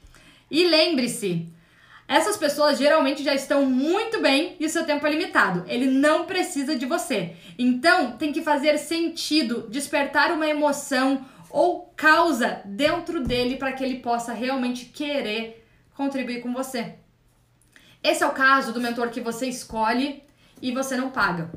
E 0.49 0.65
lembre-se, 0.65 1.45
essas 2.07 2.37
pessoas 2.37 2.77
geralmente 2.77 3.23
já 3.23 3.33
estão 3.33 3.65
muito 3.65 4.21
bem 4.21 4.55
e 4.59 4.67
seu 4.69 4.85
tempo 4.85 5.05
é 5.07 5.11
limitado. 5.11 5.63
Ele 5.67 5.87
não 5.87 6.25
precisa 6.25 6.75
de 6.75 6.85
você. 6.85 7.35
Então, 7.57 8.17
tem 8.17 8.31
que 8.31 8.41
fazer 8.41 8.77
sentido, 8.77 9.67
despertar 9.69 10.31
uma 10.31 10.47
emoção 10.47 11.25
ou 11.49 11.93
causa 11.95 12.61
dentro 12.65 13.23
dele 13.23 13.57
para 13.57 13.71
que 13.71 13.83
ele 13.83 13.99
possa 13.99 14.33
realmente 14.33 14.85
querer 14.85 15.65
contribuir 15.95 16.41
com 16.41 16.51
você. 16.51 16.95
Esse 18.03 18.23
é 18.23 18.27
o 18.27 18.31
caso 18.31 18.73
do 18.73 18.81
mentor 18.81 19.09
que 19.09 19.21
você 19.21 19.47
escolhe 19.47 20.23
e 20.61 20.71
você 20.71 20.97
não 20.97 21.09
paga. 21.09 21.51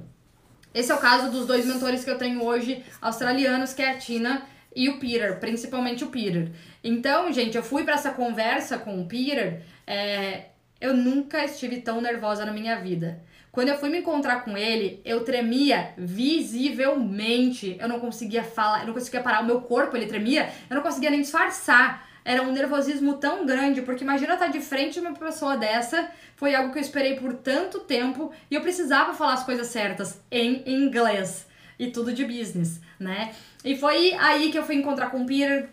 Esse 0.72 0.92
é 0.92 0.94
o 0.94 0.98
caso 0.98 1.30
dos 1.30 1.46
dois 1.46 1.66
mentores 1.66 2.04
que 2.04 2.10
eu 2.10 2.18
tenho 2.18 2.44
hoje, 2.44 2.84
australianos, 3.00 3.72
que 3.72 3.82
é 3.82 3.90
a 3.90 3.98
Tina 3.98 4.46
e 4.74 4.90
o 4.90 4.98
Peter, 4.98 5.40
principalmente 5.40 6.04
o 6.04 6.08
Peter. 6.08 6.52
Então, 6.84 7.32
gente, 7.32 7.56
eu 7.56 7.62
fui 7.62 7.82
para 7.82 7.94
essa 7.94 8.10
conversa 8.10 8.76
com 8.76 9.00
o 9.00 9.06
Peter 9.06 9.62
é, 9.86 10.46
eu 10.80 10.94
nunca 10.94 11.44
estive 11.44 11.80
tão 11.80 12.00
nervosa 12.00 12.44
na 12.44 12.52
minha 12.52 12.76
vida. 12.76 13.22
Quando 13.50 13.70
eu 13.70 13.78
fui 13.78 13.88
me 13.88 14.00
encontrar 14.00 14.44
com 14.44 14.56
ele, 14.56 15.00
eu 15.02 15.24
tremia 15.24 15.94
visivelmente. 15.96 17.76
Eu 17.80 17.88
não 17.88 17.98
conseguia 17.98 18.44
falar, 18.44 18.80
eu 18.80 18.86
não 18.88 18.92
conseguia 18.92 19.22
parar. 19.22 19.42
O 19.42 19.46
meu 19.46 19.62
corpo, 19.62 19.96
ele 19.96 20.04
tremia, 20.04 20.50
eu 20.68 20.76
não 20.76 20.82
conseguia 20.82 21.08
nem 21.08 21.22
disfarçar. 21.22 22.06
Era 22.22 22.42
um 22.42 22.52
nervosismo 22.52 23.14
tão 23.14 23.46
grande, 23.46 23.80
porque 23.80 24.04
imagina 24.04 24.34
estar 24.34 24.48
de 24.48 24.60
frente 24.60 24.94
de 24.94 25.00
uma 25.00 25.14
pessoa 25.14 25.56
dessa. 25.56 26.10
Foi 26.34 26.54
algo 26.54 26.70
que 26.70 26.78
eu 26.78 26.82
esperei 26.82 27.14
por 27.14 27.32
tanto 27.32 27.80
tempo 27.80 28.30
e 28.50 28.54
eu 28.54 28.60
precisava 28.60 29.14
falar 29.14 29.32
as 29.32 29.44
coisas 29.44 29.68
certas 29.68 30.20
em 30.30 30.62
inglês 30.66 31.46
e 31.78 31.86
tudo 31.86 32.12
de 32.12 32.24
business, 32.24 32.80
né? 32.98 33.32
E 33.64 33.74
foi 33.76 34.12
aí 34.14 34.50
que 34.50 34.58
eu 34.58 34.64
fui 34.64 34.74
encontrar 34.74 35.10
com 35.10 35.22
o 35.22 35.26
Peter, 35.26 35.68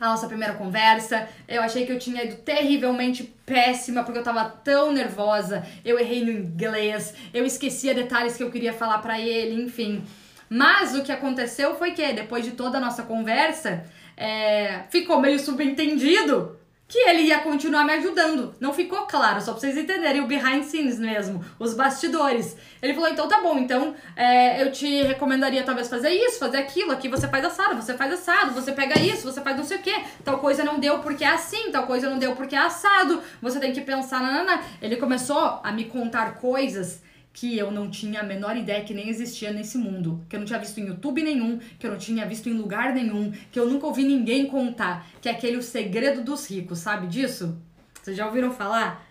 a 0.00 0.08
nossa 0.08 0.26
primeira 0.26 0.54
conversa. 0.54 1.28
Eu 1.46 1.62
achei 1.62 1.86
que 1.86 1.92
eu 1.92 1.98
tinha 1.98 2.24
ido 2.24 2.36
terrivelmente 2.36 3.24
péssima 3.44 4.04
porque 4.04 4.18
eu 4.18 4.22
tava 4.22 4.44
tão 4.44 4.92
nervosa. 4.92 5.64
Eu 5.84 5.98
errei 5.98 6.24
no 6.24 6.30
inglês, 6.30 7.14
eu 7.32 7.44
esquecia 7.44 7.94
detalhes 7.94 8.36
que 8.36 8.42
eu 8.42 8.50
queria 8.50 8.72
falar 8.72 8.98
para 8.98 9.20
ele, 9.20 9.62
enfim. 9.62 10.02
Mas 10.48 10.94
o 10.94 11.02
que 11.02 11.12
aconteceu 11.12 11.74
foi 11.76 11.92
que 11.92 12.12
depois 12.12 12.44
de 12.44 12.52
toda 12.52 12.78
a 12.78 12.80
nossa 12.80 13.02
conversa, 13.02 13.84
é, 14.16 14.80
ficou 14.90 15.20
meio 15.20 15.38
subentendido 15.38 16.57
que 16.88 16.98
ele 17.00 17.24
ia 17.24 17.40
continuar 17.40 17.84
me 17.84 17.92
ajudando. 17.92 18.54
Não 18.58 18.72
ficou 18.72 19.00
claro, 19.02 19.42
só 19.42 19.52
pra 19.52 19.60
vocês 19.60 19.76
entenderem 19.76 20.22
o 20.22 20.26
behind 20.26 20.64
scenes 20.64 20.98
mesmo, 20.98 21.44
os 21.58 21.74
bastidores. 21.74 22.56
Ele 22.80 22.94
falou, 22.94 23.10
então 23.10 23.28
tá 23.28 23.42
bom, 23.42 23.58
então 23.58 23.94
é, 24.16 24.62
eu 24.62 24.72
te 24.72 25.02
recomendaria 25.02 25.62
talvez 25.62 25.86
fazer 25.86 26.08
isso, 26.08 26.38
fazer 26.38 26.56
aquilo, 26.56 26.90
aqui 26.90 27.06
você 27.06 27.28
faz 27.28 27.44
assado, 27.44 27.76
você 27.76 27.92
faz 27.92 28.14
assado, 28.14 28.54
você 28.54 28.72
pega 28.72 28.98
isso, 28.98 29.30
você 29.30 29.42
faz 29.42 29.58
não 29.58 29.64
sei 29.64 29.76
o 29.76 29.82
que, 29.82 29.94
tal 30.24 30.38
coisa 30.38 30.64
não 30.64 30.80
deu 30.80 31.00
porque 31.00 31.24
é 31.24 31.28
assim, 31.28 31.70
tal 31.70 31.86
coisa 31.86 32.08
não 32.08 32.18
deu 32.18 32.34
porque 32.34 32.56
é 32.56 32.58
assado, 32.58 33.22
você 33.42 33.60
tem 33.60 33.72
que 33.72 33.82
pensar, 33.82 34.22
nanana. 34.22 34.62
Ele 34.80 34.96
começou 34.96 35.60
a 35.62 35.70
me 35.70 35.84
contar 35.84 36.36
coisas 36.36 37.02
que 37.38 37.56
eu 37.56 37.70
não 37.70 37.88
tinha 37.88 38.18
a 38.18 38.24
menor 38.24 38.56
ideia 38.56 38.82
que 38.82 38.92
nem 38.92 39.08
existia 39.08 39.52
nesse 39.52 39.78
mundo, 39.78 40.26
que 40.28 40.34
eu 40.34 40.40
não 40.40 40.46
tinha 40.46 40.58
visto 40.58 40.80
em 40.80 40.86
YouTube 40.86 41.22
nenhum, 41.22 41.60
que 41.78 41.86
eu 41.86 41.92
não 41.92 41.98
tinha 41.98 42.26
visto 42.26 42.48
em 42.48 42.52
lugar 42.52 42.92
nenhum, 42.92 43.30
que 43.52 43.60
eu 43.60 43.70
nunca 43.70 43.86
ouvi 43.86 44.02
ninguém 44.02 44.46
contar, 44.46 45.06
que 45.22 45.28
é 45.28 45.32
aquele 45.32 45.56
o 45.56 45.62
segredo 45.62 46.20
dos 46.24 46.50
ricos, 46.50 46.80
sabe 46.80 47.06
disso? 47.06 47.56
Vocês 48.02 48.16
já 48.16 48.26
ouviram 48.26 48.50
falar? 48.50 49.06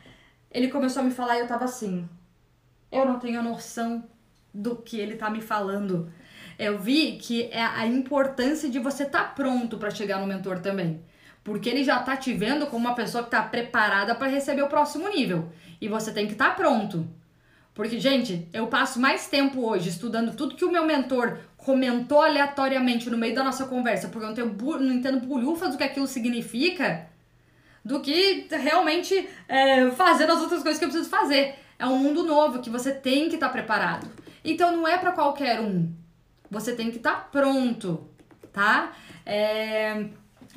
Ele 0.52 0.68
começou 0.68 1.02
a 1.02 1.06
me 1.06 1.12
falar 1.12 1.38
e 1.38 1.40
eu 1.40 1.48
tava 1.48 1.64
assim. 1.64 2.06
Eu 2.92 3.06
não 3.06 3.18
tenho 3.18 3.42
noção 3.42 4.04
do 4.54 4.76
que 4.76 5.00
ele 5.00 5.16
tá 5.16 5.30
me 5.30 5.40
falando. 5.40 6.12
Eu 6.60 6.78
vi 6.78 7.14
que 7.14 7.44
é 7.44 7.64
a 7.64 7.88
importância 7.88 8.70
de 8.70 8.78
você 8.78 9.04
estar 9.04 9.24
tá 9.24 9.30
pronto 9.30 9.78
para 9.78 9.90
chegar 9.90 10.20
no 10.20 10.28
mentor 10.28 10.60
também. 10.60 11.02
Porque 11.46 11.70
ele 11.70 11.82
já 11.82 12.00
tá 12.00 12.18
te 12.18 12.34
vendo 12.34 12.68
como 12.68 12.88
uma 12.88 12.96
pessoa 12.96 13.24
que 13.24 13.32
tá 13.32 13.42
preparada 13.42 14.14
para 14.16 14.28
receber 14.28 14.64
o 14.64 14.68
próximo 14.68 15.08
nível. 15.08 15.50
E 15.80 15.88
você 15.88 16.12
tem 16.12 16.28
que 16.28 16.34
estar 16.34 16.50
tá 16.50 16.56
pronto. 16.56 17.08
Porque, 17.78 18.00
gente, 18.00 18.50
eu 18.52 18.66
passo 18.66 19.00
mais 19.00 19.28
tempo 19.28 19.64
hoje 19.64 19.90
estudando 19.90 20.36
tudo 20.36 20.56
que 20.56 20.66
o 20.66 20.72
meu 20.72 20.84
mentor 20.84 21.38
comentou 21.56 22.24
aleatoriamente 22.24 23.08
no 23.08 23.20
meio 23.20 23.36
da 23.36 23.44
nossa 23.44 23.68
conversa, 23.68 24.08
porque 24.08 24.26
eu 24.26 24.30
não, 24.30 24.34
tenho, 24.34 24.80
não 24.80 24.92
entendo 24.92 25.20
bulhufas 25.20 25.70
do 25.70 25.78
que 25.78 25.84
aquilo 25.84 26.08
significa, 26.08 27.08
do 27.86 28.00
que 28.00 28.48
realmente 28.50 29.30
é, 29.48 29.92
fazendo 29.92 30.32
as 30.32 30.42
outras 30.42 30.64
coisas 30.64 30.80
que 30.80 30.86
eu 30.86 30.90
preciso 30.90 31.08
fazer. 31.08 31.54
É 31.78 31.86
um 31.86 32.00
mundo 32.00 32.24
novo 32.24 32.64
que 32.64 32.70
você 32.72 32.92
tem 32.92 33.30
que 33.30 33.36
estar 33.36 33.50
tá 33.50 33.54
preparado. 33.54 34.10
Então 34.44 34.76
não 34.76 34.88
é 34.88 34.98
para 34.98 35.12
qualquer 35.12 35.60
um. 35.62 35.94
Você 36.50 36.74
tem 36.74 36.90
que 36.90 36.98
estar 36.98 37.14
tá 37.14 37.28
pronto, 37.32 38.10
tá? 38.52 38.92
É... 39.24 40.08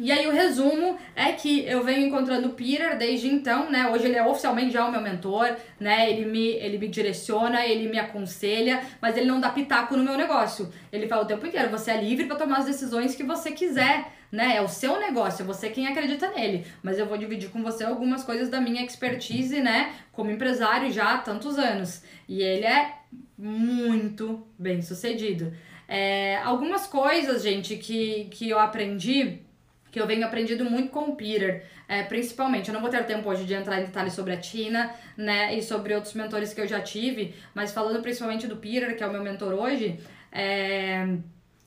E 0.02 0.10
aí 0.10 0.26
o 0.26 0.32
resumo 0.32 0.96
é 1.14 1.30
que 1.32 1.62
eu 1.66 1.84
venho 1.84 2.06
encontrando 2.06 2.48
o 2.48 2.52
Peter 2.52 2.96
desde 2.96 3.28
então, 3.28 3.70
né? 3.70 3.86
Hoje 3.90 4.06
ele 4.06 4.16
é 4.16 4.26
oficialmente 4.26 4.72
já 4.72 4.86
o 4.86 4.90
meu 4.90 5.02
mentor, 5.02 5.54
né? 5.78 6.10
Ele 6.10 6.24
me, 6.24 6.46
ele 6.54 6.78
me 6.78 6.88
direciona, 6.88 7.66
ele 7.66 7.86
me 7.86 7.98
aconselha, 7.98 8.82
mas 8.98 9.14
ele 9.18 9.26
não 9.26 9.38
dá 9.38 9.50
pitaco 9.50 9.98
no 9.98 10.02
meu 10.02 10.16
negócio. 10.16 10.72
Ele 10.90 11.06
fala 11.06 11.24
o 11.24 11.26
tempo 11.26 11.46
inteiro, 11.46 11.68
você 11.68 11.90
é 11.90 12.00
livre 12.02 12.24
para 12.24 12.36
tomar 12.36 12.60
as 12.60 12.64
decisões 12.64 13.14
que 13.14 13.22
você 13.22 13.52
quiser, 13.52 14.10
né? 14.32 14.56
É 14.56 14.62
o 14.62 14.68
seu 14.68 14.98
negócio, 14.98 15.42
é 15.42 15.46
você 15.46 15.68
quem 15.68 15.86
acredita 15.86 16.30
nele. 16.30 16.64
Mas 16.82 16.98
eu 16.98 17.04
vou 17.04 17.18
dividir 17.18 17.50
com 17.50 17.62
você 17.62 17.84
algumas 17.84 18.24
coisas 18.24 18.48
da 18.48 18.58
minha 18.58 18.82
expertise, 18.82 19.60
né? 19.60 19.92
Como 20.12 20.30
empresário 20.30 20.90
já 20.90 21.12
há 21.12 21.18
tantos 21.18 21.58
anos. 21.58 22.02
E 22.26 22.40
ele 22.40 22.64
é 22.64 22.94
muito 23.36 24.46
bem 24.58 24.80
sucedido. 24.80 25.52
É, 25.86 26.38
algumas 26.38 26.86
coisas, 26.86 27.42
gente, 27.42 27.76
que, 27.76 28.28
que 28.30 28.48
eu 28.48 28.58
aprendi 28.58 29.49
que 29.90 30.00
eu 30.00 30.06
venho 30.06 30.24
aprendido 30.24 30.64
muito 30.64 30.90
com 30.90 31.10
o 31.10 31.16
Peter, 31.16 31.64
é, 31.88 32.02
principalmente. 32.02 32.68
Eu 32.68 32.74
não 32.74 32.80
vou 32.80 32.90
ter 32.90 33.04
tempo 33.04 33.28
hoje 33.28 33.44
de 33.44 33.54
entrar 33.54 33.80
em 33.80 33.86
detalhes 33.86 34.12
sobre 34.12 34.32
a 34.32 34.36
Tina, 34.36 34.94
né, 35.16 35.54
e 35.56 35.62
sobre 35.62 35.94
outros 35.94 36.14
mentores 36.14 36.54
que 36.54 36.60
eu 36.60 36.66
já 36.66 36.80
tive, 36.80 37.34
mas 37.54 37.72
falando 37.72 38.00
principalmente 38.00 38.46
do 38.46 38.56
Peter, 38.56 38.96
que 38.96 39.02
é 39.02 39.06
o 39.06 39.12
meu 39.12 39.22
mentor 39.22 39.52
hoje, 39.54 39.98
é, 40.30 41.06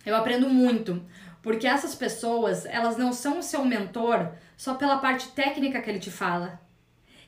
eu 0.06 0.16
aprendo 0.16 0.50
muito. 0.50 1.04
Porque 1.42 1.68
essas 1.68 1.94
pessoas, 1.94 2.66
elas 2.66 2.96
não 2.96 3.12
são 3.12 3.40
o 3.40 3.44
seu 3.44 3.66
mentor 3.66 4.32
só 4.56 4.76
pela 4.76 4.98
parte 5.00 5.28
técnica 5.30 5.82
que 5.82 5.90
ele 5.90 6.00
te 6.00 6.10
fala. 6.10 6.62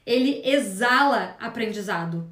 Ele 0.05 0.41
exala 0.45 1.35
aprendizado. 1.39 2.31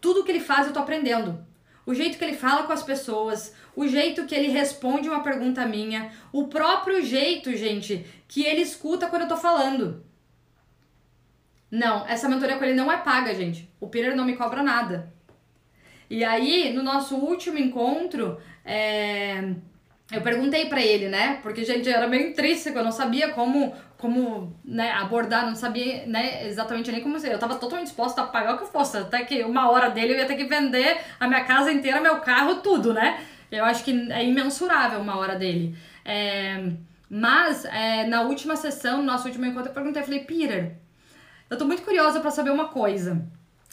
Tudo 0.00 0.24
que 0.24 0.32
ele 0.32 0.40
faz 0.40 0.66
eu 0.66 0.72
tô 0.72 0.78
aprendendo 0.78 1.44
o 1.86 1.94
jeito 1.94 2.18
que 2.18 2.24
ele 2.24 2.36
fala 2.36 2.64
com 2.64 2.72
as 2.72 2.82
pessoas, 2.82 3.54
o 3.74 3.86
jeito 3.86 4.26
que 4.26 4.34
ele 4.34 4.48
responde 4.48 5.08
uma 5.08 5.22
pergunta 5.22 5.66
minha, 5.66 6.10
o 6.32 6.48
próprio 6.48 7.02
jeito, 7.02 7.56
gente, 7.56 8.04
que 8.28 8.44
ele 8.44 8.60
escuta 8.60 9.06
quando 9.08 9.22
eu 9.22 9.28
tô 9.28 9.36
falando. 9.36 10.04
Não, 11.70 12.06
essa 12.06 12.28
mentoria 12.28 12.56
com 12.58 12.64
ele 12.64 12.74
não 12.74 12.90
é 12.90 12.96
paga, 12.96 13.34
gente. 13.34 13.70
O 13.80 13.88
Peter 13.88 14.16
não 14.16 14.24
me 14.24 14.36
cobra 14.36 14.62
nada. 14.62 15.12
E 16.08 16.24
aí, 16.24 16.72
no 16.72 16.82
nosso 16.82 17.14
último 17.16 17.58
encontro, 17.58 18.38
é, 18.64 19.54
eu 20.12 20.20
perguntei 20.22 20.66
para 20.66 20.80
ele, 20.80 21.08
né? 21.08 21.38
Porque, 21.42 21.64
gente, 21.64 21.88
era 21.88 22.08
meio 22.08 22.30
intrínseco, 22.30 22.76
eu 22.76 22.84
não 22.84 22.90
sabia 22.90 23.28
como, 23.28 23.72
como 23.96 24.58
né, 24.64 24.90
abordar, 24.92 25.46
não 25.46 25.54
sabia 25.54 26.04
né, 26.06 26.48
exatamente 26.48 26.90
nem 26.90 27.00
como 27.00 27.18
ser. 27.20 27.32
Eu 27.32 27.38
tava 27.38 27.54
totalmente 27.54 27.88
disposta 27.88 28.22
a 28.22 28.26
pagar 28.26 28.56
o 28.56 28.58
que 28.58 28.66
fosse. 28.66 28.96
Até 28.98 29.24
que 29.24 29.42
uma 29.44 29.70
hora 29.70 29.88
dele 29.88 30.14
eu 30.14 30.18
ia 30.18 30.26
ter 30.26 30.34
que 30.34 30.44
vender 30.44 30.98
a 31.18 31.28
minha 31.28 31.44
casa 31.44 31.72
inteira, 31.72 32.00
meu 32.00 32.20
carro, 32.20 32.56
tudo, 32.56 32.92
né? 32.92 33.20
Eu 33.52 33.64
acho 33.64 33.84
que 33.84 34.10
é 34.10 34.24
imensurável 34.24 35.00
uma 35.00 35.16
hora 35.16 35.36
dele. 35.36 35.76
É, 36.04 36.72
mas, 37.08 37.64
é, 37.64 38.06
na 38.06 38.22
última 38.22 38.56
sessão, 38.56 38.98
no 38.98 39.04
nosso 39.04 39.28
último 39.28 39.46
encontro, 39.46 39.70
eu 39.70 39.74
perguntei, 39.74 40.02
eu 40.02 40.06
falei, 40.06 40.20
Peter, 40.20 40.76
eu 41.48 41.56
tô 41.56 41.64
muito 41.64 41.82
curiosa 41.82 42.20
para 42.20 42.30
saber 42.30 42.50
uma 42.50 42.68
coisa. 42.68 43.28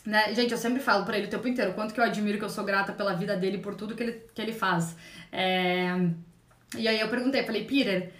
Né? 0.07 0.33
Gente, 0.33 0.53
eu 0.53 0.57
sempre 0.57 0.79
falo 0.79 1.03
para 1.03 1.17
ele 1.17 1.27
o 1.27 1.29
tempo 1.29 1.45
inteiro 1.49 1.73
quanto 1.73 1.93
que 1.93 1.99
eu 1.99 2.03
admiro, 2.05 2.37
que 2.37 2.45
eu 2.45 2.49
sou 2.49 2.63
grata 2.63 2.93
pela 2.93 3.13
vida 3.13 3.35
dele, 3.35 3.57
por 3.57 3.75
tudo 3.75 3.93
que 3.93 4.01
ele, 4.01 4.21
que 4.33 4.41
ele 4.41 4.53
faz. 4.53 4.95
É... 5.33 5.89
E 6.77 6.87
aí 6.87 6.97
eu 6.97 7.09
perguntei, 7.09 7.43
falei, 7.43 7.65
Peter, 7.65 8.13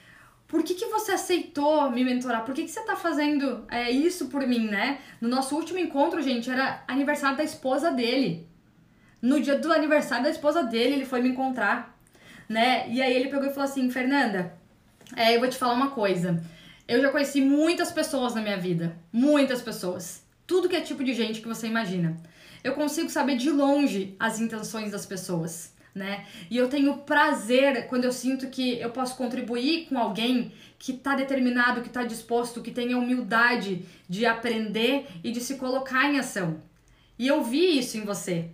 por 0.50 0.64
que, 0.64 0.74
que 0.74 0.86
você 0.88 1.14
aceitou 1.14 1.90
me 1.90 2.04
mentorar? 2.04 2.44
Por 2.44 2.54
que, 2.54 2.64
que 2.64 2.72
você 2.72 2.82
tá 2.82 2.98
fazendo 2.98 3.64
é, 3.72 3.90
isso 3.90 4.28
por 4.28 4.46
mim, 4.46 4.68
né? 4.68 5.00
No 5.22 5.30
nosso 5.30 5.56
último 5.56 5.80
encontro, 5.80 6.22
gente, 6.22 6.50
era 6.50 6.84
aniversário 6.90 7.38
da 7.38 7.44
esposa 7.46 7.90
dele. 7.90 8.46
No 9.22 9.40
dia 9.40 9.58
do 9.58 9.72
aniversário 9.72 10.26
da 10.26 10.30
esposa 10.30 10.64
dele, 10.64 10.96
ele 10.96 11.06
foi 11.06 11.22
me 11.22 11.30
encontrar, 11.30 11.98
né? 12.50 12.86
E 12.90 13.02
aí 13.02 13.16
ele 13.16 13.30
pegou 13.30 13.46
e 13.46 13.54
falou 13.54 13.64
assim, 13.64 13.90
Fernanda, 13.90 14.54
é, 15.16 15.34
eu 15.34 15.40
vou 15.40 15.48
te 15.48 15.58
falar 15.58 15.74
uma 15.74 15.92
coisa. 15.92 16.44
Eu 16.86 17.02
já 17.02 17.10
conheci 17.12 17.40
muitas 17.40 17.94
pessoas 17.94 18.36
na 18.36 18.42
minha 18.42 18.58
vida. 18.58 18.98
Muitas 19.10 19.62
pessoas. 19.62 20.27
Tudo 20.48 20.68
que 20.68 20.76
é 20.76 20.82
tipo 20.82 21.04
de 21.04 21.14
gente 21.14 21.42
que 21.42 21.48
você 21.48 21.68
imagina. 21.68 22.18
Eu 22.64 22.74
consigo 22.74 23.10
saber 23.10 23.38
de 23.38 23.52
longe 23.52 24.16
as 24.18 24.40
intenções 24.40 24.92
das 24.92 25.06
pessoas 25.06 25.78
né? 25.98 26.26
E 26.50 26.56
eu 26.56 26.70
tenho 26.70 27.00
prazer 27.00 27.88
quando 27.88 28.06
eu 28.06 28.12
sinto 28.12 28.48
que 28.48 28.80
eu 28.80 28.92
posso 28.92 29.18
contribuir 29.18 29.88
com 29.88 29.98
alguém 29.98 30.54
que 30.78 30.94
está 30.94 31.16
determinado, 31.16 31.82
que 31.82 31.88
está 31.88 32.04
disposto, 32.04 32.62
que 32.62 32.72
tem 32.72 32.94
a 32.94 32.98
humildade 32.98 33.84
de 34.08 34.26
aprender 34.26 35.08
e 35.24 35.32
de 35.32 35.42
se 35.42 35.56
colocar 35.56 36.06
em 36.06 36.20
ação. 36.20 36.62
E 37.18 37.28
eu 37.28 37.44
vi 37.44 37.80
isso 37.80 37.98
em 37.98 38.06
você, 38.06 38.52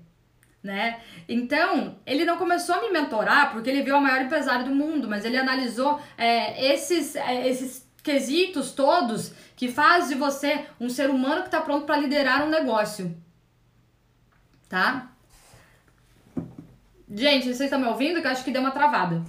né? 0.64 1.02
Então, 1.28 1.98
ele 2.06 2.24
não 2.24 2.38
começou 2.38 2.76
a 2.76 2.82
me 2.82 2.90
mentorar 2.90 3.52
porque 3.52 3.70
ele 3.70 3.84
viu 3.84 3.98
a 3.98 4.02
maior 4.02 4.22
empresário 4.22 4.66
do 4.66 4.74
mundo, 4.74 5.08
mas 5.10 5.26
ele 5.26 5.38
analisou 5.38 6.00
é, 6.18 6.74
esses, 6.74 7.16
é, 7.18 7.48
esses 7.48 7.83
quesitos 8.04 8.72
todos 8.72 9.32
que 9.56 9.72
faz 9.72 10.10
de 10.10 10.16
você 10.16 10.68
um 10.80 10.90
ser 10.90 11.10
humano 11.10 11.42
que 11.42 11.48
está 11.48 11.62
pronto 11.62 11.86
para 11.86 11.98
liderar 11.98 12.46
um 12.46 12.50
negócio, 12.50 13.16
tá? 14.68 15.10
Gente, 17.10 17.46
vocês 17.46 17.62
estão 17.62 17.80
me 17.80 17.88
ouvindo? 17.88 18.20
Que 18.22 18.28
eu 18.28 18.32
acho 18.32 18.44
que 18.44 18.52
deu 18.52 18.62
uma 18.62 18.72
travada. 18.72 19.24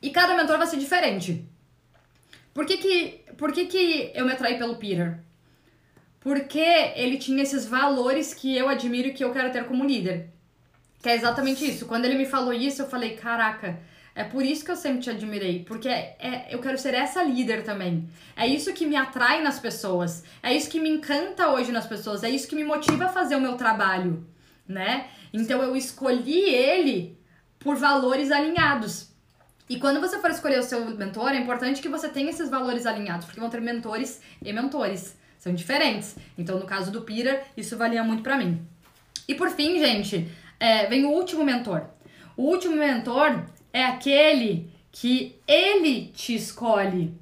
E 0.00 0.10
cada 0.10 0.36
mentor 0.36 0.58
vai 0.58 0.66
ser 0.66 0.76
diferente. 0.76 1.48
Por 2.54 2.64
que 2.64 2.76
que, 2.76 3.24
por 3.36 3.52
que, 3.52 3.66
que 3.66 4.12
eu 4.14 4.24
me 4.24 4.32
atraí 4.32 4.56
pelo 4.58 4.76
Peter? 4.76 5.18
Porque 6.20 6.60
ele 6.94 7.18
tinha 7.18 7.42
esses 7.42 7.66
valores 7.66 8.34
que 8.34 8.56
eu 8.56 8.68
admiro 8.68 9.08
e 9.08 9.12
que 9.12 9.24
eu 9.24 9.32
quero 9.32 9.50
ter 9.50 9.64
como 9.64 9.84
líder. 9.84 10.30
Que 11.02 11.08
é 11.08 11.14
exatamente 11.14 11.66
isso. 11.66 11.86
Quando 11.86 12.04
ele 12.04 12.16
me 12.16 12.26
falou 12.26 12.52
isso, 12.52 12.82
eu 12.82 12.88
falei, 12.88 13.16
caraca, 13.16 13.80
é 14.16 14.24
por 14.24 14.42
isso 14.42 14.64
que 14.64 14.70
eu 14.70 14.76
sempre 14.76 15.00
te 15.00 15.10
admirei, 15.10 15.62
porque 15.62 15.88
é, 15.88 16.46
eu 16.48 16.58
quero 16.58 16.78
ser 16.78 16.94
essa 16.94 17.22
líder 17.22 17.62
também. 17.62 18.08
É 18.34 18.46
isso 18.46 18.72
que 18.72 18.86
me 18.86 18.96
atrai 18.96 19.42
nas 19.42 19.60
pessoas, 19.60 20.24
é 20.42 20.54
isso 20.54 20.70
que 20.70 20.80
me 20.80 20.88
encanta 20.88 21.48
hoje 21.50 21.70
nas 21.70 21.86
pessoas, 21.86 22.24
é 22.24 22.30
isso 22.30 22.48
que 22.48 22.56
me 22.56 22.64
motiva 22.64 23.04
a 23.04 23.08
fazer 23.10 23.36
o 23.36 23.40
meu 23.40 23.56
trabalho, 23.56 24.26
né? 24.66 25.08
Então 25.34 25.62
eu 25.62 25.76
escolhi 25.76 26.48
ele 26.48 27.18
por 27.58 27.76
valores 27.76 28.32
alinhados. 28.32 29.10
E 29.68 29.78
quando 29.78 30.00
você 30.00 30.18
for 30.18 30.30
escolher 30.30 30.60
o 30.60 30.62
seu 30.62 30.82
mentor, 30.96 31.32
é 31.32 31.36
importante 31.36 31.82
que 31.82 31.88
você 31.88 32.08
tenha 32.08 32.30
esses 32.30 32.48
valores 32.48 32.86
alinhados, 32.86 33.26
porque 33.26 33.40
vão 33.40 33.50
ter 33.50 33.60
mentores 33.60 34.22
e 34.42 34.50
mentores, 34.50 35.14
são 35.38 35.52
diferentes. 35.52 36.16
Então, 36.38 36.58
no 36.58 36.64
caso 36.64 36.90
do 36.90 37.02
Peter, 37.02 37.44
isso 37.54 37.76
valia 37.76 38.02
muito 38.02 38.22
para 38.22 38.38
mim. 38.38 38.66
E 39.28 39.34
por 39.34 39.50
fim, 39.50 39.78
gente, 39.78 40.26
é, 40.58 40.86
vem 40.86 41.04
o 41.04 41.10
último 41.10 41.44
mentor. 41.44 41.84
O 42.34 42.44
último 42.44 42.76
mentor 42.76 43.44
é 43.76 43.84
aquele 43.84 44.70
que 44.90 45.38
ele 45.46 46.10
te 46.14 46.34
escolhe 46.34 47.12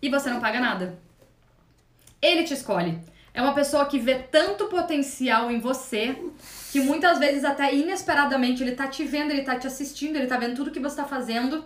e 0.00 0.08
você 0.08 0.30
não 0.30 0.38
paga 0.38 0.60
nada. 0.60 0.96
Ele 2.20 2.44
te 2.44 2.54
escolhe. 2.54 3.00
É 3.34 3.42
uma 3.42 3.52
pessoa 3.52 3.86
que 3.86 3.98
vê 3.98 4.14
tanto 4.14 4.66
potencial 4.66 5.50
em 5.50 5.58
você 5.58 6.16
que 6.70 6.78
muitas 6.78 7.18
vezes 7.18 7.44
até 7.44 7.74
inesperadamente 7.74 8.62
ele 8.62 8.76
tá 8.76 8.86
te 8.86 9.02
vendo, 9.02 9.32
ele 9.32 9.42
tá 9.42 9.58
te 9.58 9.66
assistindo, 9.66 10.14
ele 10.14 10.28
tá 10.28 10.36
vendo 10.36 10.54
tudo 10.54 10.70
que 10.70 10.78
você 10.78 10.94
tá 10.94 11.04
fazendo. 11.04 11.64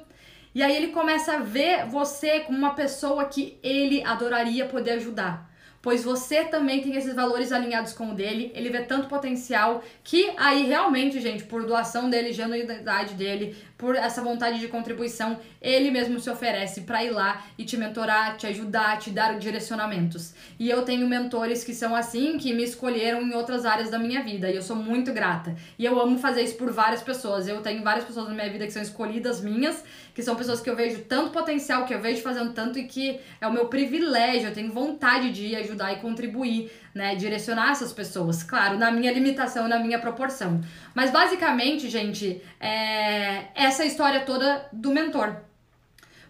E 0.54 0.62
aí 0.62 0.74
ele 0.74 0.92
começa 0.92 1.34
a 1.34 1.40
ver 1.40 1.84
você 1.84 2.40
como 2.40 2.56
uma 2.56 2.74
pessoa 2.74 3.26
que 3.26 3.58
ele 3.62 4.02
adoraria 4.02 4.64
poder 4.64 4.92
ajudar 4.92 5.46
pois 5.86 6.02
você 6.02 6.42
também 6.42 6.82
tem 6.82 6.96
esses 6.96 7.14
valores 7.14 7.52
alinhados 7.52 7.92
com 7.92 8.10
o 8.10 8.14
dele, 8.14 8.50
ele 8.56 8.70
vê 8.70 8.82
tanto 8.82 9.06
potencial 9.06 9.84
que 10.02 10.32
aí 10.36 10.66
realmente, 10.66 11.20
gente, 11.20 11.44
por 11.44 11.64
doação 11.64 12.10
dele, 12.10 12.32
genuinidade 12.32 13.14
dele, 13.14 13.56
por 13.76 13.94
essa 13.94 14.22
vontade 14.22 14.58
de 14.58 14.68
contribuição, 14.68 15.38
ele 15.60 15.90
mesmo 15.90 16.18
se 16.18 16.30
oferece 16.30 16.82
para 16.82 17.04
ir 17.04 17.10
lá 17.10 17.44
e 17.58 17.64
te 17.64 17.76
mentorar, 17.76 18.36
te 18.36 18.46
ajudar, 18.46 18.98
te 18.98 19.10
dar 19.10 19.38
direcionamentos. 19.38 20.34
E 20.58 20.70
eu 20.70 20.82
tenho 20.82 21.06
mentores 21.06 21.62
que 21.62 21.74
são 21.74 21.94
assim, 21.94 22.38
que 22.38 22.54
me 22.54 22.64
escolheram 22.64 23.20
em 23.22 23.34
outras 23.34 23.66
áreas 23.66 23.90
da 23.90 23.98
minha 23.98 24.22
vida, 24.22 24.50
e 24.50 24.56
eu 24.56 24.62
sou 24.62 24.76
muito 24.76 25.12
grata. 25.12 25.54
E 25.78 25.84
eu 25.84 26.00
amo 26.00 26.18
fazer 26.18 26.42
isso 26.42 26.56
por 26.56 26.72
várias 26.72 27.02
pessoas. 27.02 27.46
Eu 27.46 27.60
tenho 27.60 27.82
várias 27.82 28.04
pessoas 28.04 28.28
na 28.28 28.34
minha 28.34 28.50
vida 28.50 28.66
que 28.66 28.72
são 28.72 28.82
escolhidas 28.82 29.40
minhas, 29.42 29.84
que 30.14 30.22
são 30.22 30.34
pessoas 30.34 30.60
que 30.60 30.70
eu 30.70 30.74
vejo 30.74 31.02
tanto 31.02 31.30
potencial, 31.30 31.84
que 31.84 31.92
eu 31.92 32.00
vejo 32.00 32.22
fazendo 32.22 32.54
tanto 32.54 32.78
e 32.78 32.84
que 32.84 33.20
é 33.38 33.46
o 33.46 33.52
meu 33.52 33.66
privilégio, 33.66 34.48
eu 34.48 34.54
tenho 34.54 34.72
vontade 34.72 35.30
de 35.30 35.54
ajudar 35.56 35.92
e 35.92 35.96
contribuir, 35.96 36.70
né, 36.96 37.14
direcionar 37.14 37.72
essas 37.72 37.92
pessoas, 37.92 38.42
claro, 38.42 38.78
na 38.78 38.90
minha 38.90 39.12
limitação, 39.12 39.68
na 39.68 39.78
minha 39.78 39.98
proporção. 39.98 40.62
Mas 40.94 41.10
basicamente, 41.10 41.90
gente, 41.90 42.42
é 42.58 43.48
essa 43.54 43.84
história 43.84 44.20
toda 44.20 44.66
do 44.72 44.90
mentor. 44.90 45.36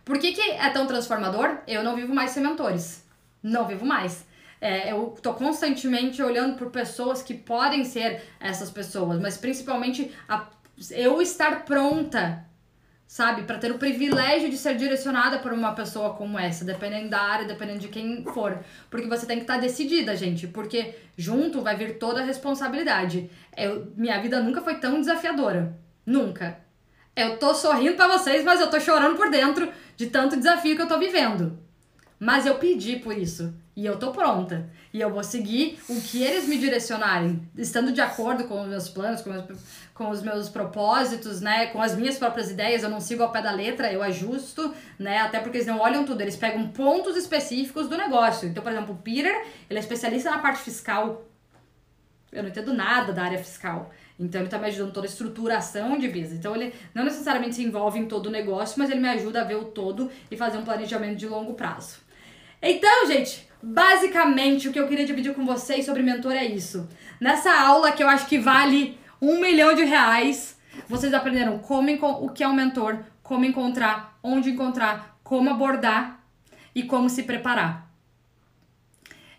Por 0.04 0.18
que, 0.18 0.32
que 0.32 0.40
é 0.40 0.68
tão 0.70 0.84
transformador? 0.84 1.58
Eu 1.68 1.84
não 1.84 1.94
vivo 1.94 2.12
mais 2.12 2.32
sem 2.32 2.42
mentores. 2.42 3.04
Não 3.40 3.64
vivo 3.64 3.86
mais. 3.86 4.26
É, 4.60 4.90
eu 4.90 5.16
tô 5.22 5.34
constantemente 5.34 6.20
olhando 6.20 6.56
por 6.56 6.70
pessoas 6.70 7.22
que 7.22 7.34
podem 7.34 7.84
ser 7.84 8.22
essas 8.40 8.68
pessoas, 8.68 9.20
mas 9.20 9.36
principalmente 9.36 10.10
a, 10.28 10.46
eu 10.90 11.22
estar 11.22 11.64
pronta 11.64 12.44
sabe? 13.07 13.42
Para 13.42 13.59
ter 13.59 13.70
o 13.70 13.78
privilégio 13.78 14.50
de 14.50 14.57
ser 14.57 14.76
direcionada 14.76 15.38
por 15.38 15.52
uma 15.52 15.72
pessoa 15.72 16.14
como 16.14 16.38
essa, 16.38 16.64
dependendo 16.64 17.11
da 17.11 17.20
área, 17.20 17.46
dependendo 17.46 17.78
de 17.78 17.88
quem 17.88 18.24
for. 18.24 18.59
Porque 18.90 19.07
você 19.07 19.26
tem 19.26 19.38
que 19.38 19.44
estar 19.44 19.54
tá 19.54 19.61
decidida, 19.61 20.16
gente, 20.16 20.46
porque 20.48 20.94
junto 21.16 21.62
vai 21.62 21.76
vir 21.76 21.98
toda 21.98 22.20
a 22.20 22.24
responsabilidade. 22.24 23.30
Eu, 23.57 23.92
minha 23.96 24.20
vida 24.20 24.42
nunca 24.42 24.61
foi 24.61 24.76
tão 24.76 25.00
desafiadora. 25.00 25.78
Nunca. 26.04 26.59
Eu 27.14 27.38
tô 27.38 27.54
sorrindo 27.54 27.96
para 27.96 28.18
vocês, 28.18 28.44
mas 28.44 28.61
eu 28.61 28.68
tô 28.68 28.78
chorando 28.78 29.16
por 29.16 29.30
dentro 29.30 29.70
de 29.96 30.07
tanto 30.09 30.36
desafio 30.36 30.76
que 30.76 30.82
eu 30.82 30.88
tô 30.88 30.98
vivendo. 30.98 31.59
Mas 32.18 32.44
eu 32.44 32.57
pedi 32.57 32.96
por 32.96 33.16
isso. 33.16 33.54
E 33.76 33.84
eu 33.84 33.98
tô 33.98 34.10
pronta. 34.10 34.70
E 34.90 35.02
eu 35.02 35.10
vou 35.10 35.22
seguir 35.22 35.78
o 35.86 36.00
que 36.00 36.22
eles 36.22 36.48
me 36.48 36.56
direcionarem, 36.56 37.46
estando 37.58 37.92
de 37.92 38.00
acordo 38.00 38.44
com 38.44 38.62
os 38.62 38.68
meus 38.68 38.88
planos, 38.88 39.20
com, 39.20 39.30
com 39.92 40.08
os 40.08 40.22
meus 40.22 40.48
propósitos, 40.48 41.42
né? 41.42 41.66
Com 41.66 41.82
as 41.82 41.94
minhas 41.94 42.16
próprias 42.16 42.50
ideias. 42.50 42.82
Eu 42.82 42.88
não 42.88 43.02
sigo 43.02 43.22
ao 43.22 43.30
pé 43.30 43.42
da 43.42 43.50
letra, 43.50 43.92
eu 43.92 44.02
ajusto, 44.02 44.74
né? 44.98 45.18
Até 45.18 45.40
porque 45.40 45.58
eles 45.58 45.66
não 45.66 45.78
olham 45.78 46.06
tudo, 46.06 46.22
eles 46.22 46.36
pegam 46.36 46.68
pontos 46.68 47.18
específicos 47.18 47.86
do 47.86 47.98
negócio. 47.98 48.48
Então, 48.48 48.62
por 48.62 48.72
exemplo, 48.72 48.94
o 48.94 48.98
Peter, 48.98 49.44
ele 49.68 49.78
é 49.78 49.82
especialista 49.82 50.30
na 50.30 50.38
parte 50.38 50.62
fiscal. 50.62 51.28
Eu 52.32 52.42
não 52.42 52.48
entendo 52.48 52.72
nada 52.72 53.12
da 53.12 53.24
área 53.24 53.38
fiscal. 53.38 53.90
Então 54.18 54.40
ele 54.40 54.48
tá 54.48 54.58
me 54.58 54.68
ajudando 54.68 54.94
toda 54.94 55.06
a 55.06 55.10
estruturação 55.10 55.98
de 55.98 56.08
business. 56.08 56.32
Então 56.32 56.56
ele 56.56 56.72
não 56.94 57.04
necessariamente 57.04 57.56
se 57.56 57.62
envolve 57.62 57.98
em 57.98 58.06
todo 58.06 58.28
o 58.28 58.30
negócio, 58.30 58.78
mas 58.78 58.90
ele 58.90 59.00
me 59.00 59.08
ajuda 59.10 59.42
a 59.42 59.44
ver 59.44 59.56
o 59.56 59.66
todo 59.66 60.10
e 60.30 60.36
fazer 60.36 60.56
um 60.56 60.64
planejamento 60.64 61.16
de 61.16 61.26
longo 61.26 61.52
prazo. 61.52 61.98
Então, 62.62 63.06
gente, 63.06 63.45
basicamente 63.66 64.68
o 64.68 64.72
que 64.72 64.78
eu 64.78 64.86
queria 64.86 65.04
dividir 65.04 65.34
com 65.34 65.44
vocês 65.44 65.84
sobre 65.84 66.00
mentor 66.00 66.32
é 66.32 66.44
isso. 66.44 66.88
Nessa 67.20 67.52
aula 67.52 67.90
que 67.90 68.02
eu 68.02 68.08
acho 68.08 68.26
que 68.26 68.38
vale 68.38 68.96
um 69.20 69.40
milhão 69.40 69.74
de 69.74 69.82
reais, 69.82 70.56
vocês 70.88 71.12
aprenderam 71.12 71.58
como 71.58 71.90
o 72.24 72.28
que 72.28 72.44
é 72.44 72.48
um 72.48 72.54
mentor, 72.54 73.00
como 73.24 73.44
encontrar, 73.44 74.18
onde 74.22 74.50
encontrar, 74.50 75.18
como 75.24 75.50
abordar 75.50 76.20
e 76.74 76.84
como 76.84 77.10
se 77.10 77.24
preparar. 77.24 77.90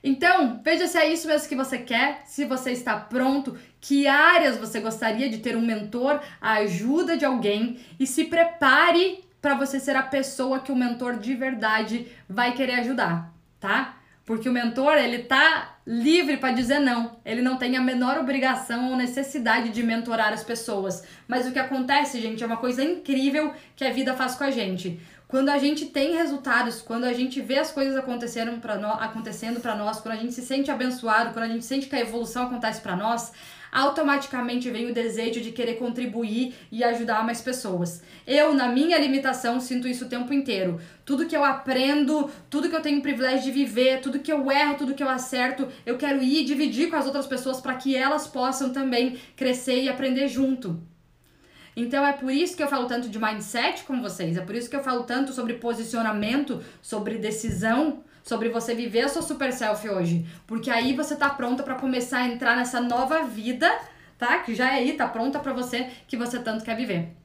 Então, 0.03 0.59
veja 0.63 0.87
se 0.87 0.97
é 0.97 1.11
isso 1.11 1.27
mesmo 1.27 1.47
que 1.47 1.55
você 1.55 1.77
quer, 1.77 2.23
se 2.25 2.43
você 2.43 2.71
está 2.71 2.97
pronto, 2.97 3.57
que 3.79 4.07
áreas 4.07 4.57
você 4.57 4.81
gostaria 4.81 5.29
de 5.29 5.37
ter 5.37 5.55
um 5.55 5.65
mentor, 5.65 6.19
a 6.41 6.53
ajuda 6.55 7.15
de 7.15 7.23
alguém 7.23 7.79
e 7.97 8.05
se 8.05 8.25
prepare 8.25 9.23
para 9.41 9.55
você 9.55 9.79
ser 9.79 9.95
a 9.95 10.03
pessoa 10.03 10.59
que 10.59 10.71
o 10.71 10.75
mentor 10.75 11.17
de 11.17 11.33
verdade 11.33 12.07
vai 12.27 12.53
querer 12.53 12.81
ajudar, 12.81 13.33
tá? 13.59 13.96
Porque 14.27 14.49
o 14.49 14.51
mentor, 14.51 14.97
ele 14.97 15.19
tá 15.19 15.77
livre 15.85 16.35
para 16.35 16.53
dizer 16.53 16.79
não. 16.79 17.15
Ele 17.23 17.41
não 17.41 17.55
tem 17.55 17.77
a 17.77 17.81
menor 17.81 18.17
obrigação 18.17 18.89
ou 18.89 18.97
necessidade 18.97 19.69
de 19.69 19.81
mentorar 19.81 20.33
as 20.33 20.43
pessoas. 20.43 21.01
Mas 21.25 21.47
o 21.47 21.51
que 21.53 21.57
acontece, 21.57 22.19
gente, 22.21 22.43
é 22.43 22.45
uma 22.45 22.57
coisa 22.57 22.83
incrível 22.83 23.53
que 23.73 23.85
a 23.85 23.93
vida 23.93 24.13
faz 24.13 24.35
com 24.35 24.43
a 24.43 24.51
gente. 24.51 24.99
Quando 25.29 25.47
a 25.47 25.57
gente 25.57 25.85
tem 25.85 26.13
resultados, 26.13 26.81
quando 26.81 27.05
a 27.05 27.13
gente 27.13 27.39
vê 27.39 27.57
as 27.57 27.71
coisas 27.71 27.95
acontecendo 27.95 28.59
para 28.59 28.75
nós, 28.77 30.01
quando 30.01 30.15
a 30.15 30.17
gente 30.17 30.33
se 30.33 30.41
sente 30.41 30.69
abençoado, 30.69 31.31
quando 31.31 31.45
a 31.45 31.49
gente 31.49 31.63
sente 31.63 31.87
que 31.87 31.95
a 31.95 32.01
evolução 32.01 32.47
acontece 32.47 32.81
para 32.81 32.97
nós, 32.97 33.31
automaticamente 33.77 34.71
vem 34.71 34.89
o 34.89 34.93
desejo 34.93 35.39
de 35.39 35.51
querer 35.51 35.75
contribuir 35.75 36.55
e 36.71 36.83
ajudar 36.83 37.23
mais 37.23 37.41
pessoas. 37.41 38.01
Eu, 38.25 38.51
na 38.51 38.67
minha 38.67 38.97
limitação, 38.97 39.59
sinto 39.59 39.87
isso 39.87 40.05
o 40.05 40.09
tempo 40.09 40.33
inteiro. 40.33 40.81
Tudo 41.05 41.27
que 41.27 41.37
eu 41.37 41.45
aprendo, 41.45 42.27
tudo 42.49 42.69
que 42.69 42.75
eu 42.75 42.81
tenho 42.81 42.97
o 42.97 43.03
privilégio 43.03 43.45
de 43.45 43.51
viver, 43.51 44.01
tudo 44.01 44.17
que 44.17 44.33
eu 44.33 44.51
erro, 44.51 44.77
tudo 44.79 44.95
que 44.95 45.03
eu 45.03 45.09
acerto, 45.09 45.67
eu 45.85 45.95
quero 45.95 46.23
ir 46.23 46.43
dividir 46.43 46.89
com 46.89 46.95
as 46.95 47.05
outras 47.05 47.27
pessoas 47.27 47.61
para 47.61 47.75
que 47.75 47.95
elas 47.95 48.25
possam 48.25 48.73
também 48.73 49.19
crescer 49.35 49.83
e 49.83 49.89
aprender 49.89 50.27
junto. 50.27 50.81
Então 51.75 52.03
é 52.03 52.13
por 52.13 52.31
isso 52.31 52.57
que 52.57 52.63
eu 52.63 52.67
falo 52.67 52.87
tanto 52.87 53.07
de 53.07 53.19
mindset 53.19 53.83
com 53.83 54.01
vocês, 54.01 54.35
é 54.35 54.41
por 54.41 54.55
isso 54.55 54.67
que 54.67 54.75
eu 54.75 54.83
falo 54.83 55.03
tanto 55.03 55.31
sobre 55.31 55.53
posicionamento, 55.53 56.63
sobre 56.81 57.19
decisão, 57.19 58.03
sobre 58.27 58.49
você 58.49 58.75
viver 58.75 59.01
a 59.01 59.09
sua 59.09 59.21
super 59.21 59.53
self 59.53 59.87
hoje, 59.87 60.25
porque 60.45 60.69
aí 60.69 60.93
você 60.93 61.15
tá 61.15 61.29
pronta 61.29 61.63
para 61.63 61.75
começar 61.75 62.19
a 62.19 62.27
entrar 62.27 62.57
nessa 62.57 62.81
nova 62.81 63.23
vida, 63.23 63.73
tá? 64.17 64.39
Que 64.39 64.53
já 64.53 64.67
é 64.67 64.79
aí, 64.79 64.93
tá 64.93 65.07
pronta 65.07 65.39
para 65.39 65.53
você 65.53 65.87
que 66.07 66.17
você 66.17 66.37
tanto 66.37 66.65
quer 66.65 66.75
viver. 66.75 67.15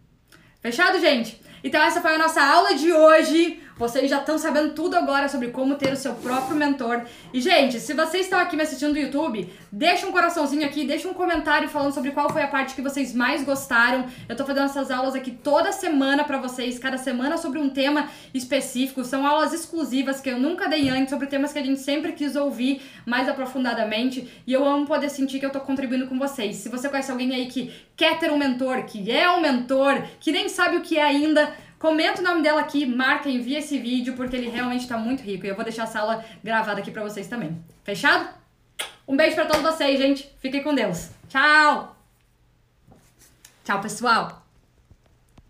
Fechado, 0.61 1.01
gente? 1.01 1.43
Então 1.65 1.83
essa 1.83 2.01
foi 2.01 2.15
a 2.15 2.19
nossa 2.19 2.41
aula 2.41 2.75
de 2.75 2.93
hoje. 2.93 3.61
Vocês 3.77 4.11
já 4.11 4.19
estão 4.19 4.37
sabendo 4.39 4.75
tudo 4.75 4.97
agora 4.97 5.29
sobre 5.29 5.49
como 5.49 5.77
ter 5.77 5.93
o 5.93 5.97
seu 5.97 6.15
próprio 6.15 6.57
mentor. 6.57 7.03
E, 7.33 7.41
gente, 7.41 7.81
se 7.81 7.95
vocês 7.95 8.25
estão 8.25 8.39
aqui 8.39 8.55
me 8.55 8.63
assistindo 8.63 8.93
no 8.93 8.99
YouTube, 8.99 9.51
deixa 9.71 10.07
um 10.07 10.13
coraçãozinho 10.13 10.65
aqui, 10.65 10.85
deixa 10.85 11.09
um 11.09 11.15
comentário 11.15 11.69
falando 11.69 11.93
sobre 11.93 12.11
qual 12.11 12.31
foi 12.31 12.43
a 12.43 12.49
parte 12.49 12.75
que 12.75 12.83
vocês 12.83 13.15
mais 13.15 13.43
gostaram. 13.43 14.07
Eu 14.29 14.37
tô 14.37 14.45
fazendo 14.45 14.67
essas 14.67 14.91
aulas 14.91 15.15
aqui 15.15 15.31
toda 15.31 15.73
semana 15.73 16.23
para 16.23 16.39
vocês, 16.39 16.79
cada 16.79 16.99
semana 16.99 17.39
sobre 17.39 17.59
um 17.59 17.71
tema 17.71 18.09
específico. 18.35 19.05
São 19.05 19.27
aulas 19.27 19.53
exclusivas 19.53 20.21
que 20.21 20.29
eu 20.29 20.39
nunca 20.39 20.69
dei 20.69 20.89
antes, 20.89 21.11
sobre 21.11 21.27
temas 21.27 21.53
que 21.53 21.59
a 21.59 21.65
gente 21.65 21.81
sempre 21.81 22.13
quis 22.13 22.37
ouvir 22.37 22.83
mais 23.07 23.29
aprofundadamente. 23.29 24.29
E 24.47 24.53
eu 24.53 24.65
amo 24.67 24.87
poder 24.87 25.09
sentir 25.09 25.39
que 25.39 25.47
eu 25.47 25.51
tô 25.51 25.61
contribuindo 25.61 26.07
com 26.07 26.19
vocês. 26.19 26.57
Se 26.57 26.69
você 26.69 26.89
conhece 26.89 27.11
alguém 27.11 27.35
aí 27.35 27.47
que 27.47 27.73
quer 27.97 28.19
ter 28.19 28.31
um 28.31 28.39
mentor, 28.39 28.85
que 28.85 29.11
é 29.11 29.31
um 29.31 29.41
mentor, 29.41 30.03
que 30.21 30.31
nem 30.31 30.49
sabe 30.49 30.77
o 30.77 30.81
que 30.83 30.99
é 30.99 31.03
ainda, 31.03 31.53
Comenta 31.83 32.21
o 32.21 32.25
nome 32.25 32.43
dela 32.43 32.61
aqui, 32.61 32.87
marca, 32.87 33.29
envia 33.29 33.59
esse 33.59 33.77
vídeo, 33.77 34.15
porque 34.15 34.37
ele 34.37 34.49
realmente 34.49 34.87
tá 34.87 34.97
muito 34.97 35.21
rico. 35.25 35.45
E 35.45 35.49
eu 35.49 35.57
vou 35.57 35.65
deixar 35.65 35.83
a 35.83 35.87
sala 35.89 36.25
gravada 36.41 36.79
aqui 36.79 36.93
pra 36.93 37.03
vocês 37.03 37.27
também. 37.27 37.61
Fechado? 37.83 38.33
Um 39.07 39.17
beijo 39.17 39.35
pra 39.35 39.47
todos 39.47 39.63
vocês, 39.63 39.99
gente. 39.99 40.33
Fiquem 40.39 40.63
com 40.63 40.77
Deus. 40.77 41.11
Tchau! 41.29 41.97
Tchau, 43.65 43.81
pessoal! 43.81 44.42